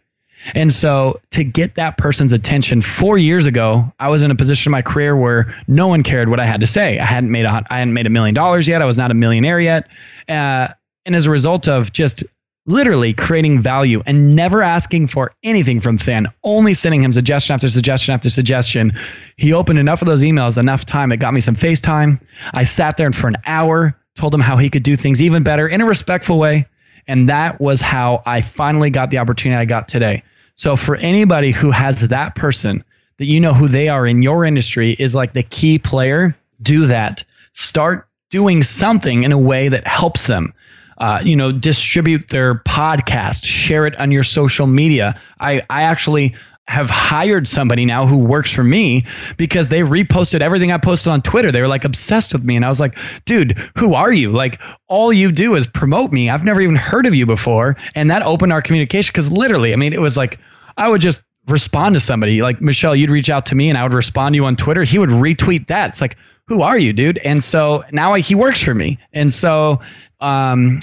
And 0.55 0.73
so 0.73 1.21
to 1.31 1.45
get 1.45 1.77
that 1.77 1.97
person's 1.97 2.33
attention 2.33 2.83
four 2.83 3.17
years 3.17 3.47
ago, 3.47 3.91
I 3.99 4.09
was 4.09 4.23
in 4.23 4.31
a 4.31 4.35
position 4.35 4.71
in 4.71 4.73
my 4.73 4.83
career 4.83 5.17
where 5.17 5.55
no 5.69 5.89
one 5.89 6.03
cared 6.03 6.29
what 6.29 6.41
I 6.41 6.47
had 6.47 6.61
to 6.61 6.67
say. 6.67 6.99
I 6.99 7.07
hadn't 7.07 7.31
made 7.31 7.47
a, 7.47 7.63
I 7.71 7.79
hadn't 7.79 7.95
made 7.95 8.07
a 8.07 8.11
million 8.11 8.35
dollars 8.35 8.69
yet. 8.69 8.83
I 8.83 8.85
was 8.85 8.99
not 8.99 9.11
a 9.11 9.15
millionaire 9.15 9.61
yet. 9.61 9.89
Uh, 10.29 10.69
and 11.07 11.15
as 11.15 11.27
a 11.27 11.31
result 11.31 11.69
of 11.69 11.93
just 11.93 12.25
literally 12.67 13.13
creating 13.13 13.61
value 13.61 14.03
and 14.07 14.35
never 14.35 14.63
asking 14.63 15.07
for 15.07 15.31
anything 15.43 15.81
from 15.81 15.99
Than, 15.99 16.27
only 16.45 16.73
sending 16.73 17.03
him 17.03 17.13
suggestion 17.13 17.55
after 17.55 17.69
suggestion 17.69 18.15
after 18.15 18.31
suggestion. 18.31 18.93
He 19.37 19.53
opened 19.53 19.79
enough 19.79 20.01
of 20.01 20.07
those 20.07 20.23
emails, 20.23 20.57
enough 20.57 20.87
time. 20.87 21.13
It 21.13 21.19
got 21.19 21.35
me 21.35 21.41
some 21.41 21.57
FaceTime. 21.57 22.21
I 22.55 22.65
sat 22.65 22.97
there 22.97 23.13
for 23.13 23.29
an 23.29 23.37
hour, 23.47 23.95
told 24.17 24.35
him 24.35 24.41
how 24.41 24.57
he 24.57 24.71
could 24.71 24.83
do 24.83 24.97
things 24.97 25.21
even 25.21 25.43
better 25.43 25.69
in 25.69 25.81
a 25.81 25.87
respectful 25.87 26.39
way. 26.39 26.67
And 27.07 27.29
that 27.29 27.61
was 27.61 27.83
how 27.83 28.23
I 28.25 28.41
finally 28.41 28.89
got 28.89 29.11
the 29.11 29.19
opportunity 29.19 29.61
I 29.61 29.67
got 29.67 29.89
today. 29.89 30.23
So 30.57 30.77
for 30.77 30.97
anybody 30.97 31.51
who 31.51 31.71
has 31.71 32.01
that 32.01 32.35
person 32.35 32.85
that 33.19 33.27
you 33.27 33.41
know 33.41 33.55
who 33.55 33.69
they 33.69 33.89
are 33.89 34.07
in 34.07 34.23
your 34.23 34.45
industry 34.45 34.97
is 34.99 35.15
like 35.15 35.33
the 35.33 35.43
key 35.43 35.79
player, 35.79 36.37
do 36.63 36.87
that. 36.87 37.25
Start 37.53 38.09
doing 38.31 38.63
something 38.63 39.25
in 39.25 39.33
a 39.33 39.39
way 39.39 39.69
that 39.69 39.87
helps 39.87 40.27
them. 40.27 40.53
Uh, 40.99 41.21
you 41.25 41.35
know, 41.35 41.51
distribute 41.51 42.29
their 42.29 42.57
podcast, 42.61 43.45
share 43.45 43.85
it 43.85 43.99
on 43.99 44.13
your 44.13 44.23
social 44.23 44.67
media. 44.67 45.21
I, 45.41 45.63
I 45.69 45.83
actually 45.83 46.35
have 46.67 46.89
hired 46.89 47.47
somebody 47.47 47.85
now 47.85 48.07
who 48.07 48.17
works 48.17 48.51
for 48.51 48.65
me 48.65 49.05
because 49.37 49.69
they 49.69 49.81
reposted 49.81 50.41
everything 50.41 50.73
I 50.73 50.79
posted 50.79 51.13
on 51.13 51.21
Twitter. 51.21 51.53
They 51.53 51.61
were 51.61 51.69
like 51.69 51.85
obsessed 51.85 52.33
with 52.33 52.43
me. 52.43 52.57
And 52.57 52.65
I 52.65 52.69
was 52.69 52.81
like, 52.81 52.97
dude, 53.27 53.59
who 53.77 53.95
are 53.95 54.13
you? 54.13 54.33
Like, 54.33 54.61
all 54.89 55.13
you 55.13 55.31
do 55.31 55.57
is 55.57 55.67
promote 55.67 56.11
me. 56.11 56.31
I've 56.31 56.45
never 56.45 56.63
even 56.63 56.77
heard 56.77 57.07
of 57.07 57.15
you 57.15 57.27
before. 57.27 57.77
And 57.95 58.11
that 58.11 58.23
opened 58.23 58.53
our 58.53 58.63
communication 58.63 59.13
because 59.13 59.31
literally, 59.31 59.75
I 59.75 59.77
mean, 59.77 59.93
it 59.93 60.01
was 60.01 60.17
like, 60.17 60.39
I 60.79 60.89
would 60.89 61.03
just 61.03 61.23
respond 61.49 61.95
to 61.95 62.01
somebody 62.01 62.41
like 62.41 62.63
Michelle, 62.63 62.97
you'd 62.97 63.11
reach 63.11 63.29
out 63.29 63.45
to 63.47 63.55
me 63.55 63.69
and 63.69 63.77
I 63.77 63.83
would 63.83 63.93
respond 63.93 64.33
to 64.33 64.37
you 64.37 64.47
on 64.47 64.57
Twitter. 64.57 64.85
He 64.85 64.99
would 64.99 65.11
retweet 65.11 65.67
that. 65.69 65.91
It's 65.91 66.01
like, 66.01 66.17
who 66.47 66.63
are 66.63 66.79
you, 66.79 66.93
dude? 66.93 67.19
And 67.19 67.45
so 67.45 67.85
now 67.93 68.15
he 68.15 68.35
works 68.35 68.63
for 68.63 68.75
me. 68.75 68.99
And 69.13 69.33
so, 69.33 69.81
um, 70.21 70.79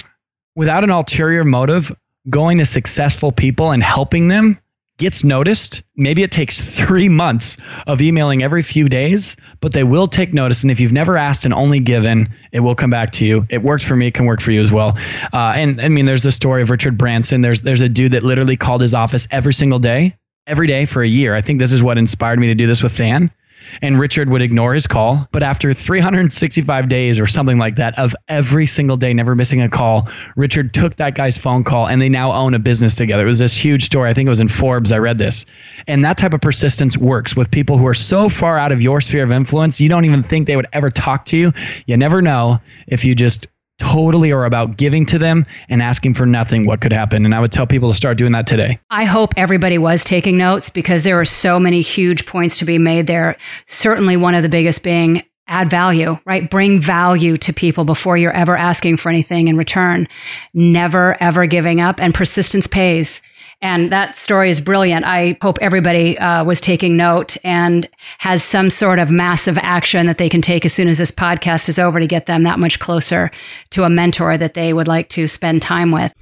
without 0.54 0.84
an 0.84 0.90
ulterior 0.90 1.44
motive, 1.44 1.92
going 2.30 2.58
to 2.58 2.66
successful 2.66 3.32
people 3.32 3.72
and 3.72 3.82
helping 3.82 4.28
them 4.28 4.58
gets 4.98 5.24
noticed. 5.24 5.82
Maybe 5.96 6.22
it 6.22 6.30
takes 6.30 6.60
three 6.60 7.08
months 7.08 7.56
of 7.86 8.00
emailing 8.00 8.42
every 8.42 8.62
few 8.62 8.88
days, 8.88 9.36
but 9.60 9.72
they 9.72 9.84
will 9.84 10.06
take 10.06 10.32
notice. 10.32 10.62
And 10.62 10.70
if 10.70 10.80
you've 10.80 10.92
never 10.92 11.16
asked 11.16 11.44
and 11.44 11.52
only 11.52 11.80
given, 11.80 12.32
it 12.52 12.60
will 12.60 12.74
come 12.74 12.90
back 12.90 13.12
to 13.12 13.26
you. 13.26 13.46
It 13.50 13.62
works 13.62 13.84
for 13.84 13.96
me. 13.96 14.08
It 14.08 14.14
can 14.14 14.26
work 14.26 14.40
for 14.40 14.52
you 14.52 14.60
as 14.60 14.70
well. 14.70 14.96
Uh, 15.32 15.52
and 15.56 15.80
I 15.80 15.88
mean, 15.88 16.06
there's 16.06 16.22
the 16.22 16.32
story 16.32 16.62
of 16.62 16.70
Richard 16.70 16.96
Branson. 16.96 17.40
There's 17.40 17.62
there's 17.62 17.80
a 17.80 17.88
dude 17.88 18.12
that 18.12 18.22
literally 18.22 18.56
called 18.56 18.80
his 18.82 18.94
office 18.94 19.26
every 19.30 19.54
single 19.54 19.78
day, 19.78 20.16
every 20.46 20.66
day 20.66 20.86
for 20.86 21.02
a 21.02 21.08
year. 21.08 21.34
I 21.34 21.40
think 21.40 21.58
this 21.58 21.72
is 21.72 21.82
what 21.82 21.98
inspired 21.98 22.38
me 22.38 22.46
to 22.48 22.54
do 22.54 22.66
this 22.66 22.82
with 22.82 22.96
Than 22.96 23.30
and 23.80 23.98
Richard 23.98 24.28
would 24.30 24.42
ignore 24.42 24.74
his 24.74 24.86
call. 24.86 25.28
But 25.32 25.42
after 25.42 25.72
365 25.72 26.88
days 26.88 27.18
or 27.18 27.26
something 27.26 27.58
like 27.58 27.76
that 27.76 27.98
of 27.98 28.14
every 28.28 28.66
single 28.66 28.96
day, 28.96 29.12
never 29.14 29.34
missing 29.34 29.60
a 29.60 29.68
call, 29.68 30.08
Richard 30.36 30.74
took 30.74 30.96
that 30.96 31.14
guy's 31.14 31.38
phone 31.38 31.64
call 31.64 31.86
and 31.86 32.00
they 32.00 32.08
now 32.08 32.32
own 32.32 32.54
a 32.54 32.58
business 32.58 32.96
together. 32.96 33.24
It 33.24 33.26
was 33.26 33.38
this 33.38 33.56
huge 33.56 33.84
story. 33.84 34.10
I 34.10 34.14
think 34.14 34.26
it 34.26 34.30
was 34.30 34.40
in 34.40 34.48
Forbes. 34.48 34.92
I 34.92 34.98
read 34.98 35.18
this. 35.18 35.46
And 35.86 36.04
that 36.04 36.18
type 36.18 36.34
of 36.34 36.40
persistence 36.40 36.96
works 36.96 37.36
with 37.36 37.50
people 37.50 37.78
who 37.78 37.86
are 37.86 37.94
so 37.94 38.28
far 38.28 38.58
out 38.58 38.72
of 38.72 38.82
your 38.82 39.00
sphere 39.00 39.24
of 39.24 39.32
influence, 39.32 39.80
you 39.80 39.88
don't 39.88 40.04
even 40.04 40.22
think 40.22 40.46
they 40.46 40.56
would 40.56 40.68
ever 40.72 40.90
talk 40.90 41.24
to 41.26 41.36
you. 41.36 41.52
You 41.86 41.96
never 41.96 42.22
know 42.22 42.60
if 42.86 43.04
you 43.04 43.14
just 43.14 43.46
totally 43.82 44.32
are 44.32 44.44
about 44.44 44.76
giving 44.76 45.04
to 45.06 45.18
them 45.18 45.44
and 45.68 45.82
asking 45.82 46.14
for 46.14 46.24
nothing, 46.24 46.66
what 46.66 46.80
could 46.80 46.92
happen? 46.92 47.24
And 47.24 47.34
I 47.34 47.40
would 47.40 47.52
tell 47.52 47.66
people 47.66 47.90
to 47.90 47.96
start 47.96 48.16
doing 48.16 48.32
that 48.32 48.46
today. 48.46 48.78
I 48.90 49.04
hope 49.04 49.34
everybody 49.36 49.78
was 49.78 50.04
taking 50.04 50.38
notes 50.38 50.70
because 50.70 51.04
there 51.04 51.18
are 51.20 51.24
so 51.24 51.58
many 51.58 51.82
huge 51.82 52.24
points 52.24 52.58
to 52.58 52.64
be 52.64 52.78
made 52.78 53.06
there. 53.06 53.36
Certainly, 53.66 54.16
one 54.18 54.34
of 54.34 54.42
the 54.42 54.48
biggest 54.48 54.84
being 54.84 55.24
add 55.48 55.68
value, 55.68 56.18
right? 56.24 56.48
Bring 56.48 56.80
value 56.80 57.36
to 57.38 57.52
people 57.52 57.84
before 57.84 58.16
you're 58.16 58.32
ever 58.32 58.56
asking 58.56 58.96
for 58.96 59.10
anything 59.10 59.48
in 59.48 59.56
return. 59.56 60.08
Never, 60.54 61.20
ever 61.20 61.46
giving 61.46 61.80
up. 61.80 62.00
And 62.00 62.14
persistence 62.14 62.66
pays. 62.66 63.22
And 63.62 63.92
that 63.92 64.16
story 64.16 64.50
is 64.50 64.60
brilliant. 64.60 65.04
I 65.06 65.38
hope 65.40 65.56
everybody 65.60 66.18
uh, 66.18 66.42
was 66.42 66.60
taking 66.60 66.96
note 66.96 67.36
and 67.44 67.88
has 68.18 68.42
some 68.42 68.70
sort 68.70 68.98
of 68.98 69.10
massive 69.10 69.56
action 69.58 70.06
that 70.08 70.18
they 70.18 70.28
can 70.28 70.42
take 70.42 70.64
as 70.64 70.72
soon 70.72 70.88
as 70.88 70.98
this 70.98 71.12
podcast 71.12 71.68
is 71.68 71.78
over 71.78 72.00
to 72.00 72.06
get 72.08 72.26
them 72.26 72.42
that 72.42 72.58
much 72.58 72.80
closer 72.80 73.30
to 73.70 73.84
a 73.84 73.88
mentor 73.88 74.36
that 74.36 74.54
they 74.54 74.72
would 74.72 74.88
like 74.88 75.08
to 75.10 75.28
spend 75.28 75.62
time 75.62 75.92
with. 75.92 76.12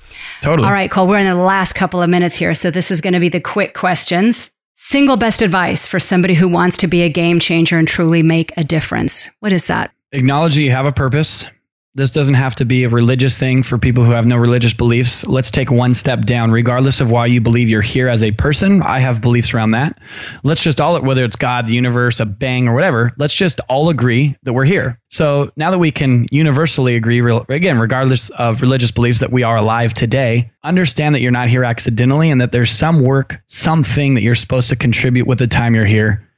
Totally. 0.42 0.66
All 0.66 0.72
right, 0.72 0.90
Cole, 0.90 1.09
we're 1.09 1.18
in 1.18 1.26
the 1.26 1.35
last 1.35 1.72
couple 1.72 2.03
of 2.03 2.11
minutes 2.11 2.37
here. 2.37 2.53
So 2.53 2.70
this 2.70 2.90
is 2.90 3.00
going 3.00 3.14
to 3.14 3.20
be 3.20 3.31
the 3.31 3.40
quick 3.40 3.74
questions. 3.74 4.50
Single 4.76 5.16
best 5.16 5.40
advice 5.40 5.87
for 5.87 5.98
somebody 5.98 6.35
who 6.35 6.46
wants 6.46 6.76
to 6.79 6.87
be 6.87 7.03
a 7.03 7.09
game 7.09 7.40
changer 7.40 7.79
and 7.79 7.88
truly 7.88 8.22
make 8.22 8.53
a 8.59 8.64
difference. 8.64 9.31
What 9.40 9.53
is 9.53 9.66
that? 9.66 9.92
Acknowledge 10.12 10.59
you 10.59 10.70
have 10.70 10.87
a 10.87 10.92
purpose 10.92 11.46
this 11.94 12.12
doesn't 12.12 12.35
have 12.35 12.55
to 12.55 12.64
be 12.64 12.85
a 12.85 12.88
religious 12.88 13.37
thing 13.37 13.64
for 13.64 13.76
people 13.76 14.05
who 14.05 14.12
have 14.12 14.24
no 14.24 14.37
religious 14.37 14.72
beliefs. 14.72 15.26
Let's 15.26 15.50
take 15.50 15.72
one 15.72 15.92
step 15.92 16.24
down, 16.24 16.53
regardless 16.53 17.00
of 17.00 17.11
why 17.11 17.26
you 17.26 17.40
believe 17.40 17.68
you're 17.68 17.81
here 17.81 18.09
as 18.09 18.22
a 18.22 18.31
person. 18.31 18.81
I 18.83 19.00
have 19.00 19.20
beliefs 19.20 19.53
around 19.53 19.72
that. 19.72 19.98
Let's 20.44 20.62
just 20.62 20.81
all, 20.81 21.00
whether 21.03 21.24
it's 21.24 21.35
God, 21.35 21.66
the 21.66 21.72
universe, 21.72 22.20
a 22.20 22.26
bang, 22.26 22.68
or 22.68 22.74
whatever, 22.74 23.11
let's 23.18 23.35
just 23.35 23.59
all 23.68 23.88
agree 23.88 24.37
that 24.44 24.53
we're 24.53 24.66
here. 24.66 25.00
So 25.09 25.50
now 25.57 25.72
that 25.72 25.79
we 25.79 25.90
can 25.90 26.26
universally 26.31 26.94
agree, 26.94 27.20
again, 27.48 27.79
regardless 27.79 28.31
of 28.31 28.61
religious 28.61 28.92
beliefs, 28.92 29.18
that 29.18 29.33
we 29.33 29.42
are 29.42 29.57
alive 29.57 29.92
today, 29.92 30.53
understand 30.62 31.16
that 31.16 31.20
you're 31.20 31.33
not 31.33 31.48
here 31.48 31.64
accidentally 31.64 32.31
and 32.31 32.40
that 32.40 32.53
there's 32.53 32.70
some 32.70 33.03
work, 33.03 33.42
something 33.48 34.14
that 34.14 34.22
you're 34.22 34.37
supposed 34.37 34.68
to 34.68 34.76
contribute 34.76 35.26
with 35.26 35.40
the 35.40 35.48
time 35.48 35.74
you're 35.74 35.85
here 35.85 36.29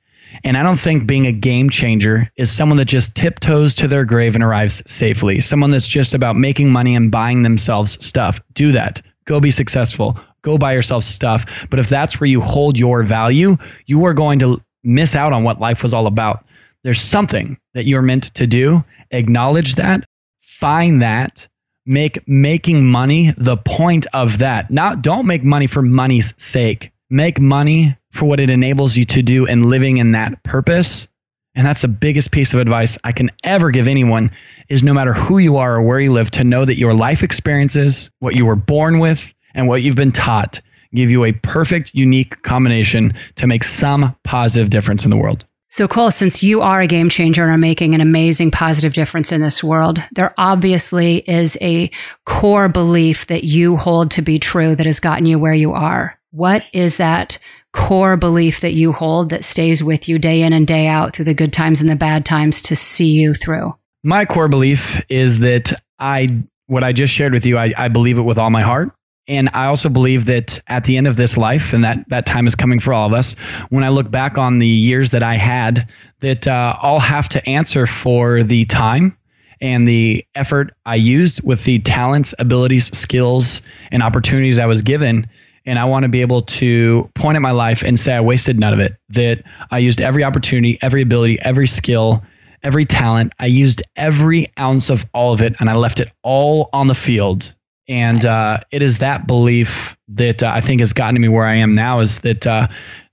and 0.45 0.57
I 0.57 0.63
don't 0.63 0.81
think 0.81 1.07
being 1.07 1.27
a 1.27 1.33
game 1.33 1.71
changer 1.71 2.31
is 2.37 2.51
someone 2.51 2.79
that 2.79 2.87
just 2.87 3.15
tiptoes 3.15 3.75
to 3.77 3.89
their 3.89 4.05
grave 4.05 4.35
and 4.35 4.43
arrives 4.43 4.83
safely. 4.87 5.41
Someone 5.41 5.71
that's 5.71 5.87
just 5.87 6.15
about 6.15 6.37
making 6.37 6.71
money 6.71 6.95
and 6.95 7.11
buying 7.11 7.43
themselves 7.43 8.05
stuff. 8.05 8.41
Do 8.55 8.73
that. 8.73 9.03
Go 9.27 9.41
be 9.41 9.51
successful. 9.51 10.19
Go 10.43 10.59
buy 10.59 10.73
yourself 10.73 11.05
stuff. 11.05 11.45
But 11.71 11.79
if 11.79 11.89
that's 11.89 12.21
where 12.21 12.29
you 12.29 12.41
hold 12.41 12.79
your 12.79 13.03
value, 13.03 13.57
you 13.87 14.05
are 14.05 14.15
going 14.15 14.39
to 14.41 14.61
miss 14.83 15.15
out 15.15 15.33
on 15.33 15.45
what 15.45 15.61
life 15.61 15.83
was 15.83 15.95
all 15.95 16.07
about. 16.07 16.45
There's 16.83 17.01
something 17.01 17.57
that 17.75 17.87
you're 17.87 18.03
meant 18.03 18.35
to 18.35 18.47
do. 18.47 18.85
Acknowledge 19.13 19.77
that, 19.77 20.05
find 20.41 21.03
that, 21.03 21.47
make 21.87 22.27
making 22.27 22.85
money 22.85 23.33
the 23.37 23.57
point 23.57 24.07
of 24.13 24.39
that. 24.39 24.71
Not 24.71 25.03
don't 25.03 25.27
make 25.27 25.45
money 25.45 25.67
for 25.67 25.83
money's 25.83 26.35
sake. 26.43 26.92
Make 27.13 27.39
money 27.39 27.95
for 28.11 28.25
what 28.25 28.41
it 28.41 28.49
enables 28.49 28.97
you 28.97 29.05
to 29.05 29.21
do 29.21 29.47
and 29.47 29.67
living 29.67 29.99
in 29.99 30.13
that 30.13 30.43
purpose. 30.45 31.09
And 31.55 31.67
that's 31.67 31.83
the 31.83 31.89
biggest 31.89 32.31
piece 32.31 32.55
of 32.55 32.61
advice 32.61 32.97
I 33.05 33.13
can 33.13 33.31
ever 33.45 33.71
give 33.71 33.87
anyone 33.87 34.31
is 34.71 34.83
no 34.83 34.95
matter 34.95 35.13
who 35.13 35.37
you 35.37 35.59
are 35.59 35.77
or 35.77 35.83
where 35.83 36.01
you 36.01 36.11
live 36.11 36.31
to 36.31 36.43
know 36.43 36.65
that 36.65 36.79
your 36.79 36.95
life 36.95 37.23
experiences, 37.23 38.11
what 38.21 38.35
you 38.35 38.47
were 38.47 38.57
born 38.57 38.99
with 38.99 39.35
and 39.53 39.69
what 39.69 39.83
you've 39.83 39.95
been 39.95 40.11
taught 40.11 40.63
give 40.95 41.11
you 41.11 41.27
a 41.27 41.33
perfect 41.33 41.91
unique 41.93 42.41
combination 42.45 43.13
to 43.37 43.47
make 43.47 43.65
some 43.65 44.17
positive 44.25 44.71
difference 44.71 45.05
in 45.05 45.11
the 45.11 45.17
world. 45.19 45.45
So, 45.69 45.87
Cole, 45.87 46.11
since 46.11 46.43
you 46.43 46.63
are 46.63 46.81
a 46.81 46.87
game 46.87 47.11
changer 47.11 47.43
and 47.43 47.53
are 47.53 47.59
making 47.59 47.95
an 47.95 48.01
amazing 48.01 48.53
positive 48.53 48.95
difference 48.95 49.33
in 49.33 49.43
this 49.43 49.63
world, 49.63 50.03
there 50.13 50.33
obviously 50.39 51.19
is 51.29 51.59
a 51.61 51.91
core 52.25 52.71
belief 52.71 53.27
that 53.27 53.45
you 53.45 53.77
hold 53.77 54.11
to 54.13 54.23
be 54.23 54.39
true 54.39 54.75
that 54.75 54.87
has 54.87 54.99
gotten 54.99 55.27
you 55.27 55.39
where 55.39 55.53
you 55.53 55.75
are. 55.75 56.19
What 56.33 56.65
is 56.73 56.97
that 56.97 57.39
core 57.75 58.17
belief 58.17 58.61
that 58.61 58.73
you 58.73 58.93
hold 58.93 59.29
that 59.29 59.45
stays 59.45 59.85
with 59.85 60.09
you 60.09 60.19
day 60.19 60.43
in 60.43 60.55
and 60.55 60.67
day 60.67 60.87
out 60.87 61.15
through 61.15 61.27
the 61.27 61.35
good 61.35 61.53
times 61.53 61.83
and 61.83 61.91
the 61.91 61.97
bad 61.97 62.25
times 62.25 62.63
to 62.63 62.75
see 62.75 63.13
you 63.13 63.35
through? 63.35 63.75
My 64.03 64.25
core 64.25 64.49
belief 64.49 65.03
is 65.11 65.41
that 65.41 65.79
I, 65.99 66.29
what 66.69 66.83
I 66.83 66.93
just 66.93 67.13
shared 67.13 67.35
with 67.35 67.45
you, 67.45 67.59
I, 67.59 67.75
I 67.77 67.89
believe 67.89 68.19
it 68.19 68.23
with 68.23 68.39
all 68.39 68.49
my 68.49 68.63
heart. 68.63 68.93
And 69.29 69.51
I 69.53 69.67
also 69.67 69.91
believe 69.91 70.25
that 70.25 70.59
at 70.69 70.85
the 70.85 70.97
end 70.97 71.07
of 71.07 71.17
this 71.17 71.37
life, 71.37 71.75
and 71.75 71.85
that 71.85 72.09
that 72.09 72.25
time 72.25 72.47
is 72.47 72.55
coming 72.55 72.81
for 72.81 72.95
all 72.95 73.07
of 73.07 73.13
us, 73.13 73.35
when 73.69 73.85
I 73.85 73.91
look 73.91 74.11
back 74.11 74.39
on 74.39 74.59
the 74.59 74.67
years 74.67 75.11
that 75.11 75.23
I 75.23 75.37
had, 75.37 75.89
that 76.21 76.49
uh, 76.49 76.77
I'll 76.81 76.99
have 76.99 77.29
to 77.29 77.47
answer 77.49 77.87
for 77.87 78.43
the 78.43 78.65
time 78.65 79.19
and 79.61 79.87
the 79.87 80.27
effort 80.35 80.75
I 80.87 80.97
used 80.97 81.45
with 81.45 81.65
the 81.65 81.79
talents, 81.81 82.35
abilities, 82.39 82.87
skills, 82.97 83.63
and 83.93 84.03
opportunities 84.03 84.59
I 84.59 84.67
was 84.67 84.83
given 84.83 85.29
and 85.67 85.79
I 85.79 85.85
want 85.85 86.05
to 86.05 86.09
be 86.09 86.21
able 86.21 86.43
to 86.43 87.11
point 87.15 87.37
at 87.37 87.43
my 87.43 87.51
life 87.51 87.83
and 87.83 87.99
say 87.99 88.15
I 88.15 88.21
wasted 88.21 88.59
none 88.59 88.73
of 88.73 88.81
it. 88.81 88.97
That 89.11 89.43
I 89.71 89.79
used 89.79 90.01
every 90.01 90.25
opportunity, 90.25 90.79
every 90.83 91.03
ability, 91.03 91.41
every 91.41 91.67
skill, 91.67 92.23
every 92.63 92.85
talent. 92.85 93.33
I 93.39 93.47
used 93.47 93.83
every 93.97 94.49
ounce 94.59 94.91
of 94.91 95.05
all 95.15 95.33
of 95.33 95.43
it, 95.43 95.57
and 95.61 95.71
I 95.71 95.75
left 95.75 96.01
it 96.01 96.11
all 96.23 96.69
on 96.73 96.87
the 96.87 96.95
field. 96.95 97.55
And 97.89 98.25
nice. 98.25 98.25
uh, 98.25 98.63
it 98.71 98.83
is 98.83 98.99
that 98.99 99.27
belief 99.27 99.97
that 100.09 100.43
uh, 100.43 100.53
I 100.55 100.61
think 100.61 100.81
has 100.81 100.93
gotten 100.93 101.21
me 101.21 101.29
where 101.29 101.45
I 101.47 101.57
am 101.57 101.75
now. 101.75 102.01
Is 102.01 102.21
that 102.21 102.47
uh, 102.47 102.69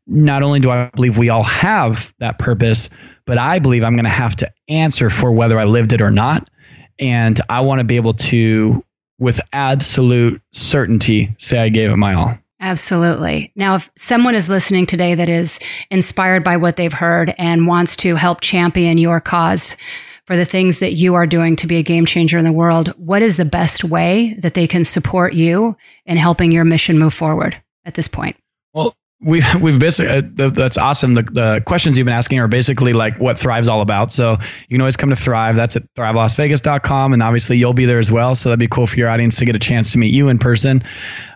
not 0.08 0.44
only 0.44 0.60
do 0.60 0.70
I 0.70 0.90
believe 0.96 1.18
we 1.18 1.30
all 1.30 1.44
have 1.44 2.14
that 2.20 2.40
purpose, 2.40 2.90
but 3.26 3.38
I 3.38 3.60
believe 3.60 3.84
I'm 3.84 3.96
going 3.96 4.06
to 4.06 4.10
have 4.10 4.36
to 4.38 4.52
answer 4.68 5.10
for 5.10 5.32
whether 5.32 5.60
I 5.60 5.66
lived 5.66 5.94
it 5.94 6.02
or 6.02 6.12
not. 6.12 6.50
And 6.98 7.40
I 7.50 7.62
want 7.62 7.80
to 7.80 7.84
be 7.84 7.96
able 7.96 8.14
to 8.16 8.84
with 9.20 9.40
absolute 9.54 10.42
certainty 10.52 11.36
say 11.38 11.60
I 11.60 11.70
gave 11.70 11.92
it 11.92 11.98
my 11.98 12.14
all. 12.14 12.38
Absolutely. 12.62 13.54
Now, 13.56 13.76
if 13.76 13.90
someone 13.98 14.36
is 14.36 14.50
listening 14.50 14.86
today 14.86 15.16
that 15.16 15.30
is 15.30 15.60
inspired 15.92 16.44
by 16.44 16.58
what 16.58 16.76
they've 16.76 16.92
heard 16.92 17.34
and 17.38 17.68
wants 17.68 17.96
to 17.98 18.16
help 18.16 18.42
champion 18.42 18.98
your 18.98 19.22
cause 19.22 19.78
for 20.26 20.36
the 20.36 20.46
things 20.46 20.80
that 20.80 20.94
you 20.94 21.16
are 21.16 21.26
doing 21.26 21.56
to 21.56 21.68
be 21.68 21.78
a 21.78 21.84
game 21.84 22.06
changer 22.06 22.38
in 22.38 22.44
the 22.44 22.52
world, 22.52 22.90
what 22.98 23.22
is 23.22 23.38
the 23.38 23.46
best 23.46 23.84
way 23.84 24.36
that 24.40 24.54
they 24.56 24.68
can 24.68 24.84
support 24.84 25.34
you 25.34 25.76
in 26.06 26.18
helping 26.18 26.52
your 26.52 26.66
mission 26.66 27.00
move 27.00 27.14
forward 27.14 27.60
at 27.86 27.96
this 27.96 28.08
point? 28.08 28.36
Well, 28.74 28.96
we've 29.22 29.46
we've 29.62 29.80
basically 29.80 30.44
uh, 30.44 30.50
that's 30.50 30.78
awesome. 30.78 31.14
The 31.14 31.24
the 31.24 31.64
questions 31.66 31.98
you've 31.98 32.06
been 32.06 32.14
asking 32.14 32.40
are 32.40 32.48
basically 32.48 32.94
like 32.94 33.18
what 33.20 33.38
Thrive's 33.38 33.68
all 33.68 33.82
about. 33.82 34.12
So 34.12 34.34
you 34.68 34.76
can 34.76 34.82
always 34.82 34.98
come 34.98 35.10
to 35.10 35.16
Thrive. 35.16 35.56
That's 35.56 35.76
at 35.76 35.94
thrivelasvegas.com, 35.96 37.14
and 37.14 37.24
obviously 37.24 37.58
you'll 37.58 37.74
be 37.74 37.86
there 37.86 38.00
as 38.00 38.12
well. 38.12 38.36
So 38.36 38.50
that'd 38.50 38.60
be 38.60 38.68
cool 38.68 38.88
for 38.88 38.96
your 38.98 39.10
audience 39.10 39.38
to 39.38 39.46
get 39.46 39.56
a 39.56 39.60
chance 39.60 39.92
to 39.94 39.98
meet 39.98 40.14
you 40.14 40.30
in 40.30 40.40
person. 40.40 40.84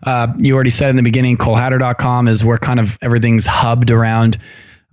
Uh, 0.04 0.28
you 0.40 0.56
already 0.56 0.70
said 0.70 0.90
in 0.90 0.96
the 0.96 1.04
beginning, 1.04 1.38
colehatter.com 1.38 2.28
is 2.28 2.44
where 2.46 2.58
kind 2.58 2.80
of 2.80 2.98
everything's 3.02 3.46
hubbed 3.46 3.92
around. 3.92 4.38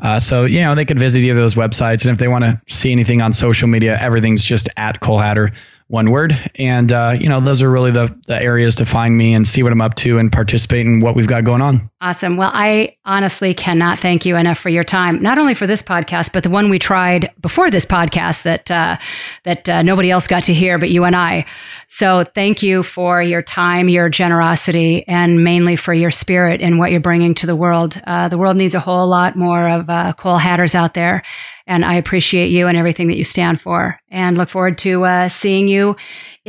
Uh, 0.00 0.18
so 0.18 0.46
you 0.46 0.60
know 0.60 0.74
they 0.74 0.86
could 0.86 0.98
visit 0.98 1.20
either 1.20 1.32
of 1.32 1.36
those 1.36 1.54
websites, 1.54 2.02
and 2.02 2.12
if 2.12 2.18
they 2.18 2.28
want 2.28 2.44
to 2.44 2.60
see 2.68 2.90
anything 2.92 3.20
on 3.20 3.32
social 3.32 3.68
media, 3.68 3.98
everything's 4.00 4.42
just 4.42 4.68
at 4.76 5.00
Cole 5.00 5.18
Hatter 5.18 5.52
one 5.88 6.12
word. 6.12 6.50
And, 6.54 6.92
uh, 6.92 7.16
you 7.20 7.28
know, 7.28 7.40
those 7.40 7.62
are 7.62 7.70
really 7.70 7.90
the, 7.90 8.16
the 8.28 8.40
areas 8.40 8.76
to 8.76 8.86
find 8.86 9.18
me 9.18 9.34
and 9.34 9.44
see 9.44 9.64
what 9.64 9.72
I'm 9.72 9.82
up 9.82 9.96
to 9.96 10.18
and 10.18 10.30
participate 10.30 10.86
in 10.86 11.00
what 11.00 11.16
we've 11.16 11.26
got 11.26 11.42
going 11.42 11.62
on. 11.62 11.89
Awesome. 12.02 12.38
Well, 12.38 12.50
I 12.54 12.96
honestly 13.04 13.52
cannot 13.52 13.98
thank 13.98 14.24
you 14.24 14.34
enough 14.36 14.56
for 14.56 14.70
your 14.70 14.82
time, 14.82 15.20
not 15.20 15.36
only 15.36 15.52
for 15.52 15.66
this 15.66 15.82
podcast, 15.82 16.32
but 16.32 16.42
the 16.42 16.48
one 16.48 16.70
we 16.70 16.78
tried 16.78 17.30
before 17.42 17.70
this 17.70 17.84
podcast 17.84 18.44
that, 18.44 18.70
uh, 18.70 18.96
that 19.44 19.68
uh, 19.68 19.82
nobody 19.82 20.10
else 20.10 20.26
got 20.26 20.44
to 20.44 20.54
hear, 20.54 20.78
but 20.78 20.88
you 20.88 21.04
and 21.04 21.14
I. 21.14 21.44
So 21.88 22.24
thank 22.24 22.62
you 22.62 22.82
for 22.82 23.20
your 23.20 23.42
time, 23.42 23.90
your 23.90 24.08
generosity, 24.08 25.06
and 25.06 25.44
mainly 25.44 25.76
for 25.76 25.92
your 25.92 26.10
spirit 26.10 26.62
and 26.62 26.78
what 26.78 26.90
you're 26.90 27.00
bringing 27.00 27.34
to 27.34 27.46
the 27.46 27.56
world. 27.56 28.00
Uh, 28.06 28.28
the 28.28 28.38
world 28.38 28.56
needs 28.56 28.74
a 28.74 28.80
whole 28.80 29.06
lot 29.06 29.36
more 29.36 29.68
of 29.68 29.90
uh, 29.90 30.14
Cole 30.14 30.38
Hatters 30.38 30.74
out 30.74 30.94
there. 30.94 31.22
And 31.66 31.84
I 31.84 31.96
appreciate 31.96 32.48
you 32.48 32.66
and 32.66 32.78
everything 32.78 33.08
that 33.08 33.18
you 33.18 33.24
stand 33.24 33.60
for 33.60 34.00
and 34.10 34.38
look 34.38 34.48
forward 34.48 34.78
to 34.78 35.04
uh, 35.04 35.28
seeing 35.28 35.68
you 35.68 35.96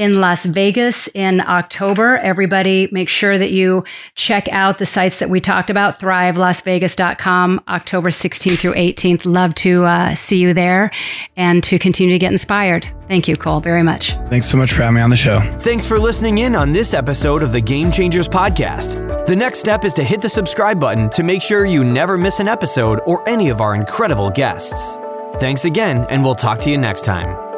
in 0.01 0.19
Las 0.19 0.45
Vegas 0.45 1.07
in 1.13 1.41
October. 1.41 2.17
Everybody, 2.17 2.89
make 2.91 3.07
sure 3.07 3.37
that 3.37 3.51
you 3.51 3.83
check 4.15 4.49
out 4.51 4.79
the 4.79 4.85
sites 4.85 5.19
that 5.19 5.29
we 5.29 5.39
talked 5.39 5.69
about 5.69 5.99
thrivelasvegas.com, 5.99 7.61
October 7.67 8.09
16th 8.09 8.57
through 8.57 8.73
18th. 8.73 9.31
Love 9.31 9.53
to 9.53 9.83
uh, 9.83 10.15
see 10.15 10.39
you 10.39 10.55
there 10.55 10.89
and 11.37 11.63
to 11.63 11.77
continue 11.77 12.15
to 12.15 12.17
get 12.17 12.31
inspired. 12.31 12.87
Thank 13.07 13.27
you, 13.27 13.35
Cole, 13.35 13.59
very 13.59 13.83
much. 13.83 14.13
Thanks 14.27 14.49
so 14.49 14.57
much 14.57 14.73
for 14.73 14.81
having 14.81 14.95
me 14.95 15.01
on 15.01 15.11
the 15.11 15.15
show. 15.15 15.39
Thanks 15.59 15.85
for 15.85 15.99
listening 15.99 16.39
in 16.39 16.55
on 16.55 16.71
this 16.71 16.95
episode 16.95 17.43
of 17.43 17.51
the 17.51 17.61
Game 17.61 17.91
Changers 17.91 18.27
Podcast. 18.27 19.25
The 19.27 19.35
next 19.35 19.59
step 19.59 19.85
is 19.85 19.93
to 19.93 20.03
hit 20.03 20.19
the 20.23 20.29
subscribe 20.29 20.79
button 20.79 21.11
to 21.11 21.21
make 21.21 21.43
sure 21.43 21.67
you 21.67 21.83
never 21.83 22.17
miss 22.17 22.39
an 22.39 22.47
episode 22.47 23.01
or 23.05 23.27
any 23.29 23.49
of 23.49 23.61
our 23.61 23.75
incredible 23.75 24.31
guests. 24.31 24.97
Thanks 25.35 25.65
again, 25.65 26.07
and 26.09 26.23
we'll 26.23 26.33
talk 26.33 26.59
to 26.61 26.71
you 26.71 26.79
next 26.79 27.05
time. 27.05 27.50